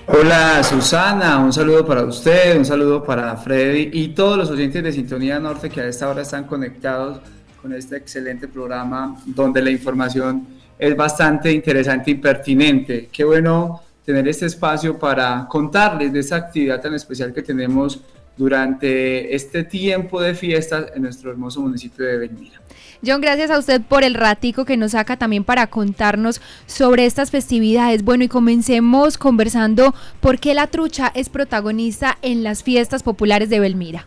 Hola 0.07 0.63
Susana, 0.63 1.39
un 1.39 1.51
saludo 1.51 1.85
para 1.85 2.05
usted, 2.05 2.57
un 2.57 2.63
saludo 2.63 3.03
para 3.03 3.35
Freddy 3.35 3.89
y 3.91 4.07
todos 4.09 4.37
los 4.37 4.49
oyentes 4.49 4.81
de 4.81 4.93
Sintonía 4.93 5.41
Norte 5.41 5.69
que 5.69 5.81
a 5.81 5.87
esta 5.87 6.07
hora 6.07 6.21
están 6.21 6.45
conectados 6.45 7.19
con 7.61 7.73
este 7.73 7.97
excelente 7.97 8.47
programa 8.47 9.17
donde 9.25 9.61
la 9.61 9.71
información 9.71 10.47
es 10.79 10.95
bastante 10.95 11.51
interesante 11.51 12.11
y 12.11 12.15
pertinente. 12.15 13.09
Qué 13.11 13.25
bueno 13.25 13.81
tener 14.05 14.27
este 14.27 14.45
espacio 14.45 14.97
para 14.97 15.47
contarles 15.47 16.11
de 16.11 16.19
esta 16.19 16.35
actividad 16.35 16.81
tan 16.81 16.93
especial 16.93 17.33
que 17.33 17.41
tenemos 17.41 18.01
durante 18.37 19.35
este 19.35 19.63
tiempo 19.65 20.21
de 20.21 20.33
fiestas 20.33 20.85
en 20.95 21.01
nuestro 21.01 21.29
hermoso 21.29 21.61
municipio 21.61 22.05
de 22.05 22.17
Belmira. 22.17 22.61
John, 23.05 23.21
gracias 23.21 23.51
a 23.51 23.59
usted 23.59 23.81
por 23.81 24.03
el 24.03 24.13
ratico 24.13 24.65
que 24.65 24.77
nos 24.77 24.91
saca 24.91 25.17
también 25.17 25.43
para 25.43 25.67
contarnos 25.67 26.41
sobre 26.65 27.05
estas 27.05 27.31
festividades. 27.31 28.03
Bueno, 28.03 28.23
y 28.23 28.27
comencemos 28.27 29.17
conversando 29.17 29.93
por 30.19 30.39
qué 30.39 30.53
la 30.53 30.67
trucha 30.67 31.11
es 31.15 31.29
protagonista 31.29 32.17
en 32.21 32.43
las 32.43 32.63
fiestas 32.63 33.03
populares 33.03 33.49
de 33.49 33.59
Belmira. 33.59 34.05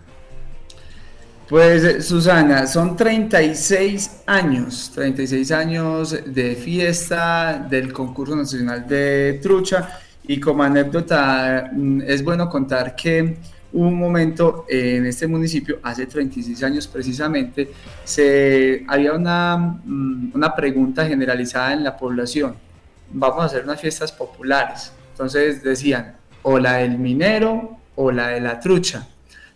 Pues 1.49 1.85
eh, 1.85 2.01
Susana, 2.01 2.67
son 2.67 2.97
36 2.97 4.23
años, 4.27 4.91
36 4.95 5.51
años 5.53 6.17
de 6.25 6.55
fiesta 6.55 7.67
del 7.69 7.93
concurso 7.93 8.37
nacional 8.37 8.87
de 8.87 9.39
trucha. 9.43 10.01
Y 10.25 10.39
como 10.39 10.63
anécdota 10.63 11.71
mm, 11.73 12.03
es 12.07 12.23
bueno 12.23 12.49
contar 12.49 12.95
que 12.95 13.37
un 13.73 13.95
momento 13.99 14.67
en 14.69 15.05
este 15.07 15.27
municipio, 15.27 15.79
hace 15.83 16.07
36 16.07 16.63
años 16.63 16.87
precisamente, 16.87 17.73
se, 18.05 18.85
había 18.87 19.13
una, 19.13 19.57
mm, 19.85 20.33
una 20.35 20.55
pregunta 20.55 21.07
generalizada 21.07 21.73
en 21.73 21.83
la 21.83 21.97
población, 21.97 22.55
vamos 23.13 23.43
a 23.43 23.47
hacer 23.47 23.65
unas 23.65 23.81
fiestas 23.81 24.13
populares, 24.13 24.93
entonces 25.11 25.63
decían 25.63 26.17
o 26.43 26.59
la 26.59 26.75
del 26.75 26.99
minero 26.99 27.79
o 27.95 28.11
la 28.11 28.29
de 28.29 28.41
la 28.41 28.59
trucha 28.61 29.07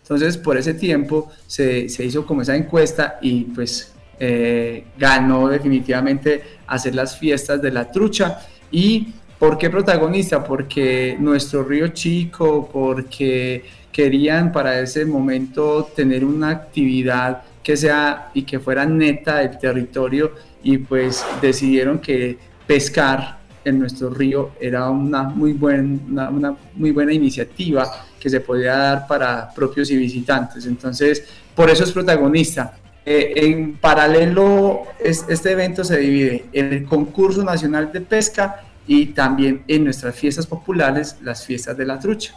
entonces, 0.09 0.37
por 0.37 0.55
ese 0.55 0.73
tiempo 0.73 1.29
se, 1.47 1.89
se 1.89 2.05
hizo 2.05 2.25
como 2.25 2.41
esa 2.41 2.55
encuesta 2.55 3.19
y 3.21 3.43
pues 3.43 3.93
eh, 4.17 4.85
ganó 4.97 5.49
definitivamente 5.49 6.41
hacer 6.65 6.95
las 6.95 7.17
fiestas 7.19 7.61
de 7.61 7.71
la 7.71 7.91
trucha. 7.91 8.39
¿Y 8.71 9.09
por 9.37 9.57
qué 9.57 9.69
protagonista? 9.69 10.45
Porque 10.45 11.17
nuestro 11.19 11.61
río 11.63 11.89
chico, 11.89 12.69
porque 12.71 13.65
querían 13.91 14.53
para 14.53 14.79
ese 14.79 15.05
momento 15.05 15.89
tener 15.93 16.23
una 16.23 16.51
actividad 16.51 17.43
que 17.61 17.75
sea 17.75 18.31
y 18.33 18.43
que 18.43 18.61
fuera 18.61 18.85
neta 18.85 19.39
del 19.39 19.57
territorio 19.57 20.31
y 20.63 20.77
pues 20.77 21.25
decidieron 21.41 21.99
que 21.99 22.37
pescar 22.65 23.39
en 23.65 23.77
nuestro 23.77 24.09
río 24.09 24.51
era 24.61 24.89
una 24.89 25.23
muy, 25.23 25.51
buen, 25.51 26.01
una, 26.09 26.29
una 26.29 26.55
muy 26.75 26.91
buena 26.91 27.11
iniciativa 27.11 28.06
que 28.19 28.29
se 28.29 28.39
podía 28.39 28.75
dar 28.75 29.07
para 29.07 29.53
propios 29.53 29.89
y 29.91 29.97
visitantes. 29.97 30.65
Entonces, 30.65 31.23
por 31.55 31.69
eso 31.69 31.83
es 31.83 31.91
protagonista. 31.91 32.77
Eh, 33.05 33.33
en 33.37 33.77
paralelo, 33.77 34.83
este 34.99 35.51
evento 35.51 35.83
se 35.83 35.97
divide 35.97 36.45
en 36.51 36.73
el 36.73 36.85
concurso 36.85 37.43
nacional 37.43 37.91
de 37.91 38.01
pesca 38.01 38.63
y 38.85 39.07
también 39.07 39.63
en 39.67 39.83
nuestras 39.83 40.15
fiestas 40.15 40.45
populares, 40.45 41.15
las 41.21 41.45
fiestas 41.45 41.77
de 41.77 41.85
la 41.85 41.99
trucha. 41.99 42.33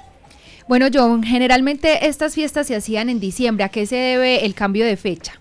Bueno, 0.68 0.86
John, 0.92 1.24
generalmente 1.24 2.06
estas 2.06 2.34
fiestas 2.34 2.68
se 2.68 2.76
hacían 2.76 3.08
en 3.08 3.18
diciembre. 3.18 3.64
¿A 3.64 3.70
qué 3.70 3.86
se 3.86 3.96
debe 3.96 4.44
el 4.44 4.54
cambio 4.54 4.86
de 4.86 4.96
fecha? 4.96 5.40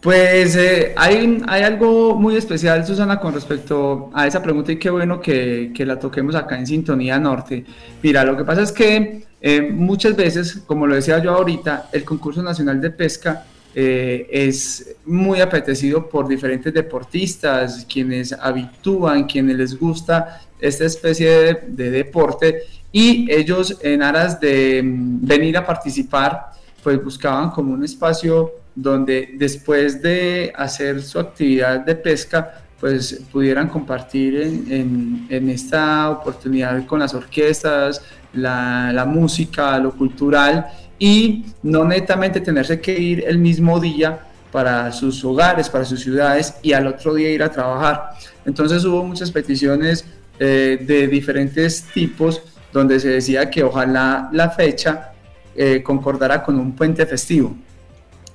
Pues 0.00 0.56
eh, 0.56 0.94
hay, 0.96 1.42
algo 1.46 2.14
muy 2.14 2.34
especial, 2.34 2.86
Susana, 2.86 3.20
con 3.20 3.34
respecto 3.34 4.10
a 4.14 4.26
esa 4.26 4.42
pregunta 4.42 4.72
y 4.72 4.78
qué 4.78 4.88
bueno 4.88 5.20
que, 5.20 5.72
la 5.78 5.98
toquemos 5.98 6.34
acá 6.34 6.58
en 6.58 6.66
Sintonía 6.66 7.18
Norte. 7.18 7.66
Mira, 8.02 8.24
lo 8.24 8.34
que 8.34 8.44
pasa 8.44 8.62
es 8.62 8.72
que 8.72 9.24
eh, 9.42 9.60
muchas 9.60 10.16
veces, 10.16 10.62
como 10.66 10.86
lo 10.86 10.94
decía 10.94 11.18
yo 11.18 11.32
ahorita, 11.32 11.90
el 11.92 12.04
concurso 12.04 12.42
nacional 12.42 12.80
de 12.80 12.90
pesca 12.90 13.44
eh, 13.74 14.26
es 14.30 14.96
muy 15.04 15.42
apetecido 15.42 16.08
por 16.08 16.26
diferentes 16.26 16.72
deportistas, 16.72 17.86
quienes 17.92 18.32
habitúan, 18.32 19.24
quienes 19.24 19.56
les 19.58 19.78
gusta 19.78 20.40
esta 20.58 20.86
especie 20.86 21.28
de, 21.28 21.58
de 21.68 21.90
deporte 21.90 22.62
y 22.90 23.30
ellos 23.30 23.76
en 23.82 24.02
aras 24.02 24.40
de 24.40 24.82
mm, 24.82 25.26
venir 25.26 25.58
a 25.58 25.66
participar, 25.66 26.52
pues 26.82 27.04
buscaban 27.04 27.50
como 27.50 27.74
un 27.74 27.84
espacio 27.84 28.59
donde 28.74 29.34
después 29.34 30.00
de 30.00 30.52
hacer 30.56 31.02
su 31.02 31.18
actividad 31.18 31.80
de 31.80 31.94
pesca, 31.94 32.62
pues 32.80 33.22
pudieran 33.30 33.68
compartir 33.68 34.40
en, 34.40 35.50
esta 35.50 36.10
oportunidad 36.10 36.86
con 36.86 37.00
las 37.00 37.12
orquestas, 37.12 38.00
la, 38.32 39.04
música, 39.06 39.78
lo 39.78 39.92
cultural 39.92 40.66
y 40.98 41.44
no 41.62 41.84
netamente 41.84 42.40
tenerse 42.40 42.80
que 42.80 42.98
ir 42.98 43.24
el 43.26 43.38
mismo 43.38 43.78
día 43.78 44.26
para 44.50 44.90
sus 44.92 45.22
hogares, 45.24 45.68
para 45.68 45.84
sus 45.84 46.00
ciudades 46.00 46.54
y 46.62 46.72
al 46.72 46.86
otro 46.86 47.14
día 47.14 47.30
ir 47.30 47.42
a 47.42 47.50
trabajar. 47.50 48.10
Entonces 48.46 48.82
hubo 48.84 49.04
muchas 49.04 49.30
peticiones 49.30 50.06
eh, 50.38 50.78
de 50.80 51.06
diferentes 51.06 51.82
tipos 51.92 52.42
donde 52.72 52.98
se 52.98 53.08
decía 53.08 53.50
que 53.50 53.62
ojalá 53.62 54.30
la 54.32 54.50
fecha 54.50 55.12
eh, 55.54 55.82
concordara 55.82 56.42
con 56.42 56.58
un 56.58 56.74
puente 56.74 57.04
festivo. 57.04 57.54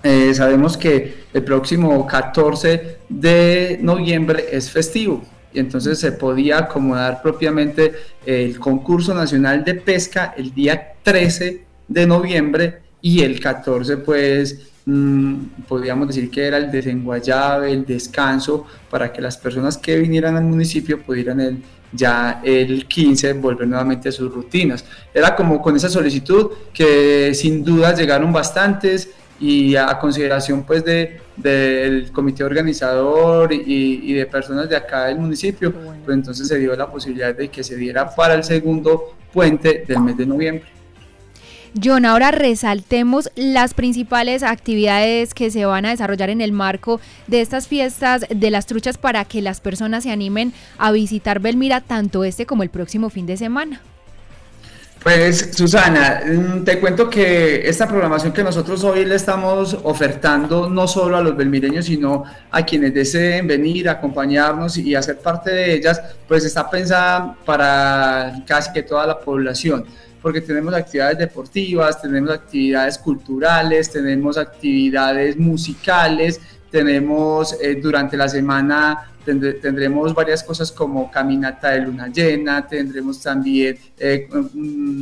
Eh, 0.08 0.36
sabemos 0.36 0.78
que 0.78 1.26
el 1.34 1.44
próximo 1.44 2.06
14 2.06 2.98
de 3.10 3.80
noviembre 3.82 4.46
es 4.52 4.70
festivo 4.70 5.24
y 5.52 5.58
entonces 5.58 5.98
se 5.98 6.12
podía 6.12 6.60
acomodar 6.60 7.24
propiamente 7.24 7.92
el 8.24 8.60
concurso 8.60 9.16
nacional 9.16 9.64
de 9.64 9.74
pesca 9.74 10.36
el 10.38 10.54
día 10.54 10.94
13 11.02 11.64
de 11.88 12.06
noviembre 12.06 12.82
y 13.02 13.22
el 13.22 13.40
14 13.40 13.98
pues 13.98 14.68
mm, 14.86 15.34
podríamos 15.68 16.10
decir 16.10 16.30
que 16.30 16.46
era 16.46 16.58
el 16.58 16.70
desenguayabe, 16.70 17.72
el 17.72 17.84
descanso 17.84 18.68
para 18.92 19.12
que 19.12 19.24
las 19.24 19.38
personas 19.38 19.76
que 19.76 19.98
vinieran 19.98 20.38
al 20.38 20.44
municipio 20.44 21.02
pudieran 21.02 21.42
el, 21.42 21.64
ya 21.92 22.42
el 22.44 22.86
15 22.86 23.34
volver 23.34 23.68
nuevamente 23.68 24.10
a 24.10 24.12
sus 24.12 24.32
rutinas. 24.32 24.86
Era 25.12 25.36
como 25.36 25.60
con 25.64 25.76
esa 25.76 25.90
solicitud 25.90 26.52
que 26.72 27.34
sin 27.34 27.64
duda 27.64 27.96
llegaron 27.96 28.32
bastantes, 28.32 29.10
y 29.40 29.76
a 29.76 29.98
consideración 30.00 30.64
pues 30.64 30.84
de, 30.86 31.20
del 31.36 32.12
comité 32.12 32.44
organizador 32.44 33.52
y, 33.52 34.14
de 34.14 34.26
personas 34.26 34.70
de 34.70 34.76
acá 34.76 35.06
del 35.06 35.18
municipio, 35.18 35.74
pues 35.74 36.16
entonces 36.16 36.48
se 36.48 36.58
dio 36.58 36.76
la 36.76 36.90
posibilidad 36.90 37.36
de 37.36 37.50
que 37.50 37.64
se 37.64 37.76
diera 37.76 38.14
para 38.16 38.34
el 38.34 38.44
segundo 38.44 39.16
puente 39.34 39.84
del 39.88 40.00
mes 40.00 40.18
de 40.18 40.26
noviembre. 40.26 40.76
John, 41.84 42.06
ahora 42.06 42.32
resaltemos 42.32 43.30
las 43.36 43.74
principales 43.74 44.44
actividades 44.44 45.34
que 45.34 45.52
se 45.52 45.66
van 45.66 45.86
a 45.86 45.90
desarrollar 45.90 46.30
en 46.30 46.40
el 46.40 46.54
marco 46.54 47.02
de 47.28 47.42
estas 47.42 47.68
fiestas 47.68 48.26
de 48.30 48.50
las 48.50 48.66
truchas 48.66 48.98
para 48.98 49.26
que 49.26 49.42
las 49.42 49.60
personas 49.60 50.04
se 50.04 50.12
animen 50.12 50.54
a 50.78 50.94
visitar 50.94 51.42
Belmira 51.42 51.82
tanto 51.82 52.24
este 52.24 52.46
como 52.46 52.64
el 52.64 52.70
próximo 52.70 53.10
fin 53.10 53.26
de 53.26 53.36
semana. 53.36 53.82
Pues 55.06 55.52
Susana, 55.56 56.24
mm, 56.26 56.64
te 56.64 56.80
cuento 56.80 57.08
que 57.08 57.70
esta 57.70 57.88
programación 57.88 58.34
que 58.34 58.44
nosotros 58.44 58.84
hoy 58.84 59.06
le 59.06 59.14
estamos 59.14 59.78
ofertando 59.84 60.68
no 60.68 60.88
solo 60.88 61.16
a 61.16 61.22
los 61.22 61.38
belmireños, 61.38 61.86
sino 61.86 62.24
a 62.50 62.66
quienes 62.66 62.92
deseen 62.92 63.46
venir, 63.46 63.88
acompañarnos 63.88 64.80
y 64.80 64.96
hacer 64.96 65.20
parte 65.20 65.52
de 65.52 65.76
ellas, 65.76 66.02
pues 66.28 66.44
está 66.44 66.68
pensada 66.68 67.38
para 67.46 68.34
casi 68.48 68.74
que 68.74 68.82
toda 68.82 69.06
la 69.06 69.20
población 69.20 69.86
porque 70.24 70.42
tenemos 70.42 70.74
actividades 70.74 71.20
deportivas, 71.20 72.02
tenemos 72.02 72.32
actividades 72.32 72.98
culturales, 72.98 73.92
tenemos 73.92 74.40
actividades 74.40 75.38
musicales, 75.38 76.42
tenemos 76.72 77.56
eh, 77.62 77.76
durante 77.80 78.18
la 78.18 78.28
semana 78.28 79.12
tendremos 79.26 80.14
varias 80.14 80.44
cosas 80.44 80.72
como 80.72 81.10
caminata 81.10 81.72
de 81.72 81.82
luna 81.82 82.08
llena, 82.08 82.66
tendremos 82.68 83.22
también 83.22 83.78
eh, 83.98 84.28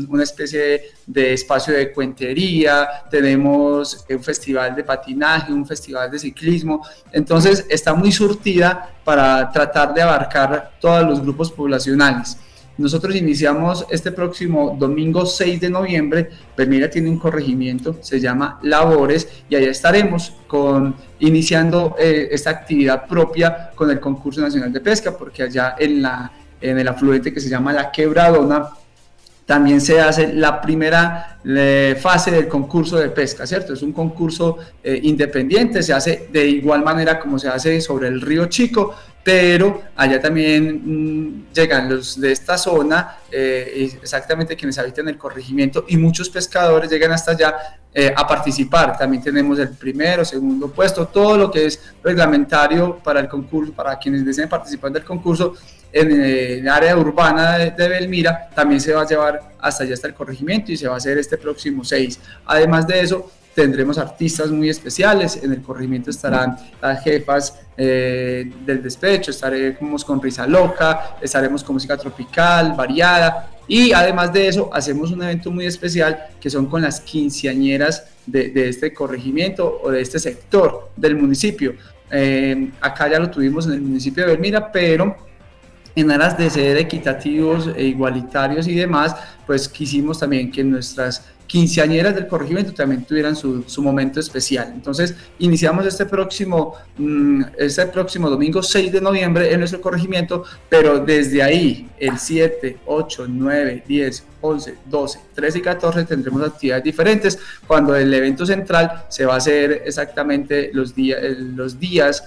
una 0.07 0.23
especie 0.23 0.93
de, 1.05 1.33
espacio 1.33 1.73
de 1.73 1.91
cuentería, 1.91 2.87
tenemos 3.11 4.05
un 4.09 4.23
festival 4.23 4.75
de 4.75 4.83
patinaje, 4.83 5.51
un 5.51 5.65
festival 5.65 6.09
de 6.09 6.19
ciclismo, 6.19 6.85
entonces 7.11 7.65
está 7.69 7.93
muy 7.93 8.11
surtida 8.11 8.89
para 9.03 9.51
tratar 9.51 9.93
de 9.93 10.01
abarcar 10.01 10.73
todos 10.79 11.05
los 11.05 11.21
grupos 11.21 11.51
poblacionales. 11.51 12.37
Nosotros 12.77 13.15
iniciamos 13.15 13.85
este 13.89 14.11
próximo 14.11 14.75
domingo 14.79 15.25
6 15.25 15.61
de 15.61 15.69
noviembre. 15.69 16.29
Permira 16.55 16.89
tiene 16.89 17.09
un 17.09 17.19
corregimiento, 17.19 17.97
se 18.01 18.19
llama 18.19 18.59
Labores, 18.63 19.27
y 19.47 19.55
allá 19.55 19.69
estaremos 19.69 20.33
con, 20.47 20.95
iniciando 21.19 21.95
eh, 21.99 22.29
esta 22.31 22.49
actividad 22.49 23.05
propia 23.07 23.71
con 23.75 23.91
el 23.91 23.99
concurso 23.99 24.41
nacional 24.41 24.73
de 24.73 24.79
pesca, 24.79 25.15
porque 25.15 25.43
allá 25.43 25.75
en, 25.77 26.01
la, 26.01 26.31
en 26.59 26.79
el 26.79 26.87
afluente 26.87 27.31
que 27.31 27.39
se 27.39 27.49
llama 27.49 27.73
La 27.73 27.91
Quebradona 27.91 28.69
también 29.45 29.81
se 29.81 29.99
hace 29.99 30.33
la 30.33 30.61
primera 30.61 31.39
fase 31.99 32.31
del 32.31 32.47
concurso 32.47 32.97
de 32.97 33.09
pesca, 33.09 33.45
¿cierto? 33.45 33.73
Es 33.73 33.81
un 33.81 33.91
concurso 33.91 34.57
eh, 34.81 34.99
independiente, 35.03 35.83
se 35.83 35.91
hace 35.91 36.29
de 36.31 36.47
igual 36.47 36.83
manera 36.83 37.19
como 37.19 37.37
se 37.37 37.49
hace 37.49 37.81
sobre 37.81 38.07
el 38.07 38.21
río 38.21 38.45
Chico, 38.45 38.95
pero 39.23 39.81
allá 39.95 40.19
también 40.19 40.81
mm, 40.83 41.53
llegan 41.53 41.89
los 41.89 42.19
de 42.19 42.31
esta 42.31 42.57
zona, 42.57 43.17
eh, 43.31 43.89
exactamente 44.01 44.55
quienes 44.55 44.77
habitan 44.77 45.07
el 45.07 45.17
corregimiento, 45.17 45.85
y 45.87 45.97
muchos 45.97 46.29
pescadores 46.29 46.91
llegan 46.91 47.11
hasta 47.11 47.31
allá 47.31 47.55
eh, 47.93 48.13
a 48.15 48.27
participar. 48.27 48.97
También 48.97 49.23
tenemos 49.23 49.57
el 49.59 49.69
primero, 49.69 50.25
segundo 50.25 50.69
puesto, 50.71 51.07
todo 51.07 51.37
lo 51.37 51.49
que 51.49 51.67
es 51.67 51.79
reglamentario 52.03 52.97
para 52.97 53.21
el 53.21 53.29
concurso, 53.29 53.71
para 53.71 53.97
quienes 53.97 54.25
deseen 54.25 54.49
participar 54.49 54.91
del 54.91 55.03
concurso 55.03 55.53
en 55.91 56.11
el 56.11 56.67
área 56.67 56.97
urbana 56.97 57.57
de, 57.57 57.71
de, 57.71 57.87
Belmira, 57.87 58.49
también 58.53 58.81
se 58.81 58.93
va 58.93 59.03
a 59.03 59.07
llevar 59.07 59.53
hasta 59.59 59.83
allá 59.83 59.93
hasta 59.93 60.07
el 60.07 60.15
corregimiento 60.15 60.71
y 60.71 60.77
se 60.77 60.87
va 60.87 60.95
a 60.95 60.97
hacer 60.97 61.17
este 61.17 61.37
próximo 61.37 61.83
6. 61.83 62.19
Además 62.45 62.87
de 62.87 62.99
eso, 62.99 63.31
tendremos 63.53 63.97
artistas 63.97 64.49
muy 64.49 64.69
especiales, 64.69 65.39
en 65.41 65.51
el 65.51 65.61
corregimiento 65.61 66.09
estarán 66.09 66.57
las 66.81 67.03
jefas 67.03 67.59
eh, 67.77 68.51
del 68.65 68.81
despecho, 68.81 69.31
estaremos 69.31 70.03
con 70.03 70.21
Risa 70.21 70.47
Loca, 70.47 71.17
estaremos 71.21 71.63
con 71.63 71.75
música 71.75 71.97
tropical, 71.97 72.73
variada, 72.75 73.51
y 73.67 73.93
además 73.93 74.33
de 74.33 74.47
eso 74.47 74.69
hacemos 74.73 75.11
un 75.11 75.23
evento 75.23 75.51
muy 75.51 75.65
especial 75.65 76.27
que 76.39 76.49
son 76.49 76.65
con 76.65 76.81
las 76.81 76.99
quinceañeras 76.99 78.05
de, 78.25 78.49
de 78.49 78.69
este 78.69 78.93
corregimiento 78.93 79.79
o 79.83 79.91
de 79.91 80.01
este 80.01 80.19
sector 80.19 80.89
del 80.95 81.15
municipio. 81.15 81.75
Eh, 82.11 82.69
acá 82.81 83.09
ya 83.09 83.19
lo 83.19 83.29
tuvimos 83.29 83.65
en 83.65 83.73
el 83.73 83.81
municipio 83.81 84.23
de 84.25 84.33
Belmira, 84.33 84.71
pero 84.71 85.15
en 85.95 86.11
aras 86.11 86.37
de 86.37 86.49
ser 86.49 86.77
equitativos 86.77 87.69
e 87.75 87.83
igualitarios 87.83 88.67
y 88.67 88.75
demás, 88.75 89.15
pues 89.45 89.67
quisimos 89.67 90.19
también 90.19 90.51
que 90.51 90.63
nuestras 90.63 91.23
quinceañeras 91.53 92.15
del 92.15 92.27
corregimiento 92.27 92.73
también 92.73 93.03
tuvieran 93.03 93.35
su, 93.35 93.63
su 93.67 93.83
momento 93.83 94.19
especial. 94.19 94.71
Entonces, 94.73 95.13
iniciamos 95.37 95.85
este 95.85 96.05
próximo, 96.05 96.73
mm, 96.97 97.43
este 97.59 97.85
próximo 97.87 98.27
domingo 98.27 98.63
6 98.63 98.91
de 98.91 98.99
noviembre 98.99 99.53
en 99.53 99.59
nuestro 99.59 99.79
corregimiento, 99.79 100.43
pero 100.67 100.99
desde 100.99 101.43
ahí, 101.43 101.87
el 101.99 102.17
7, 102.17 102.79
8, 102.87 103.27
9, 103.29 103.83
10, 103.87 104.25
11, 104.41 104.77
12, 104.85 105.19
13 105.35 105.57
y 105.59 105.61
14 105.61 106.05
tendremos 106.05 106.41
actividades 106.41 106.83
diferentes, 106.83 107.37
cuando 107.67 107.95
el 107.95 108.11
evento 108.11 108.45
central 108.47 109.05
se 109.09 109.25
va 109.25 109.35
a 109.35 109.37
hacer 109.37 109.83
exactamente 109.85 110.71
los, 110.73 110.95
días 110.95 111.19
los 111.37 111.79
días 111.79 112.23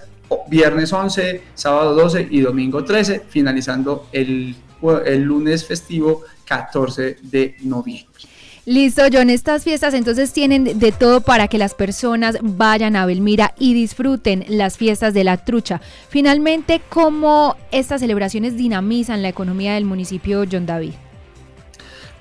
viernes 0.49 0.93
11, 0.93 1.43
sábado 1.55 1.95
12 1.95 2.29
y 2.31 2.41
domingo 2.41 2.85
13, 2.85 3.22
finalizando 3.29 4.07
el, 4.12 4.55
el 5.05 5.22
lunes 5.22 5.64
festivo 5.64 6.22
14 6.45 7.18
de 7.22 7.57
noviembre. 7.62 8.07
Listo, 8.68 9.03
John, 9.12 9.31
estas 9.31 9.62
fiestas 9.62 9.95
entonces 9.95 10.33
tienen 10.33 10.81
de 10.81 10.91
todo 10.91 11.20
para 11.20 11.47
que 11.47 11.57
las 11.57 11.74
personas 11.74 12.37
vayan 12.43 12.97
a 12.97 13.07
Belmira 13.07 13.55
y 13.61 13.74
disfruten 13.74 14.45
las 14.49 14.77
fiestas 14.77 15.14
de 15.14 15.22
la 15.22 15.37
trucha. 15.37 15.81
Finalmente, 16.09 16.83
¿cómo 16.89 17.55
estas 17.70 18.01
celebraciones 18.01 18.57
dinamizan 18.57 19.22
la 19.22 19.29
economía 19.29 19.74
del 19.74 19.85
municipio, 19.85 20.45
John 20.51 20.66
David? 20.66 20.95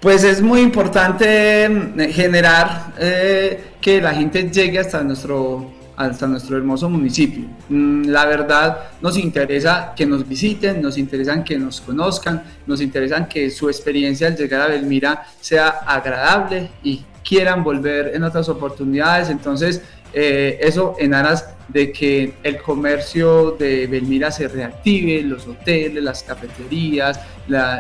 Pues 0.02 0.24
es 0.24 0.44
muy 0.44 0.62
importante 0.62 1.64
eh, 1.66 2.14
generar 2.14 2.94
eh, 3.00 3.64
que 3.82 4.00
la 4.00 4.14
gente 4.14 4.52
llegue 4.52 4.78
hasta 4.78 5.02
nuestro 5.02 5.72
hasta 5.98 6.28
nuestro 6.28 6.58
hermoso 6.58 6.90
municipio. 6.90 7.46
Mm, 7.70 8.08
la 8.08 8.26
verdad, 8.26 8.90
nos 9.02 9.18
interesa 9.18 9.94
que 9.96 10.06
nos 10.06 10.28
visiten, 10.28 10.82
nos 10.82 10.98
interesa 10.98 11.44
que 11.44 11.58
nos 11.58 11.82
conozcan, 11.82 12.44
nos 12.66 12.82
interesa 12.82 13.28
que 13.28 13.50
su 13.50 13.70
experiencia 13.70 14.28
al 14.28 14.36
llegar 14.36 14.62
a 14.62 14.68
Belmira 14.68 15.26
sea 15.40 15.68
agradable 15.68 16.70
y 16.84 17.04
quieran 17.28 17.64
volver 17.64 18.12
en 18.14 18.24
otras 18.24 18.50
oportunidades. 18.50 19.30
Entonces, 19.30 19.82
eh, 20.14 20.60
eso 20.62 20.96
en 21.00 21.14
aras 21.14 21.50
de 21.68 21.92
que 21.92 22.36
el 22.44 22.62
comercio 22.62 23.52
de 23.52 23.88
Belmira 23.88 24.32
se 24.32 24.48
reactive, 24.48 25.22
los 25.24 25.48
hoteles, 25.48 26.04
las 26.04 26.24
cafeterías, 26.24 27.20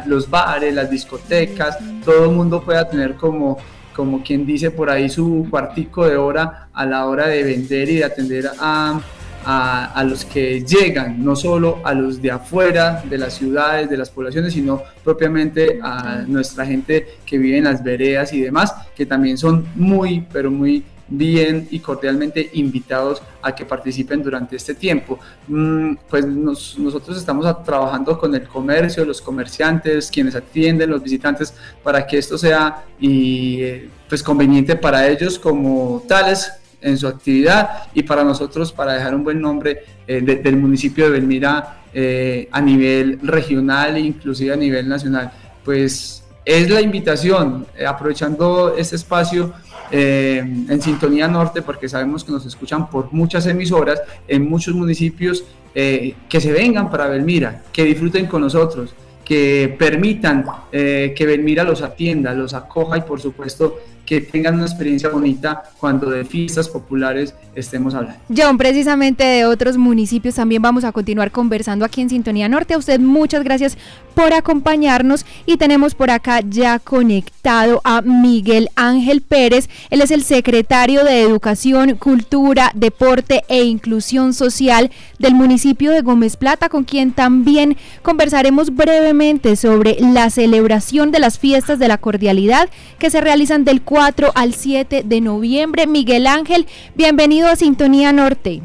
los 0.06 0.30
bares, 0.30 0.74
las 0.74 0.90
discotecas, 0.90 1.78
todo 2.04 2.26
el 2.26 2.32
mundo 2.32 2.62
pueda 2.64 2.90
tener 2.90 3.16
como 3.16 3.58
como 3.96 4.22
quien 4.22 4.46
dice 4.46 4.72
por 4.72 4.90
ahí, 4.90 5.10
su 5.10 5.48
cuartico 5.50 6.06
de 6.06 6.18
hora 6.18 6.68
a 6.74 6.86
la 6.86 7.06
hora 7.06 7.28
de 7.28 7.44
vender 7.44 7.90
y 7.90 7.96
de 7.98 8.04
atender 8.04 8.52
a, 8.60 9.00
a, 9.46 10.04
los 10.04 10.26
que 10.26 10.66
llegan, 10.66 11.24
no 11.24 11.36
solo 11.36 11.80
a 11.84 11.94
los 11.94 12.22
de 12.22 12.32
afuera 12.32 13.04
de 13.08 13.18
las 13.18 13.36
ciudades, 13.36 13.90
de 13.90 13.98
las 13.98 14.10
poblaciones, 14.10 14.54
sino 14.54 14.82
propiamente 15.04 15.80
a 15.82 16.24
nuestra 16.28 16.66
gente 16.66 17.08
que 17.26 17.38
vive 17.38 17.60
en 17.60 17.66
las 17.66 17.84
veredas 17.84 18.34
y 18.34 18.42
demás, 18.42 18.76
que 18.96 19.06
también 19.06 19.38
son 19.38 19.68
muy, 19.76 20.26
pero 20.34 20.52
muy 20.52 20.84
bien 21.08 21.68
y 21.70 21.80
cordialmente 21.80 22.50
invitados 22.54 23.22
a 23.42 23.54
que 23.54 23.66
participen 23.66 24.24
durante 24.24 24.56
este 24.56 24.74
tiempo. 24.74 25.20
Mm, 25.48 25.96
pues 26.10 26.26
nosotros 26.26 27.18
estamos 27.18 27.46
trabajando 27.64 28.18
con 28.18 28.34
el 28.34 28.48
comercio, 28.48 29.06
los 29.06 29.22
comerciantes, 29.22 30.10
quienes 30.10 30.36
atienden, 30.36 30.90
los 30.90 31.04
visitantes, 31.04 31.54
para 31.84 32.06
que 32.06 32.18
esto 32.18 32.38
sea 32.38 32.84
y, 33.00 33.62
eh, 33.62 33.90
pues 34.10 34.24
conveniente 34.24 34.76
para 34.76 35.08
ellos 35.08 35.40
como 35.40 36.04
tales 36.08 36.52
en 36.82 36.98
su 36.98 37.08
actividad 37.08 37.88
y 37.94 38.04
para 38.04 38.24
nosotros 38.24 38.72
para 38.72 38.94
dejar 38.94 39.16
un 39.16 39.24
buen 39.24 39.42
nombre 39.42 39.84
eh, 40.08 40.22
del 40.22 40.58
municipio 40.58 41.06
de 41.06 41.12
Belmira 41.12 41.82
eh, 41.94 42.48
a 42.52 42.62
nivel 42.62 43.20
regional 43.24 43.96
e 43.96 44.02
inclusive 44.02 44.54
a 44.54 44.58
nivel 44.58 44.88
nacional. 44.88 45.32
Pues 45.64 46.24
es 46.44 46.70
la 46.70 46.82
invitación, 46.82 47.66
aprovechando 47.88 48.76
este 48.78 48.96
espacio, 48.96 49.52
eh, 49.98 50.40
en 50.40 50.82
Sintonía 50.82 51.26
Norte, 51.30 51.62
porque 51.62 51.88
sabemos 51.88 52.26
que 52.26 52.32
nos 52.34 52.46
escuchan 52.46 52.90
por 52.90 53.14
muchas 53.14 53.48
emisoras 53.48 54.02
en 54.28 54.50
muchos 54.50 54.76
municipios, 54.76 55.46
eh, 55.74 56.16
que 56.28 56.42
se 56.42 56.52
vengan 56.52 56.92
para 56.92 57.08
Belmira, 57.08 57.64
que 57.72 57.86
disfruten 57.86 58.26
con 58.26 58.42
nosotros, 58.42 58.94
que 59.24 59.74
permitan 59.80 60.44
eh, 60.70 61.14
que 61.16 61.26
Belmira 61.26 61.64
los 61.64 61.82
atienda, 61.82 62.34
los 62.34 62.54
acoja 62.54 62.98
y 62.98 63.02
por 63.04 63.22
supuesto 63.22 63.80
que 64.06 64.22
tengan 64.22 64.56
una 64.56 64.66
experiencia 64.66 65.10
bonita 65.10 65.64
cuando 65.80 66.10
de 66.10 66.24
fiestas 66.24 66.70
populares 66.70 67.34
estemos 67.56 67.96
hablando. 67.96 68.20
John, 68.36 68.58
precisamente 68.58 69.24
de 69.24 69.46
otros 69.46 69.78
municipios 69.78 70.36
también 70.36 70.62
vamos 70.62 70.84
a 70.84 70.92
continuar 70.92 71.32
conversando 71.32 71.86
aquí 71.86 72.02
en 72.02 72.10
Sintonía 72.10 72.48
Norte. 72.48 72.74
A 72.74 72.78
usted 72.78 73.00
muchas 73.00 73.44
gracias 73.44 73.78
por 74.14 74.34
acompañarnos 74.34 75.26
y 75.46 75.58
tenemos 75.58 75.96
por 75.96 76.12
acá 76.12 76.42
ya 76.48 76.80
conectado 76.80 77.82
a 77.84 78.02
Miguel 78.02 78.70
Ángel 78.76 79.22
Pérez. 79.22 79.70
Él 79.90 80.02
es 80.02 80.12
el 80.12 80.24
secretario 80.24 81.04
de 81.04 81.22
Educación, 81.22 81.96
Cultura, 81.96 82.72
Deporte 82.76 83.44
e 83.48 83.64
Inclusión 83.64 84.34
Social 84.34 84.92
del 85.20 85.34
municipio 85.34 85.92
de 85.92 86.02
Gómez 86.02 86.38
Plata, 86.38 86.70
con 86.70 86.84
quien 86.84 87.12
también 87.12 87.78
conversaremos 88.04 88.76
brevemente 88.76 89.56
sobre 89.56 89.98
la 90.00 90.30
celebración 90.30 91.12
de 91.12 91.20
las 91.20 91.40
fiestas 91.40 91.80
de 91.80 91.88
la 91.88 91.98
cordialidad 91.98 92.70
que 93.00 93.10
se 93.10 93.22
realizan 93.22 93.66
del 93.66 93.82
4 93.82 93.95
al 93.98 94.54
7 94.54 95.04
de 95.06 95.22
noviembre. 95.22 95.88
Miguel 95.88 96.28
Ángel, 96.28 96.68
bienvenido 96.96 97.48
a 97.48 97.56
Sintonía 97.56 98.12
Norte. 98.12 98.62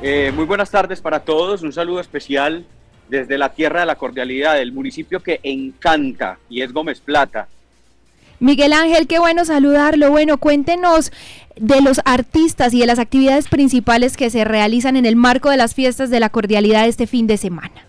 Eh, 0.00 0.32
muy 0.34 0.44
buenas 0.46 0.70
tardes 0.70 1.00
para 1.00 1.20
todos, 1.20 1.62
un 1.62 1.72
saludo 1.72 2.00
especial 2.00 2.64
desde 3.08 3.36
la 3.36 3.50
tierra 3.50 3.80
de 3.80 3.86
la 3.86 3.96
cordialidad, 3.96 4.54
del 4.54 4.72
municipio 4.72 5.20
que 5.20 5.40
encanta 5.42 6.38
y 6.48 6.62
es 6.62 6.72
Gómez 6.72 7.00
Plata. 7.00 7.48
Miguel 8.40 8.72
Ángel, 8.72 9.06
qué 9.06 9.18
bueno 9.18 9.44
saludarlo. 9.44 10.10
Bueno, 10.10 10.38
cuéntenos 10.38 11.12
de 11.56 11.82
los 11.82 12.00
artistas 12.04 12.72
y 12.72 12.80
de 12.80 12.86
las 12.86 13.00
actividades 13.00 13.48
principales 13.48 14.16
que 14.16 14.30
se 14.30 14.44
realizan 14.44 14.96
en 14.96 15.04
el 15.04 15.16
marco 15.16 15.50
de 15.50 15.56
las 15.56 15.74
fiestas 15.74 16.08
de 16.08 16.20
la 16.20 16.30
cordialidad 16.30 16.86
este 16.86 17.06
fin 17.06 17.26
de 17.26 17.36
semana. 17.36 17.84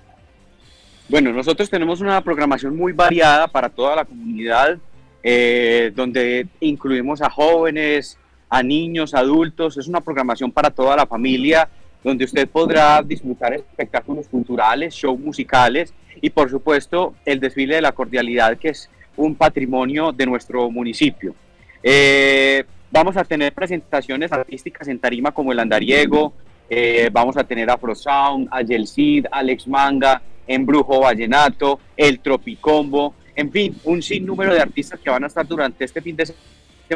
Bueno, 1.07 1.31
nosotros 1.31 1.69
tenemos 1.69 2.01
una 2.01 2.21
programación 2.21 2.75
muy 2.75 2.91
variada 2.91 3.47
para 3.47 3.69
toda 3.69 3.95
la 3.95 4.05
comunidad 4.05 4.77
eh, 5.23 5.91
donde 5.95 6.47
incluimos 6.59 7.21
a 7.21 7.29
jóvenes, 7.29 8.17
a 8.49 8.63
niños, 8.63 9.13
adultos. 9.13 9.77
Es 9.77 9.87
una 9.87 10.01
programación 10.01 10.51
para 10.51 10.69
toda 10.69 10.95
la 10.95 11.05
familia, 11.05 11.69
donde 12.03 12.25
usted 12.25 12.47
podrá 12.47 13.01
disfrutar 13.01 13.53
espectáculos 13.53 14.27
culturales, 14.27 14.93
shows 14.93 15.19
musicales 15.19 15.93
y 16.21 16.29
por 16.29 16.49
supuesto 16.49 17.15
el 17.25 17.39
desfile 17.39 17.75
de 17.75 17.81
la 17.81 17.91
cordialidad, 17.91 18.57
que 18.57 18.69
es 18.69 18.89
un 19.15 19.35
patrimonio 19.35 20.11
de 20.11 20.25
nuestro 20.25 20.69
municipio. 20.71 21.35
Eh, 21.83 22.63
vamos 22.91 23.17
a 23.17 23.23
tener 23.23 23.53
presentaciones 23.53 24.31
artísticas 24.31 24.87
en 24.87 24.99
tarima 24.99 25.31
como 25.31 25.51
el 25.51 25.59
andariego, 25.59 26.33
eh, 26.69 27.09
vamos 27.11 27.35
a 27.37 27.43
tener 27.43 27.69
Afro 27.69 27.95
Sound, 27.95 28.47
Ayel 28.51 28.87
Cid, 28.87 29.25
Alex 29.31 29.67
Manga, 29.67 30.21
Embrujo 30.47 31.01
Vallenato, 31.01 31.79
El 31.97 32.19
Tropicombo, 32.19 33.13
en 33.35 33.51
fin, 33.51 33.75
un 33.83 34.01
sinnúmero 34.01 34.53
de 34.53 34.61
artistas 34.61 34.99
que 34.99 35.09
van 35.09 35.23
a 35.23 35.27
estar 35.27 35.47
durante 35.47 35.85
este 35.85 36.01
fin 36.01 36.15
de 36.15 36.27
semana. 36.27 36.45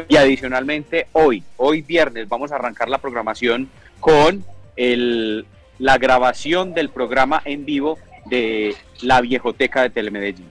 Y 0.08 0.16
adicionalmente 0.16 1.06
hoy, 1.12 1.44
hoy 1.56 1.82
viernes, 1.82 2.28
vamos 2.28 2.50
a 2.50 2.56
arrancar 2.56 2.88
la 2.88 2.98
programación 2.98 3.68
con 4.00 4.44
el, 4.76 5.46
la 5.78 5.98
grabación 5.98 6.74
del 6.74 6.88
programa 6.88 7.40
en 7.44 7.64
vivo 7.64 7.98
de 8.26 8.74
la 9.02 9.20
Viejoteca 9.20 9.82
de 9.82 9.90
Telemedellín. 9.90 10.46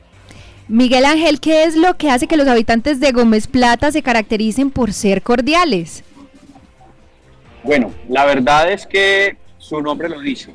Miguel 0.69 1.03
Ángel, 1.03 1.41
¿qué 1.41 1.65
es 1.65 1.75
lo 1.75 1.97
que 1.97 2.09
hace 2.09 2.27
que 2.27 2.37
los 2.37 2.47
habitantes 2.47 2.99
de 2.99 3.11
Gómez 3.11 3.47
Plata 3.47 3.91
se 3.91 4.01
caractericen 4.01 4.71
por 4.71 4.93
ser 4.93 5.21
cordiales? 5.21 6.03
Bueno, 7.63 7.93
la 8.07 8.25
verdad 8.25 8.71
es 8.71 8.87
que 8.87 9.37
su 9.57 9.81
nombre 9.81 10.07
lo 10.07 10.19
dice. 10.19 10.53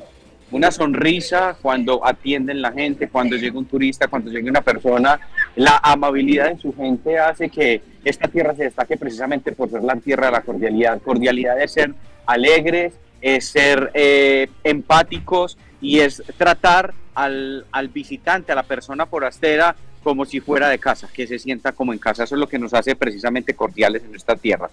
Una 0.51 0.71
sonrisa 0.71 1.55
cuando 1.61 2.05
atienden 2.05 2.61
la 2.61 2.71
gente, 2.71 3.09
cuando 3.09 3.35
llega 3.35 3.57
un 3.57 3.65
turista, 3.65 4.07
cuando 4.07 4.31
llega 4.31 4.49
una 4.49 4.61
persona. 4.61 5.19
La 5.55 5.79
amabilidad 5.83 6.51
en 6.51 6.59
su 6.59 6.75
gente 6.75 7.19
hace 7.19 7.49
que 7.49 7.81
esta 8.03 8.27
tierra 8.27 8.55
se 8.55 8.63
destaque 8.63 8.97
precisamente 8.97 9.51
por 9.51 9.69
ser 9.69 9.83
la 9.83 9.95
tierra 9.95 10.27
de 10.27 10.31
la 10.31 10.41
cordialidad. 10.41 11.01
Cordialidad 11.01 11.61
es 11.61 11.73
ser 11.73 11.93
alegres, 12.25 12.93
es 13.21 13.45
ser 13.45 13.91
eh, 13.93 14.49
empáticos 14.63 15.57
y 15.81 15.99
es 15.99 16.23
tratar 16.37 16.93
al, 17.13 17.65
al 17.71 17.89
visitante, 17.89 18.51
a 18.51 18.55
la 18.55 18.63
persona 18.63 19.05
forastera, 19.05 19.75
como 20.03 20.25
si 20.25 20.39
fuera 20.39 20.69
de 20.69 20.79
casa, 20.79 21.09
que 21.13 21.27
se 21.27 21.37
sienta 21.37 21.73
como 21.73 21.93
en 21.93 21.99
casa. 21.99 22.23
Eso 22.23 22.35
es 22.35 22.39
lo 22.39 22.47
que 22.47 22.57
nos 22.57 22.73
hace 22.73 22.95
precisamente 22.95 23.53
cordiales 23.53 24.03
en 24.03 24.15
esta 24.15 24.35
tierra. 24.35 24.69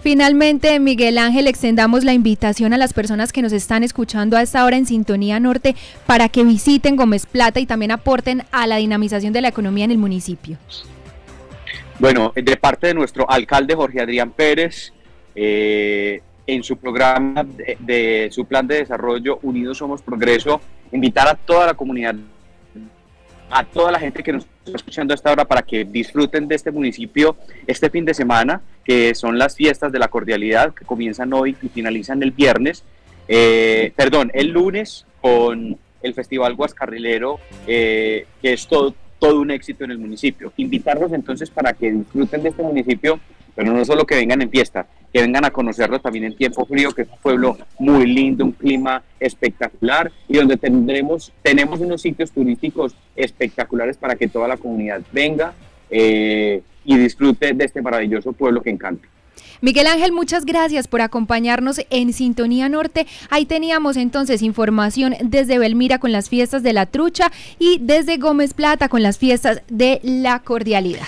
Finalmente, 0.00 0.78
Miguel 0.78 1.18
Ángel, 1.18 1.48
extendamos 1.48 2.04
la 2.04 2.12
invitación 2.12 2.72
a 2.72 2.78
las 2.78 2.92
personas 2.92 3.32
que 3.32 3.42
nos 3.42 3.52
están 3.52 3.82
escuchando 3.82 4.36
a 4.36 4.42
esta 4.42 4.64
hora 4.64 4.76
en 4.76 4.86
Sintonía 4.86 5.40
Norte 5.40 5.74
para 6.06 6.28
que 6.28 6.44
visiten 6.44 6.96
Gómez 6.96 7.26
Plata 7.26 7.58
y 7.58 7.66
también 7.66 7.90
aporten 7.90 8.44
a 8.52 8.66
la 8.66 8.76
dinamización 8.76 9.32
de 9.32 9.40
la 9.40 9.48
economía 9.48 9.84
en 9.84 9.90
el 9.90 9.98
municipio. 9.98 10.56
Bueno, 11.98 12.32
de 12.34 12.56
parte 12.56 12.86
de 12.86 12.94
nuestro 12.94 13.28
alcalde 13.28 13.74
Jorge 13.74 14.00
Adrián 14.00 14.30
Pérez, 14.30 14.92
eh, 15.34 16.22
en 16.46 16.62
su 16.62 16.76
programa 16.76 17.44
de, 17.44 17.76
de, 17.80 18.28
su 18.30 18.44
plan 18.44 18.66
de 18.66 18.76
desarrollo 18.76 19.40
Unidos 19.42 19.78
Somos 19.78 20.00
Progreso, 20.00 20.60
invitar 20.92 21.26
a 21.28 21.34
toda 21.34 21.66
la 21.66 21.74
comunidad 21.74 22.14
a 23.50 23.64
toda 23.64 23.90
la 23.92 23.98
gente 23.98 24.22
que 24.22 24.32
nos 24.32 24.46
escuchando 24.76 25.12
a 25.12 25.16
esta 25.16 25.32
hora 25.32 25.44
para 25.44 25.62
que 25.62 25.84
disfruten 25.84 26.48
de 26.48 26.54
este 26.54 26.70
municipio 26.70 27.36
este 27.66 27.90
fin 27.90 28.04
de 28.04 28.14
semana, 28.14 28.60
que 28.84 29.14
son 29.14 29.38
las 29.38 29.56
fiestas 29.56 29.92
de 29.92 29.98
la 29.98 30.08
cordialidad 30.08 30.74
que 30.74 30.84
comienzan 30.84 31.32
hoy 31.32 31.56
y 31.62 31.68
finalizan 31.68 32.22
el 32.22 32.30
viernes, 32.30 32.84
eh, 33.28 33.92
perdón, 33.96 34.30
el 34.34 34.48
lunes 34.48 35.06
con 35.20 35.78
el 36.02 36.14
Festival 36.14 36.54
Guascarrilero, 36.54 37.38
eh, 37.66 38.26
que 38.40 38.52
es 38.52 38.66
todo, 38.66 38.94
todo 39.18 39.40
un 39.40 39.50
éxito 39.50 39.84
en 39.84 39.90
el 39.90 39.98
municipio. 39.98 40.52
Invitarlos 40.56 41.12
entonces 41.12 41.50
para 41.50 41.72
que 41.72 41.90
disfruten 41.90 42.42
de 42.42 42.50
este 42.50 42.62
municipio, 42.62 43.20
pero 43.54 43.72
no 43.72 43.84
solo 43.84 44.06
que 44.06 44.14
vengan 44.14 44.40
en 44.42 44.50
fiesta, 44.50 44.86
que 45.12 45.20
vengan 45.20 45.44
a 45.44 45.50
conocerlo 45.50 45.98
también 46.00 46.24
en 46.24 46.36
tiempo 46.36 46.66
frío, 46.66 46.90
que 46.92 47.02
es 47.02 47.08
un 47.08 47.18
pueblo 47.18 47.56
muy 47.78 48.06
lindo, 48.06 48.44
un 48.44 48.52
clima 48.52 49.02
espectacular 49.18 50.12
y 50.28 50.36
donde 50.36 50.56
tendremos, 50.56 51.32
tenemos 51.42 51.80
unos 51.80 52.02
sitios 52.02 52.30
turísticos 52.30 52.94
espectaculares 53.16 53.96
para 53.96 54.16
que 54.16 54.28
toda 54.28 54.48
la 54.48 54.56
comunidad 54.56 55.00
venga 55.12 55.54
eh, 55.90 56.62
y 56.84 56.96
disfrute 56.96 57.52
de 57.52 57.64
este 57.64 57.82
maravilloso 57.82 58.32
pueblo 58.32 58.62
que 58.62 58.70
encanta. 58.70 59.08
Miguel 59.60 59.86
Ángel, 59.86 60.12
muchas 60.12 60.44
gracias 60.44 60.86
por 60.86 61.00
acompañarnos 61.00 61.80
en 61.90 62.12
Sintonía 62.12 62.68
Norte. 62.68 63.06
Ahí 63.28 63.44
teníamos 63.44 63.96
entonces 63.96 64.42
información 64.42 65.14
desde 65.22 65.58
Belmira 65.58 65.98
con 65.98 66.12
las 66.12 66.28
fiestas 66.28 66.62
de 66.62 66.72
la 66.72 66.86
trucha 66.86 67.32
y 67.58 67.78
desde 67.80 68.18
Gómez 68.18 68.54
Plata 68.54 68.88
con 68.88 69.02
las 69.02 69.18
fiestas 69.18 69.62
de 69.68 70.00
la 70.02 70.40
cordialidad. 70.40 71.06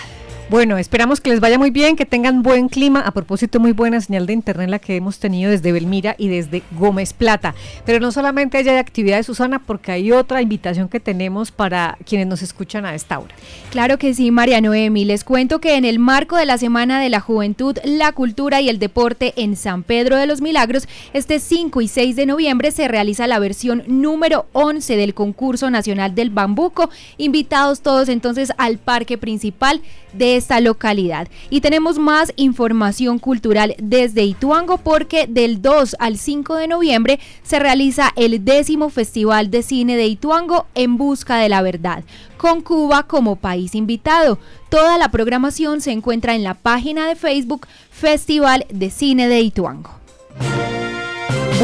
Bueno, 0.50 0.78
esperamos 0.78 1.20
que 1.20 1.30
les 1.30 1.38
vaya 1.38 1.60
muy 1.60 1.70
bien, 1.70 1.94
que 1.94 2.04
tengan 2.04 2.42
buen 2.42 2.68
clima. 2.68 2.98
A 3.02 3.12
propósito, 3.12 3.60
muy 3.60 3.70
buena 3.70 4.00
señal 4.00 4.26
de 4.26 4.32
internet 4.32 4.68
la 4.68 4.80
que 4.80 4.96
hemos 4.96 5.20
tenido 5.20 5.48
desde 5.48 5.70
Belmira 5.70 6.16
y 6.18 6.26
desde 6.26 6.64
Gómez 6.72 7.12
Plata. 7.12 7.54
Pero 7.86 8.00
no 8.00 8.10
solamente 8.10 8.58
hay 8.58 8.66
actividades, 8.70 9.26
Susana, 9.26 9.60
porque 9.60 9.92
hay 9.92 10.10
otra 10.10 10.42
invitación 10.42 10.88
que 10.88 10.98
tenemos 10.98 11.52
para 11.52 11.96
quienes 12.04 12.26
nos 12.26 12.42
escuchan 12.42 12.84
a 12.84 12.96
esta 12.96 13.20
hora. 13.20 13.32
Claro 13.70 13.96
que 13.96 14.12
sí, 14.12 14.32
María 14.32 14.60
Noemi. 14.60 15.04
Les 15.04 15.22
cuento 15.22 15.60
que 15.60 15.76
en 15.76 15.84
el 15.84 16.00
marco 16.00 16.36
de 16.36 16.46
la 16.46 16.58
Semana 16.58 17.00
de 17.00 17.10
la 17.10 17.20
Juventud, 17.20 17.78
la 17.84 18.10
Cultura 18.10 18.60
y 18.60 18.68
el 18.68 18.80
Deporte 18.80 19.34
en 19.36 19.54
San 19.54 19.84
Pedro 19.84 20.16
de 20.16 20.26
los 20.26 20.40
Milagros, 20.40 20.88
este 21.12 21.38
5 21.38 21.80
y 21.80 21.86
6 21.86 22.16
de 22.16 22.26
noviembre 22.26 22.72
se 22.72 22.88
realiza 22.88 23.28
la 23.28 23.38
versión 23.38 23.84
número 23.86 24.46
11 24.54 24.96
del 24.96 25.14
concurso 25.14 25.70
nacional 25.70 26.16
del 26.16 26.30
bambuco. 26.30 26.90
Invitados 27.18 27.82
todos 27.82 28.08
entonces 28.08 28.52
al 28.58 28.78
parque 28.78 29.16
principal 29.16 29.80
de 30.12 30.39
esta 30.40 30.60
localidad. 30.60 31.28
Y 31.48 31.60
tenemos 31.60 31.98
más 31.98 32.32
información 32.34 33.18
cultural 33.18 33.76
desde 33.78 34.24
Ituango 34.24 34.78
porque 34.78 35.26
del 35.28 35.62
2 35.62 35.96
al 36.00 36.18
5 36.18 36.56
de 36.56 36.66
noviembre 36.66 37.20
se 37.42 37.60
realiza 37.60 38.12
el 38.16 38.44
décimo 38.44 38.90
Festival 38.90 39.50
de 39.50 39.62
Cine 39.62 39.96
de 39.96 40.06
Ituango 40.06 40.66
en 40.74 40.96
busca 40.96 41.36
de 41.36 41.48
la 41.48 41.62
verdad, 41.62 42.02
con 42.36 42.62
Cuba 42.62 43.04
como 43.04 43.36
país 43.36 43.74
invitado. 43.74 44.38
Toda 44.68 44.98
la 44.98 45.10
programación 45.10 45.80
se 45.80 45.92
encuentra 45.92 46.34
en 46.34 46.42
la 46.42 46.54
página 46.54 47.06
de 47.06 47.14
Facebook 47.14 47.66
Festival 47.90 48.66
de 48.70 48.90
Cine 48.90 49.28
de 49.28 49.40
Ituango. 49.40 49.90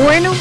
Bueno, 0.04 0.32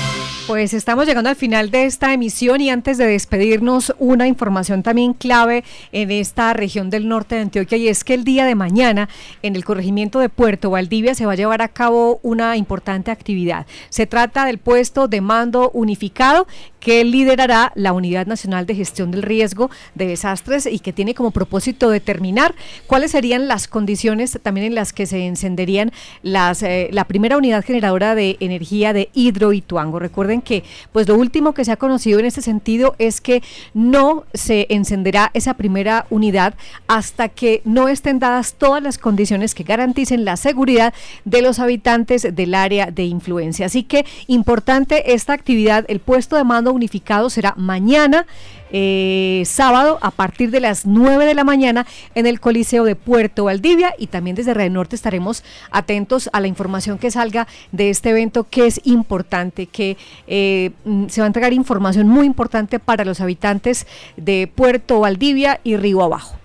pues 0.47 0.75
estamos 0.75 1.07
llegando 1.07 1.29
al 1.29 1.35
final 1.35 1.71
de 1.71 1.85
esta 1.85 2.13
emisión 2.13 2.61
y 2.61 2.69
antes 2.69 2.99
de 2.99 3.07
despedirnos, 3.07 3.95
una 3.97 4.27
información 4.27 4.83
también 4.83 5.13
clave 5.13 5.63
en 5.91 6.11
esta 6.11 6.53
región 6.53 6.91
del 6.91 7.07
norte 7.07 7.35
de 7.35 7.41
Antioquia 7.41 7.77
y 7.79 7.87
es 7.87 8.03
que 8.03 8.13
el 8.13 8.23
día 8.23 8.45
de 8.45 8.53
mañana 8.53 9.09
en 9.41 9.55
el 9.55 9.65
corregimiento 9.65 10.19
de 10.19 10.29
Puerto 10.29 10.69
Valdivia 10.69 11.15
se 11.15 11.25
va 11.25 11.33
a 11.33 11.35
llevar 11.35 11.63
a 11.63 11.69
cabo 11.69 12.19
una 12.21 12.57
importante 12.57 13.09
actividad. 13.09 13.65
Se 13.89 14.05
trata 14.05 14.45
del 14.45 14.59
puesto 14.59 15.07
de 15.07 15.21
mando 15.21 15.71
unificado 15.71 16.45
que 16.85 17.03
liderará 17.03 17.71
la 17.73 17.93
Unidad 17.93 18.27
Nacional 18.27 18.67
de 18.67 18.75
Gestión 18.75 19.09
del 19.09 19.23
Riesgo 19.23 19.71
de 19.95 20.05
Desastres 20.05 20.67
y 20.67 20.77
que 20.77 20.93
tiene 20.93 21.15
como 21.15 21.31
propósito 21.31 21.89
determinar 21.89 22.53
cuáles 22.85 23.09
serían 23.09 23.47
las 23.47 23.67
condiciones 23.67 24.37
también 24.43 24.67
en 24.67 24.75
las 24.75 24.93
que 24.93 25.07
se 25.07 25.25
encenderían 25.25 25.91
las, 26.21 26.61
eh, 26.61 26.89
la 26.91 27.05
primera 27.05 27.37
unidad 27.37 27.65
generadora 27.65 28.13
de 28.13 28.37
energía 28.39 28.93
de 28.93 29.09
Hidroituango. 29.15 29.97
Recuerden 29.97 30.43
que 30.43 30.63
pues 30.91 31.07
lo 31.07 31.15
último 31.15 31.55
que 31.55 31.65
se 31.65 31.71
ha 31.71 31.77
conocido 31.77 32.19
en 32.19 32.27
este 32.27 32.43
sentido 32.43 32.93
es 32.99 33.19
que 33.19 33.41
no 33.73 34.25
se 34.35 34.67
encenderá 34.69 35.31
esa 35.33 35.55
primera 35.55 36.05
unidad 36.11 36.53
hasta 36.85 37.29
que 37.29 37.63
no 37.65 37.87
estén 37.87 38.19
dadas 38.19 38.53
todas 38.59 38.83
las 38.83 38.99
condiciones 38.99 39.55
que 39.55 39.63
garanticen 39.63 40.23
la 40.23 40.37
seguridad 40.37 40.93
de 41.23 41.41
los 41.41 41.57
habitantes 41.57 42.27
del 42.35 42.53
área 42.53 42.91
de 42.91 43.05
influencia. 43.05 43.65
Así 43.65 43.81
que 43.81 44.05
importante 44.27 45.15
esta 45.15 45.33
actividad, 45.33 45.83
el 45.87 45.99
puesto 45.99 46.35
de 46.35 46.43
mando 46.43 46.74
unificado 46.75 47.29
será 47.29 47.53
mañana, 47.57 48.25
eh, 48.71 49.43
sábado, 49.45 49.97
a 50.01 50.11
partir 50.11 50.51
de 50.51 50.59
las 50.59 50.85
9 50.85 51.25
de 51.25 51.33
la 51.33 51.43
mañana 51.43 51.85
en 52.13 52.25
el 52.25 52.39
Coliseo 52.39 52.83
de 52.83 52.95
Puerto 52.95 53.45
Valdivia 53.45 53.93
y 53.97 54.07
también 54.07 54.35
desde 54.35 54.53
Red 54.53 54.71
Norte 54.71 54.95
estaremos 54.95 55.43
atentos 55.71 56.29
a 56.33 56.41
la 56.41 56.47
información 56.47 56.97
que 56.97 57.11
salga 57.11 57.47
de 57.71 57.89
este 57.89 58.09
evento 58.09 58.47
que 58.49 58.67
es 58.67 58.81
importante, 58.83 59.67
que 59.67 59.97
eh, 60.27 60.71
mm, 60.83 61.07
se 61.07 61.21
va 61.21 61.25
a 61.25 61.27
entregar 61.27 61.53
información 61.53 62.07
muy 62.07 62.25
importante 62.25 62.79
para 62.79 63.05
los 63.05 63.21
habitantes 63.21 63.87
de 64.17 64.51
Puerto 64.53 64.99
Valdivia 64.99 65.59
y 65.63 65.77
Río 65.77 66.03
Abajo. 66.03 66.35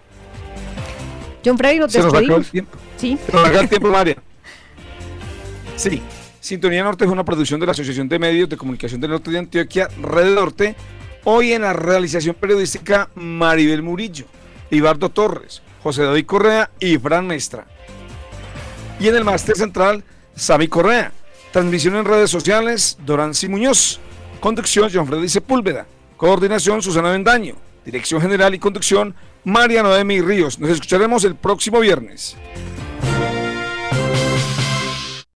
John 1.44 1.56
Freddy, 1.56 1.78
nos 1.78 1.92
despedimos. 1.92 2.50
Sí. 2.96 3.18
Se 3.26 3.32
nos 3.32 3.44
acaba 3.44 3.62
el 3.62 3.68
tiempo, 3.68 3.88
María. 3.88 4.16
Sí. 5.76 6.02
Sintonía 6.40 6.82
Norte 6.82 7.04
es 7.04 7.10
una 7.10 7.24
producción 7.24 7.60
de 7.60 7.66
la 7.66 7.72
Asociación 7.72 8.08
de 8.08 8.18
Medios 8.18 8.48
de 8.48 8.56
Comunicación 8.56 8.98
del 9.00 9.10
Norte 9.10 9.30
de 9.30 9.38
Antioquia, 9.38 9.88
Red 10.02 10.34
Norte. 10.34 10.74
Hoy 11.24 11.52
en 11.52 11.62
la 11.62 11.74
realización 11.74 12.34
periodística 12.34 13.10
Maribel 13.14 13.82
Murillo, 13.82 14.24
Ibardo 14.70 15.10
Torres, 15.10 15.60
José 15.82 16.02
David 16.02 16.24
Correa 16.24 16.70
y 16.80 16.96
Fran 16.96 17.26
Mestra. 17.26 17.66
Y 18.98 19.08
en 19.08 19.16
el 19.16 19.24
máster 19.24 19.54
central, 19.54 20.02
Sami 20.34 20.66
Correa. 20.66 21.12
Transmisión 21.52 21.96
en 21.96 22.06
redes 22.06 22.30
sociales, 22.30 22.96
Dorancy 23.04 23.48
Muñoz. 23.48 24.00
Conducción, 24.40 24.90
John 24.92 25.06
Freddy 25.06 25.28
Sepúlveda. 25.28 25.86
Coordinación, 26.16 26.80
Susana 26.80 27.10
Bendaño. 27.10 27.56
Dirección 27.84 28.20
general 28.20 28.54
y 28.54 28.58
conducción, 28.58 29.14
María 29.44 29.82
Noemi 29.82 30.22
Ríos. 30.22 30.58
Nos 30.58 30.70
escucharemos 30.70 31.24
el 31.24 31.34
próximo 31.34 31.80
viernes. 31.80 32.36